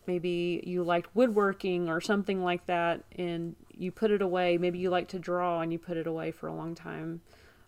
maybe 0.07 0.63
you 0.67 0.83
liked 0.83 1.15
woodworking 1.15 1.89
or 1.89 2.01
something 2.01 2.43
like 2.43 2.67
that 2.67 3.05
and 3.17 3.55
you 3.77 3.93
put 3.93 4.11
it 4.11 4.23
away, 4.23 4.57
maybe 4.59 4.79
you 4.79 4.91
like 4.91 5.09
to 5.09 5.19
draw 5.19 5.61
and 5.61 5.73
you 5.73 5.79
put 5.79 5.97
it 5.97 6.07
away 6.07 6.31
for 6.31 6.49
a 6.49 6.55
long 6.55 6.75
time. 6.75 7.21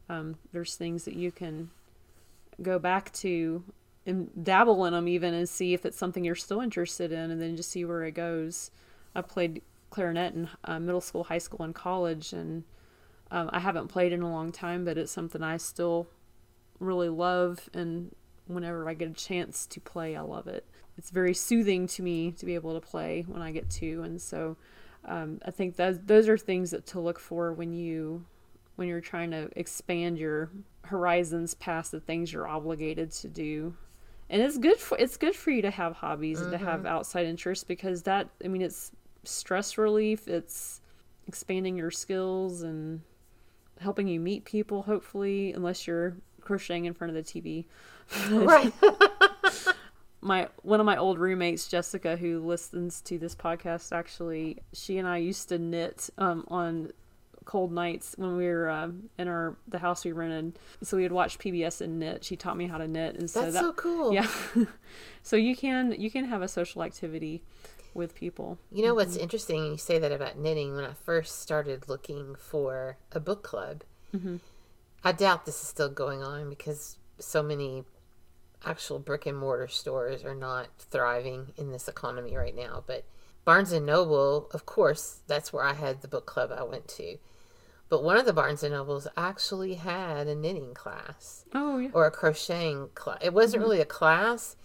Um, 0.09 0.37
there's 0.53 0.75
things 0.77 1.05
that 1.05 1.15
you 1.15 1.31
can 1.31 1.71
go 2.63 2.79
back 2.79 3.13
to 3.13 3.65
and 4.07 4.31
dabble 4.43 4.85
in 4.85 4.93
them 4.93 5.09
even 5.09 5.35
and 5.35 5.49
see 5.49 5.75
if 5.75 5.85
it's 5.85 5.99
something 5.99 6.25
you're 6.25 6.35
still 6.35 6.61
interested 6.61 7.11
in 7.11 7.31
and 7.31 7.41
then 7.41 7.57
just 7.57 7.71
see 7.71 7.85
where 7.85 8.05
it 8.05 8.13
goes. 8.13 8.71
I 9.15 9.23
played 9.23 9.63
clarinet 9.91 10.35
in 10.35 10.49
uh, 10.65 10.79
middle 10.79 11.01
school, 11.01 11.25
high 11.25 11.39
school, 11.39 11.65
and 11.65 11.75
college, 11.75 12.33
and 12.33 12.65
um, 13.31 13.51
I 13.53 13.61
haven't 13.61 13.89
played 13.89 14.13
in 14.13 14.23
a 14.23 14.31
long 14.31 14.53
time, 14.53 14.85
but 14.85 14.97
it's 14.99 15.11
something 15.11 15.43
I 15.43 15.57
still 15.57 16.07
really 16.79 17.09
love. 17.09 17.69
And 17.75 18.15
whenever 18.47 18.89
I 18.89 18.95
get 18.95 19.11
a 19.11 19.15
chance 19.15 19.67
to 19.67 19.81
play, 19.81 20.15
I 20.15 20.21
love 20.21 20.47
it. 20.47 20.65
It's 20.99 21.11
very 21.11 21.35
soothing 21.35 21.87
to 21.89 22.03
me 22.03 22.31
to 22.33 22.47
be 22.47 22.55
able 22.55 22.75
to 22.75 22.87
play 22.87 23.25
when 23.27 23.43
I 23.43 23.53
get 23.53 23.69
to, 23.71 24.03
and 24.03 24.21
so 24.21 24.57
um, 25.05 25.41
I 25.45 25.51
think 25.51 25.77
those 25.77 25.99
those 26.01 26.29
are 26.29 26.39
things 26.39 26.71
that 26.71 26.87
to 26.87 27.01
look 27.01 27.19
for 27.19 27.53
when 27.53 27.75
you 27.75 28.25
when 28.77 28.89
you're 28.89 29.01
trying 29.01 29.31
to 29.31 29.49
expand 29.57 30.19
your 30.19 30.51
horizons 30.85 31.55
past 31.55 31.91
the 31.91 32.01
things 32.01 32.33
you're 32.33 32.47
obligated 32.47 33.11
to 33.11 33.27
do 33.29 33.75
and 34.31 34.41
it's 34.41 34.59
good 34.59 34.79
for 34.79 34.97
it's 34.99 35.17
good 35.17 35.35
for 35.35 35.51
you 35.51 35.63
to 35.63 35.71
have 35.71 35.95
hobbies 35.95 36.39
mm-hmm. 36.39 36.53
and 36.53 36.59
to 36.61 36.65
have 36.65 36.81
mm-hmm. 36.81 36.89
outside 36.89 37.27
interests 37.27 37.65
because 37.65 38.03
that 38.03 38.29
i 38.45 38.49
mean 38.49 38.63
it's 38.63 38.93
stress 39.29 39.79
relief, 39.79 40.29
it's 40.29 40.81
expanding 41.27 41.77
your 41.77 41.91
skills 41.91 42.63
and 42.63 43.03
helping 43.81 44.09
you 44.09 44.21
meet 44.21 44.45
people, 44.45 44.83
hopefully, 44.83 45.53
unless 45.53 45.87
you're 45.87 46.17
crocheting 46.41 46.85
in 46.85 46.95
front 46.95 47.17
of 47.17 47.25
the 47.25 47.41
TV. 47.41 47.67
right. 48.31 48.73
my 50.21 50.49
one 50.63 50.81
of 50.81 50.87
my 50.87 50.97
old 50.97 51.19
roommates, 51.19 51.69
Jessica, 51.69 52.17
who 52.17 52.41
listens 52.41 53.01
to 53.03 53.19
this 53.19 53.35
podcast, 53.35 53.93
actually, 53.93 54.59
she 54.73 54.99
and 54.99 55.07
I 55.07 55.19
used 55.19 55.49
to 55.51 55.59
knit 55.59 56.11
um, 56.19 56.45
on 56.49 56.93
cold 57.47 57.73
nights 57.73 58.15
when 58.19 58.37
we 58.37 58.47
were 58.47 58.69
uh, 58.69 58.91
in 59.17 59.29
our 59.29 59.57
the 59.67 59.79
house 59.79 60.05
we 60.05 60.13
rented. 60.13 60.59
So 60.83 60.99
we 60.99 61.05
would 61.05 61.13
watch 61.13 61.39
PBS 61.39 61.81
and 61.81 61.99
knit. 61.99 62.25
She 62.25 62.37
taught 62.37 62.59
me 62.59 62.67
how 62.67 62.77
to 62.77 62.87
knit, 62.87 63.17
and 63.17 63.31
so 63.31 63.41
that's 63.41 63.55
that, 63.55 63.61
so 63.61 63.73
cool. 63.73 64.13
Yeah. 64.13 64.27
so 65.23 65.37
you 65.37 65.57
can 65.57 65.95
you 65.99 66.11
can 66.11 66.27
have 66.27 66.43
a 66.43 66.49
social 66.49 66.83
activity 66.83 67.43
with 67.95 68.15
people. 68.15 68.59
You 68.71 68.85
know 68.85 68.95
what's 68.95 69.15
mm-hmm. 69.15 69.23
interesting? 69.23 69.65
You 69.65 69.79
say 69.79 69.99
that 69.99 70.13
about 70.13 70.39
knitting. 70.39 70.77
When 70.77 70.85
I 70.85 70.93
first 70.93 71.41
started 71.41 71.89
looking 71.89 72.35
for 72.39 72.99
a 73.13 73.21
book 73.21 73.43
club, 73.43 73.85
mm-hmm. 74.15 74.37
I 75.03 75.13
doubt 75.13 75.47
this 75.47 75.63
is 75.63 75.69
still 75.69 75.89
going 75.89 76.23
on 76.23 76.51
because 76.51 76.99
so 77.19 77.43
many 77.43 77.85
actual 78.65 78.99
brick 78.99 79.27
and 79.27 79.39
mortar 79.39 79.69
stores 79.69 80.25
are 80.25 80.35
not 80.35 80.69
thriving 80.79 81.53
in 81.57 81.71
this 81.71 81.89
economy 81.89 82.37
right 82.37 82.55
now. 82.55 82.83
But 82.87 83.05
Barnes 83.45 83.71
and 83.71 83.87
Noble, 83.87 84.49
of 84.53 84.67
course, 84.67 85.21
that's 85.29 85.53
where 85.53 85.65
I 85.65 85.75
had 85.75 86.03
the 86.03 86.09
book 86.09 86.27
club 86.27 86.51
I 86.53 86.65
went 86.65 86.89
to. 86.89 87.17
But 87.89 88.03
one 88.03 88.17
of 88.17 88.27
the 88.27 88.33
Barnes 88.33 88.63
and 88.65 88.73
Nobles 88.75 89.07
actually 89.17 89.75
had 89.75 90.27
a 90.27 90.35
knitting 90.35 90.75
class. 90.75 91.45
Oh, 91.55 91.79
yeah. 91.79 91.91
Or 91.93 92.05
a 92.07 92.11
crocheting 92.11 92.89
class. 92.95 93.19
It 93.23 93.33
wasn't 93.33 93.63
really 93.63 93.81
a 93.81 93.85
class, 93.85 94.57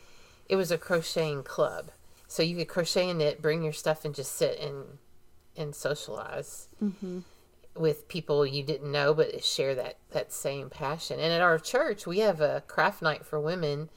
it 0.49 0.55
was 0.55 0.71
a 0.71 0.77
crocheting 0.77 1.43
club. 1.43 1.91
So 2.27 2.41
you 2.43 2.55
could 2.55 2.67
crochet 2.69 3.09
and 3.09 3.19
knit, 3.19 3.41
bring 3.41 3.61
your 3.61 3.73
stuff, 3.73 4.05
and 4.05 4.15
just 4.15 4.33
sit 4.35 4.59
and 4.59 4.97
and 5.57 5.75
socialize 5.75 6.67
Mm-hmm. 6.81 7.19
with 7.75 8.07
people 8.07 8.45
you 8.45 8.63
didn't 8.63 8.91
know, 8.91 9.13
but 9.13 9.43
share 9.43 9.75
that 9.75 9.97
that 10.11 10.31
same 10.31 10.69
passion. 10.69 11.19
And 11.19 11.31
at 11.33 11.41
our 11.41 11.59
church, 11.59 12.07
we 12.07 12.19
have 12.19 12.39
a 12.41 12.63
craft 12.67 13.01
night 13.01 13.25
for 13.25 13.39
women, 13.39 13.89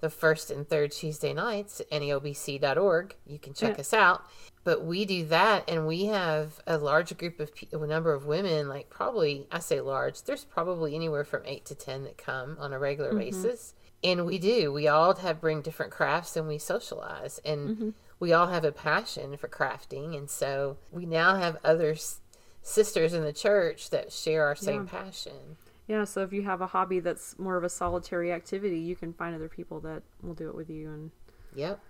the 0.00 0.10
first 0.10 0.50
and 0.50 0.68
third 0.68 0.92
Tuesday 0.92 1.32
nights. 1.32 1.80
neobc.org. 1.92 3.16
You 3.26 3.38
can 3.38 3.54
check 3.54 3.76
Yeah. 3.76 3.80
us 3.80 3.92
out. 3.92 4.24
But 4.62 4.84
we 4.84 5.06
do 5.06 5.24
that, 5.26 5.68
and 5.68 5.86
we 5.86 6.06
have 6.06 6.60
a 6.66 6.76
large 6.76 7.16
group 7.16 7.40
of 7.40 7.54
pe- 7.54 7.68
a 7.72 7.78
number 7.78 8.12
of 8.12 8.26
women. 8.26 8.68
Like 8.68 8.90
probably, 8.90 9.46
I 9.50 9.58
say 9.58 9.80
large. 9.80 10.22
There's 10.22 10.44
probably 10.44 10.94
anywhere 10.94 11.24
from 11.24 11.42
eight 11.46 11.64
to 11.66 11.74
ten 11.74 12.04
that 12.04 12.18
come 12.18 12.56
on 12.60 12.72
a 12.72 12.78
regular 12.78 13.10
mm-hmm. 13.10 13.42
basis. 13.42 13.74
And 14.04 14.26
we 14.26 14.38
do. 14.38 14.72
We 14.72 14.88
all 14.88 15.14
have 15.14 15.40
bring 15.40 15.62
different 15.62 15.92
crafts, 15.92 16.36
and 16.36 16.46
we 16.46 16.58
socialize, 16.58 17.40
and 17.44 17.68
mm-hmm. 17.68 17.88
we 18.18 18.32
all 18.32 18.48
have 18.48 18.64
a 18.64 18.72
passion 18.72 19.36
for 19.36 19.48
crafting. 19.48 20.16
And 20.16 20.28
so 20.28 20.76
we 20.90 21.06
now 21.06 21.36
have 21.36 21.58
other 21.64 21.92
s- 21.92 22.20
sisters 22.62 23.14
in 23.14 23.24
the 23.24 23.32
church 23.32 23.90
that 23.90 24.12
share 24.12 24.44
our 24.44 24.56
same 24.56 24.86
passion. 24.86 25.56
Yeah, 25.86 26.04
so 26.04 26.22
if 26.22 26.32
you 26.32 26.42
have 26.42 26.60
a 26.60 26.68
hobby 26.68 27.00
that's 27.00 27.38
more 27.38 27.56
of 27.56 27.64
a 27.64 27.68
solitary 27.68 28.32
activity, 28.32 28.78
you 28.78 28.94
can 28.94 29.12
find 29.12 29.34
other 29.34 29.48
people 29.48 29.80
that 29.80 30.02
will 30.22 30.34
do 30.34 30.48
it 30.48 30.54
with 30.54 30.70
you 30.70 30.88
and 30.90 31.10
Yep. 31.54 31.80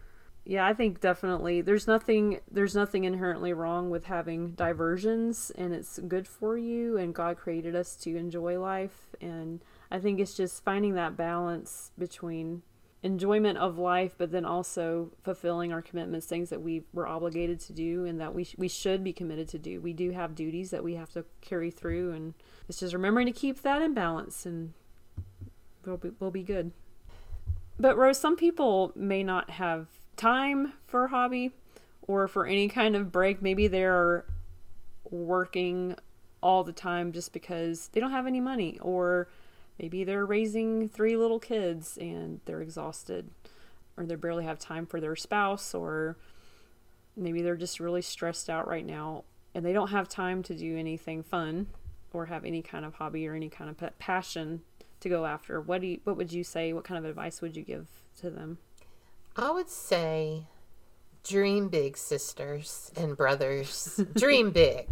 yeah, 0.46 0.66
I 0.66 0.72
think 0.72 1.00
definitely 1.00 1.61
there's 1.61 1.87
nothing 1.87 2.40
there's 2.50 2.74
nothing 2.74 3.05
inherently 3.05 3.53
wrong 3.53 3.90
with 3.90 4.05
having 4.05 4.53
diversions 4.53 5.50
and 5.55 5.74
it's 5.74 5.98
good 5.98 6.26
for 6.26 6.57
you 6.57 6.96
and 6.96 7.14
God 7.14 7.37
created 7.37 7.76
us 7.76 7.94
to 7.96 8.16
enjoy 8.16 8.59
life 8.59 9.14
and 9.20 9.61
I 9.90 9.98
think 9.98 10.18
it's 10.18 10.35
just 10.35 10.64
finding 10.64 10.94
that 10.94 11.16
balance 11.16 11.90
between 11.98 12.62
enjoyment 13.02 13.56
of 13.56 13.78
life 13.78 14.14
but 14.18 14.30
then 14.30 14.44
also 14.44 15.10
fulfilling 15.22 15.72
our 15.72 15.80
commitments 15.80 16.26
things 16.26 16.50
that 16.50 16.60
we 16.60 16.82
were 16.92 17.06
obligated 17.06 17.58
to 17.58 17.72
do 17.72 18.04
and 18.04 18.20
that 18.20 18.34
we 18.34 18.44
sh- 18.44 18.54
we 18.58 18.68
should 18.68 19.02
be 19.02 19.12
committed 19.12 19.48
to 19.48 19.58
do. 19.58 19.80
We 19.80 19.94
do 19.94 20.10
have 20.10 20.34
duties 20.34 20.70
that 20.70 20.84
we 20.84 20.94
have 20.96 21.10
to 21.12 21.24
carry 21.40 21.70
through 21.70 22.12
and 22.12 22.34
it's 22.68 22.80
just 22.80 22.92
remembering 22.92 23.26
to 23.26 23.32
keep 23.32 23.62
that 23.62 23.80
in 23.80 23.94
balance 23.94 24.44
and 24.44 24.74
we'll 25.84 25.96
be, 25.96 26.10
we'll 26.20 26.30
be 26.30 26.42
good. 26.42 26.72
But 27.78 27.96
Rose, 27.96 28.18
some 28.18 28.36
people 28.36 28.92
may 28.94 29.22
not 29.22 29.50
have 29.50 29.86
time 30.16 30.74
for 30.86 31.04
a 31.04 31.08
hobby 31.08 31.52
or 32.02 32.28
for 32.28 32.44
any 32.44 32.68
kind 32.68 32.94
of 32.94 33.10
break. 33.10 33.40
Maybe 33.40 33.66
they're 33.66 34.26
working 35.10 35.96
all 36.42 36.64
the 36.64 36.72
time 36.72 37.12
just 37.12 37.32
because 37.32 37.88
they 37.92 38.00
don't 38.00 38.10
have 38.10 38.26
any 38.26 38.40
money, 38.40 38.78
or 38.80 39.28
maybe 39.81 40.05
they're 40.05 40.27
raising 40.27 40.88
three 40.88 41.16
little 41.16 41.38
kids 41.38 41.97
and 41.99 42.40
they're 42.45 42.61
exhausted, 42.61 43.31
or 43.97 44.05
they 44.05 44.14
barely 44.14 44.45
have 44.45 44.59
time 44.59 44.85
for 44.85 45.01
their 45.01 45.16
spouse, 45.16 45.75
or 45.75 46.16
maybe 47.16 47.40
they're 47.40 47.57
just 47.57 47.81
really 47.81 48.03
stressed 48.03 48.51
out 48.51 48.69
right 48.69 48.85
now 48.85 49.25
and 49.55 49.64
they 49.64 49.73
don't 49.73 49.88
have 49.88 50.09
time 50.09 50.43
to 50.45 50.55
do 50.55 50.77
anything 50.77 51.23
fun 51.23 51.66
or 52.12 52.27
have 52.27 52.45
any 52.45 52.62
kind 52.62 52.85
of 52.85 52.95
hobby 52.95 53.27
or 53.27 53.35
any 53.35 53.49
kind 53.49 53.71
of 53.71 53.79
pa- 53.79 53.90
passion 53.99 54.62
to 55.01 55.09
go 55.09 55.25
after. 55.25 55.61
What 55.61 55.81
do 55.81 55.87
you, 55.88 56.01
what 56.05 56.16
would 56.16 56.33
you 56.33 56.45
say? 56.45 56.73
What 56.73 56.85
kind 56.85 56.99
of 56.99 57.09
advice 57.09 57.40
would 57.40 57.57
you 57.57 57.62
give 57.62 57.88
to 58.19 58.31
them? 58.31 58.59
I 59.37 59.51
would 59.51 59.69
say 59.69 60.45
dream 61.25 61.69
big, 61.69 61.97
sisters 61.97 62.93
and 62.97 63.16
brothers. 63.16 64.01
dream 64.16 64.51
big. 64.51 64.88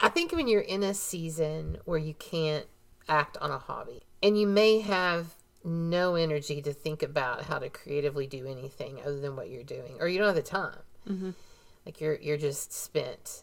I 0.00 0.08
think 0.08 0.32
when 0.32 0.48
you're 0.48 0.60
in 0.60 0.82
a 0.82 0.94
season 0.94 1.78
where 1.84 1.98
you 1.98 2.14
can't 2.14 2.66
act 3.08 3.36
on 3.38 3.50
a 3.50 3.58
hobby 3.58 4.02
and 4.22 4.38
you 4.38 4.46
may 4.46 4.80
have 4.80 5.36
no 5.62 6.14
energy 6.14 6.62
to 6.62 6.72
think 6.72 7.02
about 7.02 7.44
how 7.44 7.58
to 7.58 7.68
creatively 7.68 8.26
do 8.26 8.46
anything 8.46 9.00
other 9.00 9.20
than 9.20 9.36
what 9.36 9.50
you're 9.50 9.62
doing, 9.62 9.96
or 10.00 10.08
you 10.08 10.18
don't 10.18 10.28
have 10.28 10.36
the 10.36 10.42
time. 10.42 10.78
Mm-hmm. 11.08 11.30
Like 11.84 12.00
you're 12.00 12.18
you're 12.20 12.36
just 12.36 12.72
spent. 12.72 13.42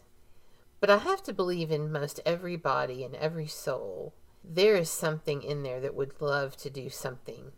But 0.80 0.90
I 0.90 0.98
have 0.98 1.22
to 1.24 1.32
believe 1.32 1.70
in 1.72 1.90
most 1.90 2.20
everybody 2.24 3.02
and 3.02 3.14
every 3.16 3.48
soul, 3.48 4.14
there 4.44 4.76
is 4.76 4.88
something 4.88 5.42
in 5.42 5.64
there 5.64 5.80
that 5.80 5.94
would 5.94 6.20
love 6.20 6.56
to 6.58 6.70
do 6.70 6.88
something 6.88 7.52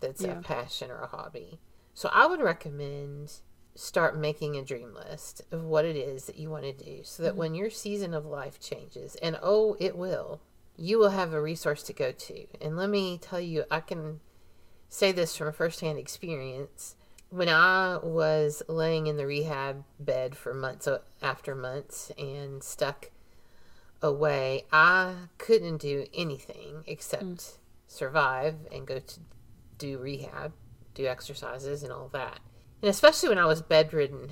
that's 0.00 0.22
Yeah. 0.22 0.38
a 0.38 0.42
passion 0.42 0.90
or 0.90 1.00
a 1.00 1.08
hobby. 1.08 1.58
So 1.94 2.08
I 2.12 2.26
would 2.26 2.40
recommend 2.40 3.40
start 3.74 4.18
making 4.18 4.56
a 4.56 4.62
dream 4.62 4.94
list 4.94 5.42
of 5.50 5.64
what 5.64 5.84
it 5.84 5.96
is 5.96 6.26
that 6.26 6.36
you 6.36 6.50
want 6.50 6.64
to 6.64 6.72
do 6.72 7.00
so 7.02 7.22
that 7.22 7.30
mm-hmm. 7.30 7.38
when 7.38 7.54
your 7.54 7.70
season 7.70 8.14
of 8.14 8.26
life 8.26 8.60
changes, 8.60 9.16
and 9.16 9.38
oh, 9.42 9.76
it 9.80 9.96
will, 9.96 10.40
you 10.76 10.98
will 10.98 11.10
have 11.10 11.32
a 11.32 11.40
resource 11.40 11.82
to 11.84 11.92
go 11.92 12.12
to. 12.12 12.46
And 12.60 12.76
let 12.76 12.90
me 12.90 13.18
tell 13.18 13.40
you, 13.40 13.64
I 13.70 13.80
can 13.80 14.20
say 14.88 15.12
this 15.12 15.36
from 15.36 15.48
a 15.48 15.52
firsthand 15.52 15.98
experience. 15.98 16.96
When 17.30 17.48
I 17.48 17.98
was 18.02 18.62
laying 18.68 19.06
in 19.06 19.16
the 19.16 19.26
rehab 19.26 19.84
bed 19.98 20.36
for 20.36 20.52
months 20.52 20.86
after 21.22 21.54
months 21.54 22.12
and 22.18 22.62
stuck 22.62 23.10
away, 24.02 24.64
I 24.70 25.14
couldn't 25.38 25.78
do 25.78 26.06
anything 26.12 26.84
except 26.86 27.24
mm. 27.24 27.56
survive 27.86 28.56
and 28.70 28.86
go 28.86 28.98
to 28.98 29.20
do 29.78 29.98
rehab, 29.98 30.52
do 30.94 31.06
exercises 31.06 31.82
and 31.82 31.92
all 31.92 32.08
that. 32.12 32.40
And 32.82 32.90
especially 32.90 33.28
when 33.30 33.38
I 33.38 33.46
was 33.46 33.62
bedridden, 33.62 34.28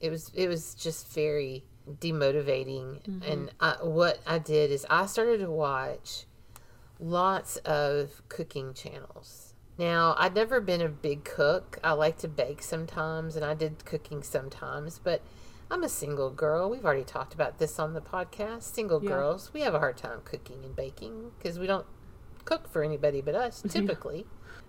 it 0.00 0.10
was 0.10 0.30
it 0.34 0.48
was 0.48 0.74
just 0.74 1.12
very 1.12 1.64
demotivating. 2.00 3.02
Mm-hmm. 3.02 3.22
And 3.22 3.50
I, 3.60 3.76
what 3.82 4.20
I 4.26 4.38
did 4.38 4.70
is 4.70 4.86
I 4.90 5.06
started 5.06 5.38
to 5.38 5.50
watch 5.50 6.24
lots 7.00 7.56
of 7.58 8.22
cooking 8.28 8.74
channels. 8.74 9.54
Now, 9.78 10.16
I'd 10.18 10.34
never 10.34 10.60
been 10.60 10.80
a 10.80 10.88
big 10.88 11.24
cook. 11.24 11.78
I 11.84 11.92
like 11.92 12.18
to 12.18 12.28
bake 12.28 12.62
sometimes, 12.62 13.36
and 13.36 13.44
I 13.44 13.54
did 13.54 13.84
cooking 13.84 14.24
sometimes, 14.24 14.98
but 14.98 15.22
I'm 15.70 15.84
a 15.84 15.88
single 15.88 16.30
girl. 16.30 16.68
We've 16.68 16.84
already 16.84 17.04
talked 17.04 17.32
about 17.34 17.58
this 17.58 17.78
on 17.78 17.92
the 17.92 18.00
podcast. 18.00 18.62
Single 18.62 19.02
Yeah. 19.02 19.10
girls, 19.10 19.52
we 19.52 19.60
have 19.60 19.74
a 19.74 19.78
hard 19.78 19.96
time 19.96 20.20
cooking 20.24 20.64
and 20.64 20.74
baking 20.74 21.30
because 21.38 21.58
we 21.58 21.66
don't 21.68 21.86
cook 22.44 22.68
for 22.68 22.82
anybody 22.82 23.20
but 23.20 23.36
us, 23.36 23.62
typically. 23.68 24.26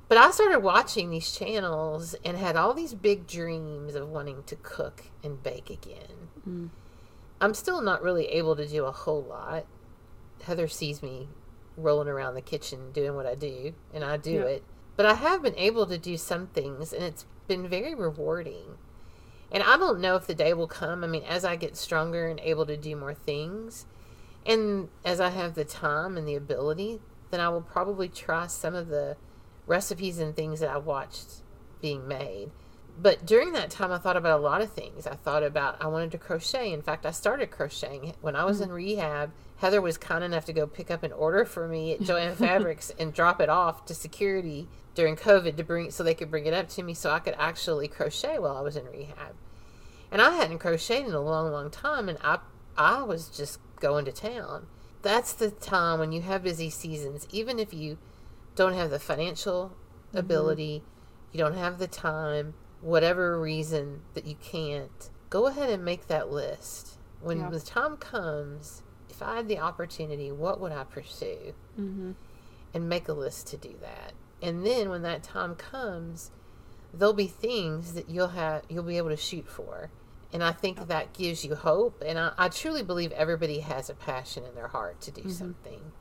But 0.10 0.18
I 0.18 0.32
started 0.32 0.60
watching 0.60 1.10
these 1.10 1.32
channels 1.32 2.16
and 2.26 2.38
had 2.38 2.56
all 2.56 2.74
these 2.74 2.94
big 2.94 3.28
dreams 3.28 3.96
of 3.96 4.10
wanting 4.10 4.44
to 4.44 4.56
cook 4.58 5.06
and 5.24 5.42
bake 5.42 5.70
again. 5.70 6.30
Mm. 6.48 6.70
I'm 7.42 7.54
still 7.54 7.82
not 7.82 8.02
really 8.04 8.28
able 8.28 8.56
to 8.56 8.68
do 8.68 8.86
a 8.86 8.92
whole 8.92 9.24
lot. 9.24 9.66
Heather 10.44 10.68
sees 10.68 11.02
me 11.02 11.30
rolling 11.78 12.08
around 12.08 12.36
the 12.36 12.42
kitchen 12.42 12.92
doing 12.92 13.16
what 13.16 13.26
I 13.26 13.36
do, 13.36 13.74
and 13.94 14.04
I 14.04 14.18
do 14.18 14.32
Yeah. 14.32 14.44
it. 14.44 14.64
But 14.98 15.06
I 15.06 15.14
have 15.14 15.42
been 15.42 15.56
able 15.56 15.86
to 15.88 15.98
do 15.98 16.18
some 16.18 16.48
things, 16.48 16.92
and 16.92 17.04
it's 17.04 17.26
been 17.48 17.68
very 17.68 17.96
rewarding. 17.96 18.78
And 19.52 19.64
I 19.64 19.78
don't 19.78 20.02
know 20.02 20.16
if 20.16 20.28
the 20.28 20.36
day 20.36 20.54
will 20.54 20.68
come. 20.68 21.04
I 21.04 21.08
mean, 21.08 21.24
as 21.24 21.46
I 21.46 21.56
get 21.56 21.78
stronger 21.78 22.28
and 22.28 22.40
able 22.42 22.66
to 22.66 22.78
do 22.78 22.96
more 22.96 23.14
things, 23.14 23.86
and 24.46 24.90
as 25.06 25.20
I 25.20 25.30
have 25.30 25.56
the 25.56 25.66
time 25.66 26.18
and 26.18 26.28
the 26.28 26.36
ability, 26.36 27.02
then 27.32 27.40
I 27.40 27.50
will 27.50 27.62
probably 27.62 28.10
try 28.10 28.48
some 28.48 28.76
of 28.76 28.88
the 28.88 29.16
recipes 29.66 30.20
and 30.20 30.36
things 30.36 30.60
that 30.60 30.70
I 30.70 30.78
watched 30.78 31.44
being 31.82 32.08
made. 32.08 32.52
But 33.02 33.26
during 33.26 33.54
that 33.54 33.70
time, 33.70 33.94
I 33.94 33.98
thought 33.98 34.18
about 34.18 34.40
a 34.40 34.44
lot 34.44 34.62
of 34.62 34.74
things. 34.74 35.08
I 35.08 35.16
thought 35.16 35.42
about, 35.42 35.82
I 35.82 35.88
wanted 35.88 36.12
to 36.12 36.18
crochet. 36.18 36.74
In 36.74 36.82
fact, 36.82 37.06
I 37.06 37.12
started 37.12 37.50
crocheting 37.50 38.14
when 38.20 38.36
I 38.36 38.44
was 38.44 38.60
mm. 38.60 38.64
in 38.64 38.72
rehab. 38.74 39.32
Heather 39.58 39.82
was 39.82 39.98
kind 39.98 40.22
enough 40.22 40.44
to 40.46 40.54
go 40.54 40.68
pick 40.68 40.92
up 40.92 41.04
an 41.04 41.14
order 41.14 41.46
for 41.46 41.68
me 41.68 41.94
at 41.94 42.02
Joann 42.02 42.36
Fabrics 42.36 42.92
and 43.00 43.14
drop 43.14 43.40
it 43.40 43.50
off 43.50 43.86
to 43.86 43.94
security 43.94 44.68
during 44.96 45.16
COVID 45.16 45.56
to 45.56 45.64
bring 45.64 45.92
so 45.92 46.04
they 46.04 46.14
could 46.14 46.30
bring 46.30 46.46
it 46.46 46.54
up 46.54 46.68
to 46.70 46.84
me 46.84 46.94
so 46.94 47.10
I 47.10 47.20
could 47.20 47.36
actually 47.38 47.88
crochet 47.88 48.38
while 48.38 48.58
I 48.58 48.62
was 48.62 48.76
in 48.76 48.86
rehab. 48.86 49.34
And 50.12 50.22
I 50.22 50.32
hadn't 50.32 50.60
crocheted 50.60 51.08
in 51.08 51.14
a 51.14 51.22
long, 51.22 51.52
long 51.52 51.70
time, 51.70 52.10
and 52.10 52.18
I 52.22 52.40
I 52.78 53.04
was 53.04 53.30
just 53.30 53.60
going 53.80 54.06
to 54.06 54.12
town. 54.12 54.68
That's 55.04 55.32
the 55.32 55.52
time 55.52 56.00
when 56.00 56.12
you 56.12 56.22
have 56.22 56.44
busy 56.44 56.70
seasons, 56.70 57.28
even 57.32 57.60
if 57.60 57.74
you 57.74 57.98
don't 58.56 58.74
have 58.74 58.90
the 58.90 59.00
financial 59.00 59.70
mm-hmm. 60.08 60.18
ability, 60.18 60.84
you 61.32 61.38
don't 61.38 61.56
have 61.56 61.78
the 61.78 61.88
time, 61.88 62.56
whatever 62.82 63.40
reason 63.40 64.02
that 64.14 64.26
you 64.26 64.36
can't, 64.36 65.10
go 65.30 65.48
ahead 65.48 65.70
and 65.70 65.84
make 65.84 66.08
that 66.08 66.32
list. 66.32 66.98
When 67.22 67.40
Yeah. 67.40 67.50
the 67.50 67.60
time 67.60 67.98
comes, 67.98 68.84
if 69.10 69.22
I 69.22 69.36
had 69.38 69.48
the 69.48 69.60
opportunity, 69.60 70.32
what 70.32 70.60
would 70.60 70.72
I 70.72 70.84
pursue? 70.84 71.54
Mm-hmm. 71.80 72.12
and 72.72 72.88
make 72.88 73.08
a 73.08 73.14
list 73.14 73.48
to 73.48 73.58
do 73.58 73.74
that. 73.82 74.14
And 74.44 74.64
then 74.64 74.90
when 74.90 75.02
that 75.02 75.24
time 75.24 75.56
comes, 75.56 76.30
there'll 76.94 77.14
be 77.16 77.26
things 77.26 77.94
that 77.94 78.08
you'll 78.10 78.28
have 78.28 78.62
you'll 78.70 78.84
be 78.84 78.98
able 78.98 79.10
to 79.10 79.18
shoot 79.18 79.48
for. 79.48 79.90
And 80.32 80.44
I 80.44 80.52
think 80.52 80.88
that 80.88 81.12
gives 81.14 81.44
you 81.44 81.56
hope. 81.56 82.04
And 82.06 82.20
I, 82.20 82.32
I 82.38 82.48
truly 82.50 82.84
believe 82.84 83.12
everybody 83.14 83.62
has 83.62 83.90
a 83.90 83.96
passion 83.96 84.44
in 84.44 84.54
their 84.54 84.68
heart 84.68 85.02
to 85.02 85.12
do 85.12 85.30
something. 85.32 85.92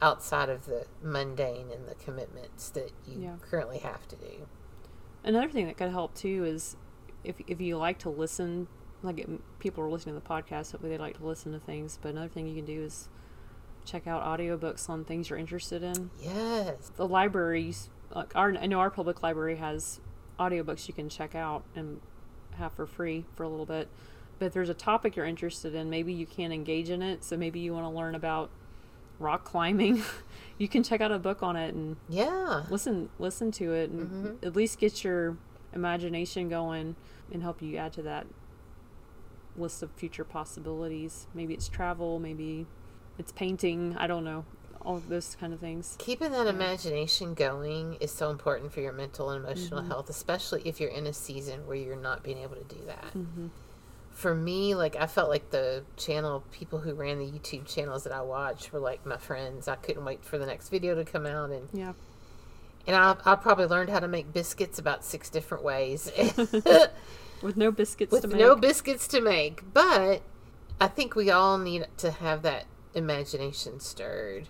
outside 0.00 0.48
of 0.48 0.64
the 0.66 0.86
mundane 1.02 1.70
and 1.70 1.86
the 1.86 1.94
commitments 1.96 2.70
that 2.70 2.92
you 3.06 3.20
Yeah. 3.20 3.36
currently 3.42 3.78
have 3.78 4.06
to 4.08 4.16
do. 4.16 4.46
Another 5.26 5.48
thing 5.48 5.66
that 5.66 5.76
could 5.76 5.90
help 5.90 6.14
too 6.14 6.44
is 6.44 6.76
if 7.24 7.34
if 7.46 7.60
you 7.60 7.76
like 7.76 7.98
to 7.98 8.10
listen, 8.10 8.68
like 9.02 9.18
it, 9.18 9.28
people 9.58 9.82
are 9.82 9.90
listening 9.90 10.14
to 10.14 10.20
the 10.20 10.26
podcast, 10.26 10.72
hopefully 10.72 10.90
they 10.90 10.98
like 10.98 11.18
to 11.18 11.26
listen 11.26 11.52
to 11.52 11.58
things. 11.58 11.98
But 12.00 12.10
another 12.10 12.28
thing 12.28 12.46
you 12.46 12.54
can 12.54 12.64
do 12.64 12.82
is 12.82 13.08
check 13.84 14.06
out 14.06 14.22
audiobooks 14.22 14.88
on 14.88 15.04
things 15.04 15.28
you're 15.28 15.38
interested 15.38 15.82
in. 15.82 16.10
Yes. 16.20 16.92
The 16.96 17.06
libraries, 17.08 17.90
like 18.14 18.34
our, 18.36 18.56
I 18.56 18.66
know 18.66 18.78
our 18.78 18.90
public 18.90 19.22
library 19.22 19.56
has 19.56 20.00
audiobooks 20.38 20.86
you 20.86 20.94
can 20.94 21.08
check 21.08 21.34
out 21.34 21.64
and 21.74 22.00
have 22.52 22.72
for 22.72 22.86
free 22.86 23.24
for 23.34 23.42
a 23.42 23.48
little 23.48 23.66
bit. 23.66 23.88
But 24.38 24.46
if 24.46 24.52
there's 24.52 24.68
a 24.68 24.74
topic 24.74 25.16
you're 25.16 25.26
interested 25.26 25.74
in, 25.74 25.88
maybe 25.90 26.12
you 26.12 26.26
can't 26.26 26.52
engage 26.52 26.90
in 26.90 27.02
it. 27.02 27.24
So 27.24 27.36
maybe 27.36 27.60
you 27.60 27.72
want 27.72 27.84
to 27.84 27.90
learn 27.90 28.14
about 28.14 28.50
rock 29.18 29.44
climbing. 29.44 30.02
you 30.58 30.68
can 30.68 30.82
check 30.82 31.00
out 31.00 31.12
a 31.12 31.18
book 31.18 31.42
on 31.42 31.56
it 31.56 31.74
and 31.74 31.96
Yeah. 32.08 32.64
listen 32.70 33.08
listen 33.18 33.50
to 33.52 33.72
it 33.72 33.90
and 33.90 34.10
Mhm. 34.40 34.46
at 34.46 34.56
least 34.56 34.78
get 34.78 35.04
your 35.04 35.36
imagination 35.74 36.48
going 36.48 36.96
and 37.32 37.42
help 37.42 37.60
you 37.60 37.76
add 37.76 37.92
to 37.94 38.02
that 38.02 38.26
list 39.56 39.82
of 39.82 39.90
future 39.92 40.24
possibilities 40.24 41.26
maybe 41.34 41.54
it's 41.54 41.68
travel 41.68 42.18
maybe 42.18 42.66
it's 43.18 43.32
painting 43.32 43.94
i 43.98 44.06
don't 44.06 44.24
know 44.24 44.44
all 44.82 45.02
those 45.08 45.34
kind 45.40 45.52
of 45.52 45.58
things 45.60 45.96
Keeping 45.98 46.30
that 46.32 46.46
imagination 46.46 47.34
going 47.34 47.94
is 48.00 48.12
so 48.12 48.30
important 48.30 48.72
for 48.72 48.80
your 48.80 48.92
mental 48.92 49.30
and 49.30 49.44
emotional 49.44 49.80
Mm-hmm. 49.80 49.88
health, 49.90 50.08
especially 50.10 50.62
if 50.64 50.78
you're 50.80 50.90
in 50.90 51.06
a 51.06 51.12
season 51.12 51.66
where 51.66 51.76
you're 51.76 51.96
not 51.96 52.22
being 52.22 52.38
able 52.38 52.54
to 52.56 52.64
do 52.64 52.84
that. 52.86 53.12
mm-hmm. 53.16 53.46
For 54.16 54.34
me, 54.34 54.74
like 54.74 54.96
I 54.96 55.06
felt 55.06 55.28
like 55.28 55.50
the 55.50 55.84
channel 55.96 56.42
people 56.50 56.80
who 56.80 56.94
ran 56.94 57.18
the 57.18 57.26
YouTube 57.26 57.66
channels 57.66 58.04
that 58.04 58.12
I 58.12 58.22
watched 58.22 58.72
were 58.72 58.80
like 58.80 59.04
my 59.06 59.18
friends. 59.18 59.68
I 59.68 59.76
couldn't 59.76 60.04
wait 60.04 60.24
for 60.24 60.38
the 60.38 60.46
next 60.46 60.70
video 60.70 60.94
to 60.94 61.04
come 61.04 61.26
out, 61.26 61.50
and 61.50 61.68
yeah 61.72 61.92
and 62.86 62.94
I, 62.94 63.16
I 63.24 63.34
probably 63.34 63.66
learned 63.66 63.90
how 63.90 63.98
to 63.98 64.08
make 64.08 64.32
biscuits 64.32 64.78
about 64.78 65.04
six 65.04 65.28
different 65.28 65.64
ways. 65.64 66.10
with 67.42 67.56
no 67.56 67.70
biscuits 67.70 68.12
with 68.12 68.22
to 68.22 68.28
make 68.28 68.38
no 68.38 68.54
biscuits 68.54 69.08
to 69.08 69.20
make. 69.20 69.72
But 69.72 70.22
I 70.80 70.86
think 70.86 71.14
we 71.16 71.30
all 71.30 71.58
need 71.58 71.86
to 71.98 72.10
have 72.10 72.42
that 72.42 72.66
imagination 72.94 73.80
stirred, 73.80 74.48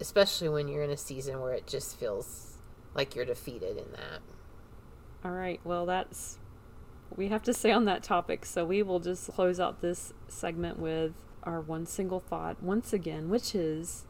especially 0.00 0.48
when 0.48 0.68
you're 0.68 0.82
in 0.82 0.90
a 0.90 0.96
season 0.96 1.40
where 1.40 1.52
it 1.52 1.66
just 1.66 1.98
feels 1.98 2.56
like 2.94 3.14
you're 3.14 3.26
defeated 3.26 3.76
in 3.76 3.92
that. 3.92 4.20
all 5.24 5.30
right 5.30 5.60
well 5.62 5.84
that's 5.86 6.38
we 7.16 7.28
have 7.28 7.42
to 7.42 7.54
say 7.54 7.70
on 7.70 7.84
that 7.86 8.02
topic 8.02 8.44
so 8.44 8.64
we 8.64 8.82
will 8.82 9.00
just 9.00 9.30
close 9.32 9.58
out 9.58 9.80
this 9.80 10.12
segment 10.28 10.78
with 10.78 11.12
our 11.42 11.60
one 11.60 11.86
single 11.86 12.20
thought 12.20 12.62
once 12.62 12.92
again 12.92 13.28
which 13.28 13.54
is 13.54 14.04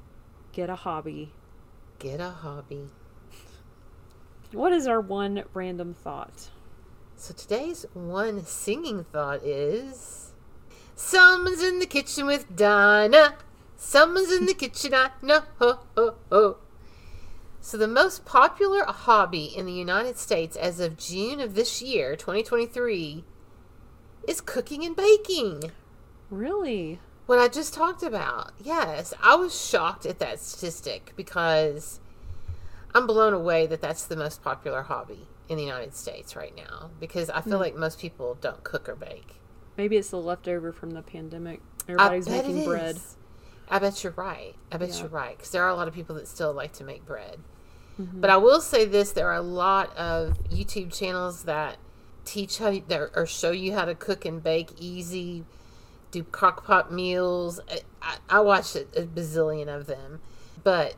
get 0.53 0.69
a 0.71 0.77
hobby 0.77 1.33
Get 1.99 2.21
a 2.21 2.31
hobby. 2.31 2.89
what 4.53 4.73
is 4.73 4.87
our 4.87 5.01
one 5.01 5.43
random 5.53 5.95
thought 5.95 6.49
So 7.17 7.35
today's 7.35 7.87
one 7.93 8.45
singing 8.45 9.05
thought 9.05 9.43
is 9.45 10.29
Someone's 11.01 11.63
in 11.63 11.79
the 11.79 11.87
kitchen 11.87 12.27
with 12.27 12.57
Donna. 12.57 13.37
Someone's 13.77 14.33
in 14.33 14.47
the 14.47 14.53
kitchen, 14.55 14.93
I 14.95 15.11
know. 15.23 15.43
Ho, 15.61 15.79
ho, 15.97 16.15
ho. 16.29 16.57
So, 17.61 17.77
the 17.77 17.89
most 17.89 18.25
popular 18.25 18.85
hobby 18.85 19.45
in 19.45 19.67
the 19.67 19.73
United 19.73 20.17
States 20.17 20.57
as 20.57 20.81
of 20.81 20.97
June 20.97 21.41
of 21.41 21.55
this 21.55 21.83
year, 21.83 22.15
2023, 22.17 23.25
is 24.27 24.41
cooking 24.41 24.85
and 24.85 24.95
baking. 24.95 25.73
really 26.31 27.01
What 27.27 27.39
I 27.39 27.49
just 27.49 27.75
talked 27.75 28.03
about. 28.03 28.53
Yes, 28.63 29.13
I 29.23 29.35
was 29.37 29.59
shocked 29.59 30.07
at 30.07 30.19
that 30.21 30.41
statistic 30.41 31.13
because 31.17 32.01
I'm 32.95 33.07
blown 33.07 33.35
away 33.35 33.67
that 33.67 33.81
that's 33.81 34.05
the 34.05 34.17
most 34.17 34.43
popular 34.43 34.83
hobby 34.83 35.27
in 35.49 35.57
the 35.57 35.65
United 35.65 35.95
States 35.95 36.37
right 36.37 36.55
now 36.57 36.91
because 37.01 37.31
I 37.31 37.41
feel 37.41 37.55
hmm. 37.55 37.63
like 37.63 37.77
most 37.77 37.99
people 37.99 38.37
don't 38.41 38.63
cook 38.65 38.89
or 38.89 38.95
bake. 38.95 39.37
Maybe 39.77 39.97
it's 39.97 40.11
the 40.11 40.19
leftover 40.19 40.73
from 40.73 40.91
the 40.91 41.03
pandemic. 41.03 41.61
Everybody's 41.89 42.29
making 42.29 42.65
bread. 42.65 42.97
is. 42.97 43.17
I 43.71 43.79
bet 43.79 44.03
you're 44.03 44.13
right. 44.15 44.55
I 44.73 44.77
bet 44.77 44.91
Yeah. 44.91 45.01
you're 45.01 45.09
right 45.09 45.37
because 45.37 45.51
there 45.53 45.63
are 45.63 45.69
a 45.69 45.75
lot 45.75 45.89
of 45.89 45.95
people 45.95 46.15
that 46.17 46.29
still 46.29 46.53
like 46.53 46.73
to 46.75 46.85
make 46.85 47.05
bread. 47.05 47.39
Mm-hmm. 48.01 48.21
But 48.21 48.31
I 48.31 48.37
will 48.37 48.61
say 48.61 48.85
this: 48.85 49.13
there 49.13 49.29
are 49.29 49.35
a 49.35 49.43
lot 49.43 49.95
of 49.97 50.39
YouTube 50.51 50.97
channels 50.97 51.45
that 51.45 51.77
teach 52.25 52.59
how 52.59 52.69
you, 52.71 52.83
or 53.15 53.27
show 53.27 53.51
you 53.51 53.75
how 53.75 53.85
to 53.85 53.95
cook 53.95 54.25
and 54.25 54.43
bake 54.43 54.71
easy, 54.79 55.45
do 56.11 56.23
crock 56.23 56.65
pot 56.65 56.93
meals. 56.93 57.61
I, 57.71 57.81
I, 58.01 58.17
I 58.29 58.41
watched 58.41 58.77
a, 58.77 58.87
a 58.97 59.07
bazillion 59.07 59.69
of 59.69 59.87
them, 59.87 60.21
but 60.63 60.95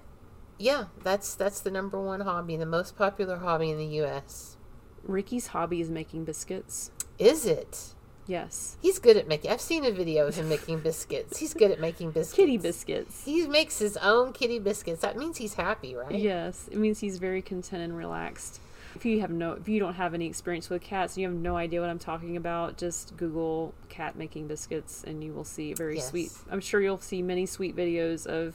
yeah, 0.58 0.86
that's 1.02 1.34
that's 1.34 1.60
the 1.60 1.70
number 1.70 2.00
one 2.00 2.20
hobby, 2.20 2.56
the 2.56 2.66
most 2.66 2.96
popular 2.96 3.38
hobby 3.38 3.70
in 3.70 3.78
the 3.78 3.86
U.S. 4.02 4.56
Ricky's 5.02 5.48
hobby 5.48 5.80
is 5.80 5.88
making 5.90 6.24
biscuits. 6.24 6.90
Is 7.18 7.46
it? 7.46 7.94
Yes. 8.30 8.76
He's 8.80 9.00
good 9.00 9.16
at 9.16 9.26
making. 9.26 9.50
I've 9.50 9.60
seen 9.60 9.84
a 9.84 9.90
video 9.90 10.28
of 10.28 10.36
him 10.36 10.48
making 10.48 10.80
biscuits. 10.80 11.38
He's 11.38 11.52
good 11.52 11.72
at 11.72 11.80
making 11.80 12.10
biscuits. 12.12 12.36
Kitty 12.36 12.58
biscuits. 12.58 13.24
He 13.24 13.44
makes 13.48 13.80
his 13.80 13.96
own 13.96 14.32
kitty 14.32 14.60
biscuits. 14.60 15.02
That 15.02 15.16
means 15.16 15.38
he's 15.38 15.54
happy, 15.54 15.96
right? 15.96 16.14
Yes. 16.14 16.68
It 16.70 16.78
means 16.78 17.00
he's 17.00 17.18
very 17.18 17.42
content 17.42 17.82
and 17.82 17.96
relaxed. 17.96 18.60
If 18.94 19.04
you 19.04 19.20
have 19.20 19.30
no 19.30 19.52
if 19.52 19.68
you 19.68 19.80
don't 19.80 19.94
have 19.94 20.14
any 20.14 20.26
experience 20.26 20.70
with 20.70 20.80
cats 20.82 21.14
and 21.16 21.22
you 21.22 21.28
have 21.28 21.36
no 21.36 21.56
idea 21.56 21.80
what 21.80 21.90
I'm 21.90 21.98
talking 21.98 22.36
about, 22.36 22.76
just 22.78 23.16
Google 23.16 23.74
cat 23.88 24.14
making 24.16 24.46
biscuits 24.46 25.02
and 25.04 25.24
you 25.24 25.32
will 25.32 25.44
see 25.44 25.74
very 25.74 25.96
Yes. 25.96 26.10
sweet 26.10 26.30
I'm 26.50 26.60
sure 26.60 26.80
you'll 26.80 26.98
see 27.00 27.22
many 27.22 27.46
sweet 27.46 27.74
videos 27.74 28.26
of 28.28 28.54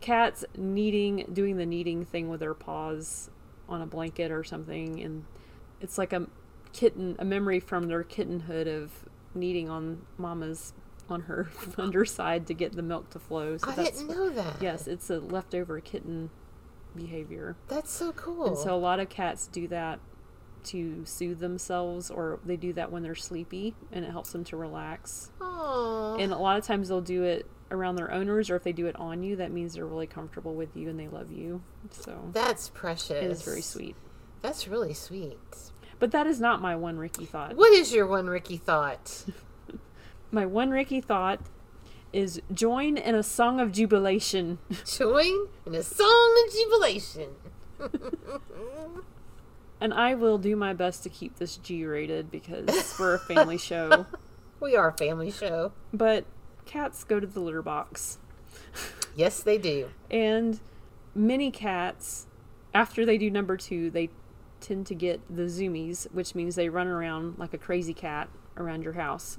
cats 0.00 0.44
kneading 0.56 1.26
doing 1.32 1.56
the 1.56 1.66
kneading 1.66 2.04
thing 2.04 2.28
with 2.28 2.40
their 2.40 2.54
paws 2.54 3.30
on 3.68 3.80
a 3.80 3.86
blanket 3.86 4.30
or 4.32 4.42
something 4.44 5.00
and 5.00 5.24
it's 5.80 5.98
like 5.98 6.12
a 6.12 6.26
kitten 6.74 7.16
a 7.18 7.24
memory 7.24 7.58
from 7.60 7.88
their 7.88 8.02
kittenhood 8.02 8.66
of 8.68 8.92
kneading 9.34 9.70
on 9.70 10.02
mama's 10.18 10.74
on 11.08 11.22
her 11.22 11.48
underside 11.78 12.46
to 12.46 12.52
get 12.54 12.72
the 12.72 12.82
milk 12.82 13.08
to 13.10 13.18
flow 13.18 13.56
so 13.56 13.70
I 13.70 13.74
that's 13.74 14.02
didn't 14.02 14.16
know 14.16 14.28
that. 14.30 14.60
yes 14.60 14.86
it's 14.86 15.08
a 15.08 15.18
leftover 15.20 15.80
kitten 15.80 16.30
behavior 16.96 17.56
That's 17.68 17.90
so 17.90 18.12
cool. 18.12 18.46
and 18.46 18.58
so 18.58 18.74
a 18.74 18.76
lot 18.78 19.00
of 19.00 19.08
cats 19.08 19.46
do 19.48 19.66
that 19.68 19.98
to 20.64 21.04
soothe 21.04 21.40
themselves 21.40 22.10
or 22.10 22.38
they 22.44 22.56
do 22.56 22.72
that 22.72 22.90
when 22.90 23.02
they're 23.02 23.14
sleepy 23.14 23.74
and 23.92 24.04
it 24.04 24.10
helps 24.10 24.32
them 24.32 24.44
to 24.44 24.56
relax 24.56 25.30
Aw. 25.40 26.16
and 26.16 26.32
a 26.32 26.38
lot 26.38 26.56
of 26.58 26.64
times 26.64 26.88
they'll 26.88 27.00
do 27.00 27.22
it 27.22 27.46
around 27.70 27.96
their 27.96 28.10
owners 28.12 28.48
or 28.50 28.56
if 28.56 28.62
they 28.62 28.72
do 28.72 28.86
it 28.86 28.96
on 28.96 29.22
you 29.22 29.36
that 29.36 29.50
means 29.50 29.74
they're 29.74 29.86
really 29.86 30.06
comfortable 30.06 30.54
with 30.54 30.74
you 30.76 30.88
and 30.88 30.98
they 30.98 31.08
love 31.08 31.30
you 31.32 31.62
so 31.90 32.30
That's 32.32 32.68
precious. 32.70 33.10
it 33.10 33.24
is 33.24 33.42
very 33.42 33.62
sweet 33.62 33.96
That's 34.40 34.68
really 34.68 34.94
sweet. 34.94 35.38
But 36.04 36.10
that 36.10 36.26
is 36.26 36.38
not 36.38 36.60
my 36.60 36.76
one 36.76 36.98
ricky 36.98 37.24
thought 37.24 37.56
What 37.56 37.72
is 37.72 37.94
your 37.94 38.06
one 38.06 38.26
Ricky 38.26 38.58
thought? 38.58 39.24
my 40.30 40.44
one 40.44 40.68
ricky 40.68 41.00
thought 41.00 41.40
is 42.12 42.42
join 42.52 42.98
in 42.98 43.14
a 43.14 43.22
song 43.22 43.58
of 43.58 43.72
jubilation 43.72 44.58
Join 44.84 45.48
in 45.64 45.74
a 45.74 45.82
song 45.82 46.44
of 46.46 46.52
jubilation. 46.52 47.30
and 49.80 49.94
i 49.94 50.14
will 50.14 50.36
do 50.36 50.54
my 50.56 50.74
best 50.74 51.02
to 51.04 51.08
keep 51.08 51.36
this 51.36 51.56
g 51.56 51.86
rated 51.86 52.30
because 52.30 52.94
we're 53.00 53.14
a 53.14 53.18
family 53.18 53.56
show 53.56 54.04
We 54.60 54.76
are 54.76 54.88
a 54.88 54.92
family 54.92 55.30
show. 55.30 55.72
but 55.90 56.26
cats 56.66 57.02
go 57.02 57.18
to 57.18 57.26
the 57.26 57.40
litter 57.40 57.62
box 57.62 58.18
Yes, 59.16 59.42
they 59.42 59.56
do. 59.56 59.88
And 60.10 60.60
many 61.14 61.50
cats, 61.50 62.26
after 62.74 63.06
they 63.06 63.16
do 63.16 63.30
number 63.30 63.56
two, 63.56 63.88
they 63.88 64.10
tend 64.64 64.86
to 64.86 64.94
get 64.94 65.20
the 65.28 65.42
zoomies, 65.42 66.10
which 66.12 66.34
means 66.34 66.54
they 66.54 66.68
run 66.68 66.86
around 66.86 67.38
like 67.38 67.52
a 67.52 67.58
crazy 67.58 67.92
cat 67.92 68.28
around 68.56 68.82
your 68.82 68.94
house. 68.94 69.38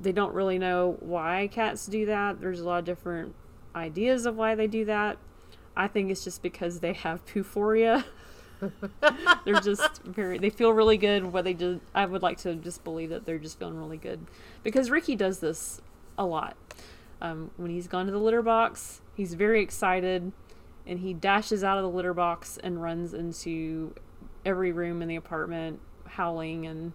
They 0.00 0.12
don't 0.12 0.32
really 0.32 0.58
know 0.58 0.96
why 1.00 1.48
cats 1.52 1.86
do 1.86 2.06
that. 2.06 2.40
There's 2.40 2.60
a 2.60 2.64
lot 2.64 2.78
of 2.78 2.84
different 2.84 3.34
ideas 3.74 4.26
of 4.26 4.36
why 4.36 4.54
they 4.54 4.66
do 4.66 4.84
that. 4.86 5.18
I 5.76 5.86
think 5.86 6.10
it's 6.10 6.24
just 6.24 6.42
because 6.42 6.80
they 6.80 6.94
have 6.94 7.20
euphoria. 7.34 8.06
they're 9.44 9.60
just 9.60 10.02
very 10.02 10.36
they 10.36 10.50
feel 10.50 10.72
really 10.72 10.96
good 10.96 11.32
what 11.32 11.44
they 11.44 11.54
just 11.54 11.78
I 11.94 12.06
would 12.06 12.22
like 12.22 12.38
to 12.38 12.56
just 12.56 12.82
believe 12.82 13.10
that 13.10 13.24
they're 13.24 13.38
just 13.38 13.58
feeling 13.58 13.78
really 13.78 13.98
good. 13.98 14.26
Because 14.62 14.90
Ricky 14.90 15.14
does 15.14 15.40
this 15.40 15.80
a 16.16 16.24
lot. 16.24 16.56
Um, 17.20 17.50
when 17.56 17.70
he's 17.70 17.86
gone 17.86 18.06
to 18.06 18.12
the 18.12 18.18
litter 18.18 18.42
box, 18.42 19.00
he's 19.14 19.34
very 19.34 19.60
excited 19.60 20.32
and 20.86 21.00
he 21.00 21.12
dashes 21.12 21.62
out 21.62 21.76
of 21.76 21.84
the 21.84 21.90
litter 21.90 22.14
box 22.14 22.58
and 22.62 22.82
runs 22.82 23.12
into 23.12 23.92
every 24.48 24.72
room 24.72 25.02
in 25.02 25.08
the 25.08 25.16
apartment, 25.16 25.78
howling 26.06 26.66
and 26.66 26.92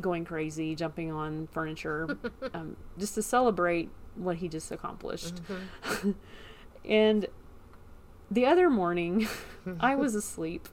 going 0.00 0.24
crazy, 0.24 0.74
jumping 0.74 1.12
on 1.12 1.46
furniture, 1.52 2.16
um, 2.54 2.76
just 2.98 3.14
to 3.14 3.22
celebrate 3.22 3.90
what 4.14 4.36
he 4.36 4.48
just 4.48 4.72
accomplished. 4.72 5.34
and 6.84 7.26
the 8.30 8.46
other 8.46 8.70
morning, 8.70 9.28
I 9.80 9.94
was 9.94 10.14
asleep, 10.14 10.66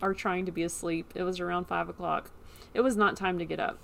or 0.00 0.14
trying 0.14 0.46
to 0.46 0.52
be 0.52 0.62
asleep. 0.62 1.12
It 1.16 1.24
was 1.24 1.40
around 1.40 1.66
five 1.66 1.88
o'clock. 1.88 2.30
It 2.72 2.82
was 2.82 2.96
not 2.96 3.16
time 3.16 3.38
to 3.40 3.44
get 3.44 3.58
up. 3.58 3.80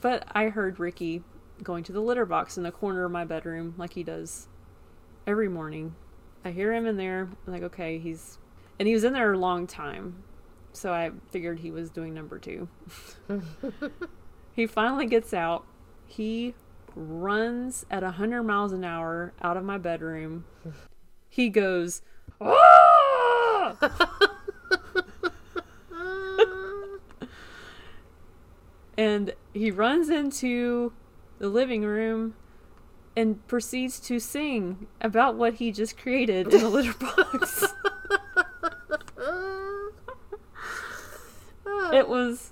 But 0.00 0.24
I 0.32 0.48
heard 0.48 0.80
Ricky 0.80 1.22
going 1.62 1.84
to 1.84 1.92
the 1.92 2.00
litter 2.00 2.26
box 2.26 2.56
in 2.56 2.64
the 2.64 2.72
corner 2.72 3.04
of 3.04 3.12
my 3.12 3.24
bedroom 3.24 3.74
like 3.76 3.94
he 3.94 4.02
does 4.02 4.48
every 5.26 5.48
morning. 5.48 5.94
I 6.44 6.48
I 6.48 6.52
hear 6.52 6.72
him 6.72 6.86
in 6.86 6.96
there. 6.96 7.28
I'm 7.46 7.52
like, 7.52 7.62
okay, 7.62 7.98
he's, 7.98 8.38
and 8.78 8.88
he 8.88 8.94
was 8.94 9.04
in 9.04 9.12
there 9.12 9.32
a 9.32 9.38
long 9.38 9.66
time. 9.66 10.22
So 10.72 10.92
I 10.92 11.10
figured 11.30 11.60
he 11.60 11.70
was 11.70 11.90
doing 11.90 12.14
number 12.14 12.38
two. 12.38 12.68
he 14.54 14.66
finally 14.66 15.06
gets 15.06 15.34
out. 15.34 15.64
He 16.06 16.54
runs 16.94 17.84
at 17.90 18.02
100 18.02 18.42
miles 18.42 18.72
an 18.72 18.84
hour 18.84 19.32
out 19.42 19.56
of 19.56 19.64
my 19.64 19.78
bedroom. 19.78 20.44
He 21.28 21.48
goes, 21.48 22.02
"Ah!" 22.40 23.76
and 28.96 29.34
he 29.52 29.70
runs 29.70 30.08
into 30.10 30.92
the 31.38 31.48
living 31.48 31.84
room 31.84 32.34
and 33.16 33.46
proceeds 33.46 33.98
to 34.00 34.18
sing 34.20 34.86
about 35.00 35.36
what 35.36 35.54
he 35.54 35.72
just 35.72 35.96
created 35.98 36.52
in 36.52 36.60
the 36.60 36.68
litter 36.68 36.94
box. 36.94 37.64
it 41.92 42.08
was 42.08 42.50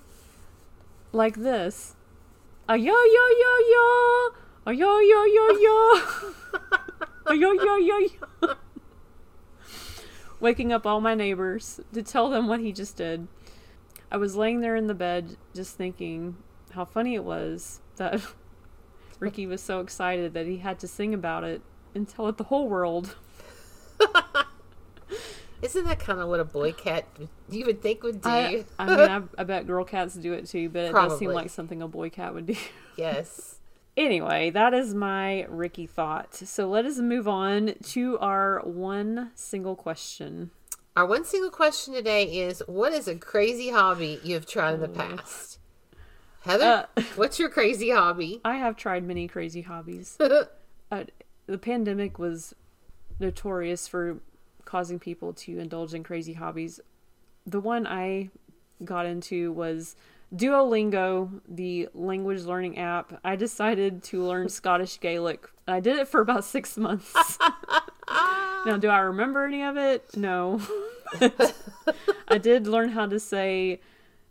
like 1.11 1.35
this. 1.35 1.95
A 2.69 2.77
yo 2.77 2.93
yo 2.93 3.25
yo 3.39 3.57
yo. 3.71 4.29
A 4.65 4.73
yo 4.73 4.99
yo 4.99 5.23
yo 5.25 5.49
yo. 5.57 6.01
A 7.25 7.35
yo 7.35 7.53
yo 7.53 7.77
yo 7.77 7.97
yo. 7.99 8.55
Waking 10.39 10.71
up 10.71 10.85
all 10.85 11.01
my 11.01 11.15
neighbors 11.15 11.79
to 11.93 12.03
tell 12.03 12.29
them 12.29 12.47
what 12.47 12.59
he 12.59 12.71
just 12.71 12.95
did. 12.95 13.27
I 14.11 14.17
was 14.17 14.35
laying 14.35 14.61
there 14.61 14.75
in 14.75 14.87
the 14.87 14.93
bed 14.93 15.37
just 15.53 15.75
thinking 15.75 16.37
how 16.71 16.85
funny 16.85 17.15
it 17.15 17.23
was 17.23 17.79
that 17.97 18.21
Ricky 19.19 19.47
was 19.47 19.61
so 19.61 19.79
excited 19.79 20.33
that 20.33 20.45
he 20.45 20.57
had 20.57 20.79
to 20.79 20.87
sing 20.87 21.13
about 21.13 21.43
it 21.43 21.61
and 21.95 22.07
tell 22.07 22.27
it 22.27 22.37
the 22.37 22.45
whole 22.45 22.69
world. 22.69 23.15
Isn't 25.61 25.85
that 25.85 25.99
kind 25.99 26.19
of 26.19 26.27
what 26.29 26.39
a 26.39 26.45
boy 26.45 26.71
cat 26.71 27.05
you 27.49 27.65
would 27.65 27.81
think 27.81 28.03
would 28.03 28.21
do? 28.21 28.29
I, 28.29 28.65
I 28.77 28.85
mean, 28.85 28.99
I, 29.37 29.41
I 29.41 29.43
bet 29.43 29.65
girl 29.65 29.83
cats 29.83 30.13
do 30.15 30.33
it 30.33 30.47
too, 30.47 30.69
but 30.69 30.85
it 30.85 30.91
does 30.93 31.17
seem 31.17 31.31
like 31.31 31.49
something 31.49 31.81
a 31.81 31.87
boy 31.87 32.09
cat 32.09 32.33
would 32.33 32.45
do. 32.47 32.55
yes. 32.95 33.55
Anyway, 33.95 34.51
that 34.51 34.73
is 34.75 34.93
my 34.93 35.45
Ricky 35.49 35.87
thought. 35.87 36.35
So 36.35 36.69
let 36.69 36.85
us 36.85 36.99
move 36.99 37.27
on 37.27 37.73
to 37.85 38.19
our 38.19 38.61
one 38.63 39.31
single 39.33 39.75
question. 39.75 40.51
Our 40.95 41.05
one 41.05 41.25
single 41.25 41.49
question 41.49 41.93
today 41.95 42.23
is 42.25 42.61
what 42.67 42.93
is 42.93 43.07
a 43.07 43.15
crazy 43.15 43.69
hobby 43.69 44.19
you 44.23 44.35
have 44.35 44.45
tried 44.45 44.75
in 44.75 44.81
the 44.81 44.87
past? 44.87 45.57
Heather, 46.41 46.87
Uh, 46.95 47.01
what's 47.15 47.39
your 47.39 47.49
crazy 47.49 47.89
hobby? 47.89 48.39
I 48.45 48.55
have 48.57 48.75
tried 48.77 49.03
many 49.03 49.27
crazy 49.27 49.61
hobbies. 49.61 50.17
Uh, 50.89 51.03
the 51.47 51.57
pandemic 51.57 52.17
was 52.17 52.55
notorious 53.19 53.89
for 53.89 54.19
causing 54.67 54.99
people 54.99 55.33
to 55.33 55.57
indulge 55.57 55.93
in 55.93 56.03
crazy 56.03 56.33
hobbies. 56.33 56.79
The 57.47 57.61
one 57.61 57.87
I 57.87 58.29
got 58.83 59.05
into 59.05 59.51
was 59.53 59.95
Duolingo, 60.35 61.41
the 61.47 61.87
language 61.93 62.43
learning 62.43 62.77
app. 62.77 63.19
I 63.23 63.35
decided 63.37 64.03
to 64.03 64.21
learn 64.21 64.49
Scottish 64.59 64.99
Gaelic. 64.99 65.47
I 65.67 65.79
did 65.79 65.97
it 65.97 66.07
for 66.07 66.21
about 66.21 66.43
six 66.43 66.77
months. 66.77 67.13
now, 68.65 68.77
do 68.77 68.89
I 68.89 68.99
remember 68.99 69.45
any 69.45 69.63
of 69.63 69.77
it? 69.77 70.15
No. 70.15 70.61
I 72.27 72.37
did 72.37 72.67
learn 72.67 72.89
how 72.89 73.05
to 73.07 73.19
say 73.19 73.79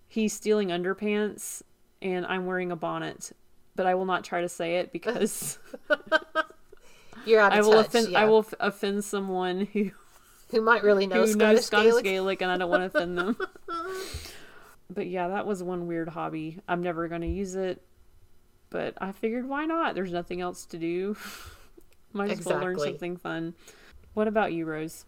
he's 0.06 0.34
stealing 0.34 0.68
underpants 0.68 1.62
and 2.02 2.26
I'm 2.26 2.44
wearing 2.44 2.70
a 2.70 2.76
bonnet, 2.76 3.32
but 3.74 3.86
I 3.86 3.94
will 3.94 4.04
not 4.04 4.22
try 4.22 4.42
to 4.42 4.48
say 4.48 4.76
it 4.76 4.92
because 4.92 5.58
You're 7.24 7.40
out 7.40 7.52
of 7.52 7.58
I 7.58 7.62
will 7.62 7.82
touch. 7.82 7.86
offend 7.86 8.08
yeah. 8.10 8.20
I 8.20 8.24
will 8.26 8.46
offend 8.60 9.02
someone 9.04 9.66
who 9.72 9.90
Who 10.50 10.60
might 10.60 10.84
really 10.84 11.06
know 11.06 11.22
who 11.22 11.26
Scottish, 11.26 11.56
knows 11.56 11.66
Scottish 11.66 11.90
Gaelic? 11.90 12.04
Gaelic. 12.04 12.42
and 12.42 12.50
I 12.50 12.56
don't 12.56 12.70
want 12.70 12.82
to 12.82 12.98
offend 12.98 13.18
them. 13.18 13.36
but 14.90 15.06
yeah, 15.08 15.28
that 15.28 15.46
was 15.46 15.62
one 15.62 15.86
weird 15.86 16.08
hobby. 16.08 16.58
I'm 16.68 16.82
never 16.82 17.08
going 17.08 17.22
to 17.22 17.26
use 17.26 17.54
it, 17.54 17.82
but 18.70 18.94
I 19.00 19.12
figured 19.12 19.48
why 19.48 19.66
not? 19.66 19.94
There's 19.94 20.12
nothing 20.12 20.40
else 20.40 20.64
to 20.66 20.78
do. 20.78 21.16
Might 22.12 22.30
as 22.30 22.44
well 22.44 22.60
learn 22.60 22.78
something 22.78 23.16
fun. 23.16 23.54
What 24.14 24.28
about 24.28 24.52
you, 24.52 24.64
Rose? 24.64 25.04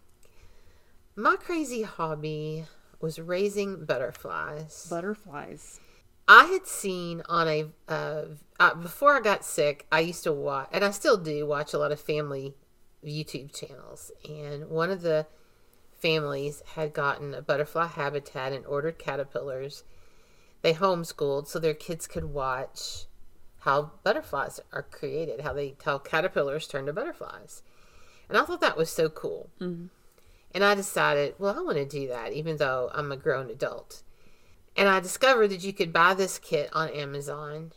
My 1.15 1.35
crazy 1.37 1.81
hobby 1.81 2.65
was 3.01 3.19
raising 3.19 3.85
butterflies. 3.85 4.87
Butterflies. 4.89 5.79
I 6.27 6.45
had 6.45 6.67
seen 6.67 7.23
on 7.27 7.47
a 7.47 7.65
uh, 7.87 8.25
uh, 8.59 8.75
before 8.75 9.15
I 9.17 9.21
got 9.21 9.43
sick, 9.43 9.87
I 9.91 10.01
used 10.01 10.23
to 10.25 10.31
watch, 10.31 10.69
and 10.71 10.83
I 10.83 10.91
still 10.91 11.17
do 11.17 11.47
watch 11.47 11.73
a 11.73 11.79
lot 11.79 11.91
of 11.91 11.99
family 11.99 12.55
YouTube 13.05 13.53
channels. 13.53 14.11
And 14.27 14.69
one 14.69 14.89
of 14.89 15.01
the 15.01 15.27
families 15.99 16.63
had 16.75 16.93
gotten 16.93 17.33
a 17.33 17.41
butterfly 17.41 17.87
habitat 17.87 18.53
and 18.53 18.65
ordered 18.65 18.99
caterpillars. 18.99 19.83
They 20.61 20.73
homeschooled 20.73 21.47
so 21.47 21.59
their 21.59 21.73
kids 21.73 22.07
could 22.07 22.25
watch 22.25 23.05
how 23.59 23.91
butterflies 24.03 24.59
are 24.71 24.83
created, 24.83 25.41
how 25.41 25.53
they 25.53 25.75
how 25.83 25.97
caterpillars 25.97 26.67
turn 26.67 26.85
to 26.85 26.93
butterflies. 26.93 27.61
And 28.27 28.37
I 28.37 28.43
thought 28.43 28.61
that 28.61 28.77
was 28.77 28.89
so 28.89 29.09
cool. 29.09 29.49
Mm-hmm. 29.59 29.87
And 30.51 30.63
I 30.63 30.75
decided, 30.75 31.35
well, 31.37 31.57
I 31.57 31.61
want 31.61 31.77
to 31.77 31.85
do 31.85 32.07
that, 32.07 32.33
even 32.33 32.57
though 32.57 32.89
I'm 32.93 33.11
a 33.11 33.17
grown 33.17 33.49
adult. 33.49 34.01
And 34.75 34.87
I 34.87 34.99
discovered 34.99 35.49
that 35.49 35.63
you 35.63 35.73
could 35.73 35.93
buy 35.93 36.13
this 36.13 36.39
kit 36.39 36.69
on 36.73 36.89
Amazon 36.89 37.71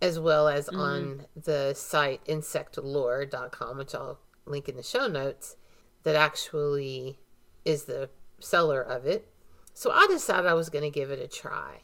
as 0.00 0.18
well 0.18 0.48
as 0.48 0.66
mm-hmm. 0.66 0.80
on 0.80 1.26
the 1.34 1.74
site 1.74 2.24
insectlore.com, 2.26 3.78
which 3.78 3.94
I'll 3.94 4.18
link 4.46 4.68
in 4.68 4.76
the 4.76 4.82
show 4.82 5.06
notes, 5.06 5.56
that 6.02 6.14
actually 6.14 7.18
is 7.64 7.84
the 7.84 8.10
seller 8.38 8.80
of 8.80 9.06
it. 9.06 9.28
So 9.74 9.90
I 9.90 10.06
decided 10.08 10.46
I 10.46 10.54
was 10.54 10.70
going 10.70 10.84
to 10.84 10.90
give 10.90 11.10
it 11.10 11.20
a 11.20 11.28
try. 11.28 11.80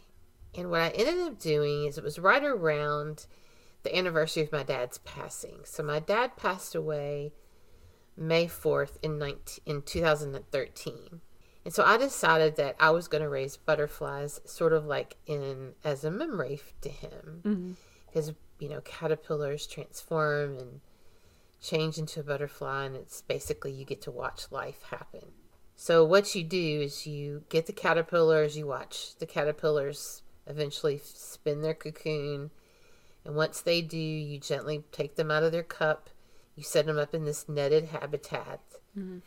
And 0.55 0.71
what 0.71 0.81
I 0.81 0.89
ended 0.91 1.27
up 1.27 1.39
doing 1.39 1.85
is 1.85 1.99
it 1.99 2.05
was 2.05 2.19
right 2.19 2.43
around 2.43 3.27
the 3.83 3.97
anniversary 3.97 4.43
of 4.43 4.53
my 4.53 4.63
dad's 4.63 4.99
passing. 4.99 5.61
So 5.65 5.83
my 5.83 5.99
dad 5.99 6.37
passed 6.37 6.75
away 6.75 7.33
May 8.17 8.47
4th 8.47 8.99
in 9.03 9.19
19, 9.19 9.63
in 9.67 9.83
2013. 9.83 11.21
And 11.65 11.73
so 11.73 11.85
I 11.85 11.97
decided 11.97 12.57
that 12.57 12.77
I 12.81 12.91
was 12.91 13.09
going 13.09 13.23
to 13.23 13.29
raise 13.29 13.57
butterflies 13.57 14.41
sort 14.45 14.73
of 14.73 14.85
like 14.85 15.17
in 15.27 15.73
as 15.85 16.05
a 16.05 16.11
memory 16.11 16.61
to 16.81 16.89
him. 16.89 17.43
Mm-hmm. 17.45 17.73
Because, 18.07 18.33
you 18.59 18.69
know, 18.69 18.81
caterpillars 18.83 19.67
transform 19.67 20.59
and 20.59 20.81
change 21.63 21.97
into 21.97 22.21
a 22.21 22.25
butterfly, 22.25 22.85
and 22.85 22.97
it's 22.97 23.23
basically 23.23 23.73
you 23.73 23.85
get 23.85 24.03
to 24.03 24.11
watch 24.11 24.51
life 24.51 24.83
happen. 24.91 25.33
So, 25.77 26.05
what 26.05 26.35
you 26.35 26.45
do 26.45 26.81
is 26.83 27.07
you 27.07 27.45
get 27.49 27.67
the 27.67 27.73
caterpillars, 27.73 28.57
you 28.57 28.67
watch 28.67 29.17
the 29.19 29.27
caterpillars 29.27 30.23
eventually 30.47 31.01
spin 31.03 31.63
their 31.63 31.75
cocoon, 31.75 32.51
and 33.25 33.35
once 33.35 33.61
they 33.61 33.81
do, 33.81 33.97
you 33.97 34.39
gently 34.39 34.85
take 34.93 35.15
them 35.15 35.31
out 35.31 35.45
of 35.45 35.53
their 35.53 35.63
cup, 35.63 36.11
you 36.57 36.63
set 36.63 36.87
them 36.87 36.99
up 36.99 37.15
in 37.15 37.25
this 37.25 37.49
netted 37.49 37.87
habitat, 37.87 38.61
mm-hmm. 38.99 39.19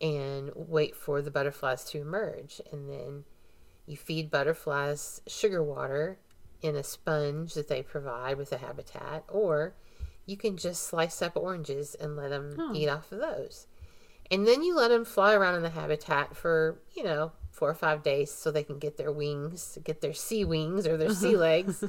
and 0.00 0.50
wait 0.54 0.94
for 0.94 1.20
the 1.20 1.30
butterflies 1.30 1.84
to 1.84 2.00
emerge. 2.00 2.60
And 2.72 2.88
then 2.88 3.24
you 3.86 3.96
feed 3.96 4.30
butterflies 4.30 5.20
sugar 5.26 5.62
water 5.62 6.18
in 6.62 6.76
a 6.76 6.84
sponge 6.84 7.54
that 7.54 7.68
they 7.68 7.82
provide 7.82 8.36
with 8.36 8.50
the 8.50 8.58
habitat, 8.58 9.24
or 9.28 9.74
you 10.26 10.36
can 10.36 10.56
just 10.56 10.84
slice 10.84 11.22
up 11.22 11.36
oranges 11.36 11.94
and 11.94 12.16
let 12.16 12.30
them 12.30 12.54
Oh. 12.58 12.74
eat 12.74 12.88
off 12.88 13.10
of 13.12 13.18
those. 13.18 13.66
And 14.30 14.46
then 14.46 14.62
you 14.62 14.76
let 14.76 14.88
them 14.88 15.04
fly 15.04 15.34
around 15.34 15.56
in 15.56 15.62
the 15.62 15.70
habitat 15.70 16.36
for, 16.36 16.78
you 16.94 17.02
know, 17.02 17.32
four 17.50 17.68
or 17.68 17.74
five 17.74 18.02
days 18.02 18.30
so 18.30 18.50
they 18.50 18.62
can 18.62 18.78
get 18.78 18.96
their 18.96 19.10
wings, 19.10 19.76
get 19.82 20.00
their 20.00 20.14
sea 20.14 20.44
wings 20.44 20.86
or 20.86 20.96
their 20.96 21.12
sea 21.14 21.36
legs, 21.48 21.82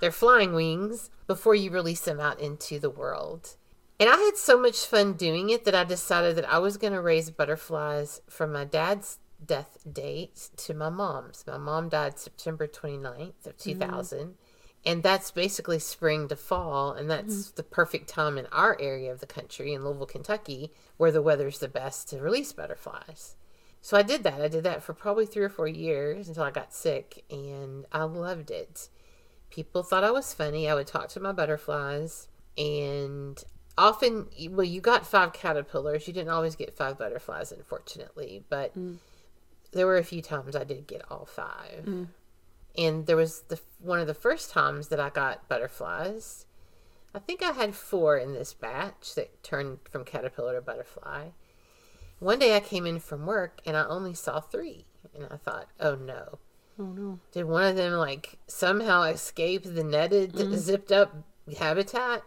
their 0.00 0.10
flying 0.10 0.54
wings, 0.54 1.10
before 1.26 1.54
you 1.54 1.70
release 1.70 2.00
them 2.00 2.18
out 2.18 2.40
into 2.40 2.78
the 2.80 2.90
world. 2.90 3.56
And 4.00 4.08
I 4.10 4.16
had 4.16 4.36
so 4.36 4.60
much 4.60 4.84
fun 4.86 5.12
doing 5.12 5.50
it 5.50 5.64
that 5.64 5.74
I 5.74 5.84
decided 5.84 6.36
that 6.36 6.52
I 6.52 6.58
was 6.58 6.76
going 6.76 6.92
to 6.92 7.00
raise 7.00 7.30
butterflies 7.30 8.20
from 8.28 8.52
my 8.52 8.64
dad's 8.64 9.18
death 9.44 9.78
date 9.90 10.50
to 10.56 10.74
my 10.74 10.88
mom's. 10.88 11.44
My 11.46 11.58
mom 11.58 11.88
died 11.88 12.18
September 12.18 12.66
29th 12.66 13.46
of 13.46 13.56
mm. 13.56 13.62
2000. 13.62 14.34
And 14.86 15.02
that's 15.02 15.30
basically 15.30 15.78
spring 15.78 16.28
to 16.28 16.36
fall. 16.36 16.92
And 16.92 17.10
that's 17.10 17.34
mm-hmm. 17.34 17.56
the 17.56 17.62
perfect 17.62 18.08
time 18.08 18.36
in 18.36 18.46
our 18.46 18.76
area 18.80 19.10
of 19.10 19.20
the 19.20 19.26
country, 19.26 19.72
in 19.72 19.84
Louisville, 19.84 20.06
Kentucky, 20.06 20.72
where 20.98 21.12
the 21.12 21.22
weather's 21.22 21.58
the 21.58 21.68
best 21.68 22.08
to 22.10 22.20
release 22.20 22.52
butterflies. 22.52 23.36
So 23.80 23.96
I 23.96 24.02
did 24.02 24.22
that. 24.24 24.40
I 24.40 24.48
did 24.48 24.64
that 24.64 24.82
for 24.82 24.92
probably 24.92 25.26
three 25.26 25.44
or 25.44 25.48
four 25.48 25.68
years 25.68 26.28
until 26.28 26.42
I 26.42 26.50
got 26.50 26.74
sick. 26.74 27.24
And 27.30 27.86
I 27.92 28.04
loved 28.04 28.50
it. 28.50 28.88
People 29.50 29.82
thought 29.82 30.04
I 30.04 30.10
was 30.10 30.34
funny. 30.34 30.68
I 30.68 30.74
would 30.74 30.86
talk 30.86 31.08
to 31.10 31.20
my 31.20 31.32
butterflies. 31.32 32.28
And 32.58 33.42
often, 33.78 34.28
well, 34.50 34.64
you 34.64 34.80
got 34.80 35.06
five 35.06 35.32
caterpillars. 35.32 36.06
You 36.06 36.12
didn't 36.12 36.30
always 36.30 36.56
get 36.56 36.76
five 36.76 36.98
butterflies, 36.98 37.52
unfortunately. 37.52 38.44
But 38.50 38.78
mm. 38.78 38.96
there 39.72 39.86
were 39.86 39.98
a 39.98 40.04
few 40.04 40.20
times 40.20 40.54
I 40.56 40.64
did 40.64 40.86
get 40.86 41.02
all 41.10 41.24
five. 41.24 41.84
Mm. 41.86 42.08
And 42.76 43.06
there 43.06 43.16
was 43.16 43.42
the 43.48 43.60
one 43.78 44.00
of 44.00 44.06
the 44.06 44.14
first 44.14 44.50
times 44.50 44.88
that 44.88 45.00
I 45.00 45.10
got 45.10 45.48
butterflies. 45.48 46.46
I 47.14 47.20
think 47.20 47.42
I 47.42 47.52
had 47.52 47.74
four 47.74 48.16
in 48.16 48.32
this 48.32 48.52
batch 48.52 49.14
that 49.14 49.42
turned 49.44 49.78
from 49.90 50.04
caterpillar 50.04 50.54
to 50.54 50.60
butterfly. 50.60 51.28
One 52.18 52.38
day 52.38 52.56
I 52.56 52.60
came 52.60 52.86
in 52.86 52.98
from 52.98 53.26
work 53.26 53.60
and 53.64 53.76
I 53.76 53.84
only 53.84 54.14
saw 54.14 54.40
three. 54.40 54.86
And 55.14 55.26
I 55.30 55.36
thought, 55.36 55.68
oh 55.78 55.94
no. 55.94 56.38
Oh 56.78 56.86
no. 56.86 57.20
Did 57.30 57.44
one 57.44 57.64
of 57.64 57.76
them 57.76 57.92
like 57.92 58.38
somehow 58.48 59.02
escape 59.02 59.62
the 59.62 59.84
netted, 59.84 60.32
mm-hmm. 60.32 60.54
zipped 60.54 60.90
up 60.90 61.14
habitat? 61.58 62.22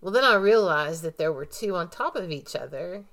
Well, 0.00 0.12
then 0.12 0.24
I 0.24 0.34
realized 0.34 1.02
that 1.02 1.18
there 1.18 1.32
were 1.32 1.44
two 1.44 1.74
on 1.74 1.90
top 1.90 2.14
of 2.14 2.30
each 2.30 2.54
other. 2.54 3.04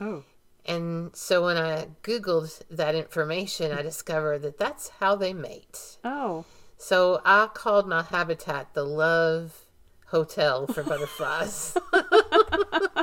Oh. 0.00 0.24
And 0.66 1.14
so 1.14 1.44
when 1.44 1.56
I 1.56 1.88
Googled 2.02 2.62
that 2.70 2.94
information, 2.94 3.72
I 3.72 3.82
discovered 3.82 4.40
that 4.42 4.58
that's 4.58 4.88
how 5.00 5.14
they 5.14 5.34
mate. 5.34 5.98
Oh. 6.04 6.44
So 6.78 7.20
I 7.24 7.48
called 7.52 7.88
my 7.88 8.02
habitat 8.02 8.74
the 8.74 8.84
Love 8.84 9.66
Hotel 10.06 10.66
for 10.66 10.82
butterflies. 10.82 11.76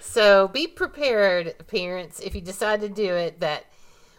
so 0.00 0.48
be 0.48 0.66
prepared, 0.66 1.54
parents, 1.68 2.20
if 2.20 2.34
you 2.34 2.40
decide 2.40 2.80
to 2.80 2.88
do 2.88 3.14
it, 3.14 3.40
that 3.40 3.66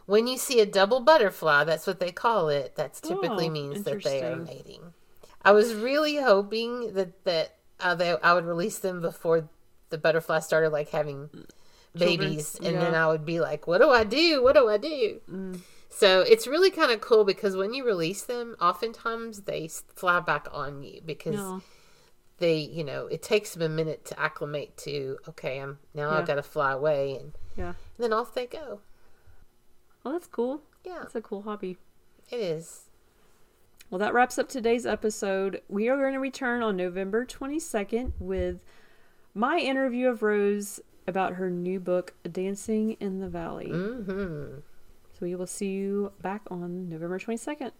when 0.06 0.28
you 0.28 0.38
see 0.38 0.62
a 0.62 0.66
double 0.66 1.02
butterfly, 1.02 1.66
that's 1.66 1.86
what 1.86 2.00
they 2.00 2.12
call 2.12 2.50
it. 2.50 2.76
That 2.76 2.94
typically 2.94 3.48
Oh, 3.48 3.52
means 3.52 3.84
that 3.84 4.04
they 4.04 4.24
are 4.24 4.38
mating. 4.38 4.94
I 5.44 5.52
was 5.52 5.74
really 5.74 6.18
hoping 6.18 6.94
that 6.94 7.24
that 7.26 7.56
uh, 7.80 7.96
they, 7.96 8.12
I 8.18 8.34
would 8.34 8.46
release 8.46 8.80
them 8.80 9.02
before 9.02 9.50
the 9.90 9.98
butterfly 9.98 10.40
started 10.40 10.70
like 10.70 10.90
having 10.90 11.30
babies, 12.00 12.56
and 12.56 12.78
then. 12.78 12.96
I 12.96 13.08
would 13.08 13.26
be 13.26 13.40
like, 13.40 13.68
"What 13.68 13.80
do 13.82 13.90
I 13.90 14.04
do? 14.04 14.44
What 14.44 14.56
do 14.56 14.68
I 14.70 14.78
do?" 14.78 15.22
Mm. 15.30 15.60
So 15.90 16.22
it's 16.22 16.46
really 16.48 16.70
kind 16.70 16.92
of 16.92 17.02
cool 17.02 17.24
because 17.24 17.56
when 17.56 17.74
you 17.74 17.84
release 17.86 18.24
them, 18.24 18.56
oftentimes 18.62 19.42
they 19.42 19.68
fly 19.96 20.20
back 20.20 20.48
on 20.52 20.84
you 20.84 21.02
because 21.06 21.36
No. 21.36 21.62
they, 22.38 22.58
you 22.58 22.84
know, 22.84 23.08
it 23.08 23.24
takes 23.24 23.54
them 23.54 23.64
a 23.64 23.70
minute 23.70 24.06
to 24.06 24.20
acclimate 24.20 24.78
to. 24.78 25.18
Okay, 25.30 25.60
I'm 25.60 25.80
now 25.96 26.12
Yeah. 26.12 26.18
I've 26.20 26.28
got 26.28 26.36
to 26.36 26.44
fly 26.44 26.72
away, 26.74 27.16
and, 27.16 27.34
Yeah. 27.56 27.70
and 27.70 27.76
then 27.98 28.14
off 28.14 28.34
they 28.34 28.46
go. 28.46 28.82
Well, 30.04 30.14
that's 30.14 30.28
cool. 30.28 30.62
Yeah, 30.86 31.00
That's 31.00 31.16
a 31.16 31.22
cool 31.22 31.42
hobby. 31.42 31.78
it 32.30 32.36
is. 32.40 32.84
Well, 33.90 34.00
that 34.00 34.14
wraps 34.14 34.38
up 34.38 34.50
today's 34.50 34.86
episode. 34.86 35.62
We 35.70 35.88
are 35.88 35.98
going 35.98 36.14
to 36.14 36.20
return 36.20 36.62
on 36.62 36.76
November 36.76 37.26
22nd 37.26 38.12
with 38.20 38.62
my 39.34 39.58
interview 39.60 40.10
of 40.10 40.22
Rose 40.22 40.80
about 41.08 41.34
her 41.34 41.50
new 41.50 41.80
book, 41.80 42.14
Dancing 42.30 42.98
in 43.00 43.20
the 43.20 43.30
Valley. 43.30 43.70
hmm 43.70 44.60
So 45.14 45.20
we 45.22 45.36
will 45.36 45.48
see 45.48 45.70
you 45.70 46.12
back 46.22 46.42
on 46.52 46.90
November 46.90 47.18
22nd. 47.20 47.72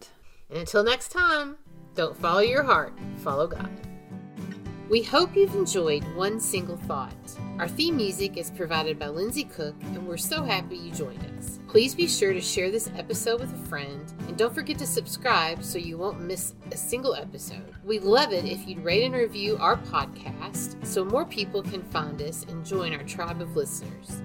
And 0.50 0.60
until 0.60 0.84
next 0.84 1.12
time, 1.12 1.58
don't 1.96 2.18
follow 2.18 2.40
your 2.40 2.64
heart, 2.64 2.94
follow 3.18 3.48
God. 3.48 3.70
We 4.90 5.04
hope 5.04 5.36
you've 5.36 5.54
enjoyed 5.56 6.04
One 6.16 6.40
Single 6.40 6.78
Thought. 6.78 7.14
Our 7.60 7.68
theme 7.68 7.98
music 7.98 8.38
is 8.38 8.52
provided 8.52 9.00
by 9.00 9.08
Lindsay 9.08 9.44
Cook, 9.44 9.74
and 9.86 10.08
we're 10.08 10.16
so 10.16 10.44
happy 10.44 10.78
you 10.78 10.92
joined 10.92 11.26
us. 11.40 11.58
Please 11.68 11.96
be 11.96 12.08
sure 12.08 12.32
to 12.32 12.40
share 12.40 12.70
this 12.70 12.92
episode 12.96 13.40
with 13.40 13.52
a 13.52 13.68
friend, 13.68 14.14
and 14.28 14.38
don't 14.38 14.54
forget 14.54 14.78
to 14.78 14.86
subscribe 14.86 15.64
so 15.64 15.80
you 15.80 15.98
won't 15.98 16.22
miss 16.22 16.54
a 16.72 16.78
single 16.78 17.16
episode. 17.16 17.74
We'd 17.84 18.04
love 18.04 18.32
it 18.32 18.46
if 18.46 18.68
you'd 18.68 18.84
rate 18.84 19.06
and 19.06 19.16
review 19.16 19.58
our 19.60 19.76
podcast 19.76 20.86
so 20.86 21.04
more 21.04 21.26
people 21.26 21.64
can 21.64 21.82
find 21.82 22.22
us 22.22 22.46
and 22.48 22.64
join 22.64 22.94
our 22.94 23.04
tribe 23.04 23.42
of 23.42 23.56
listeners. 23.56 24.22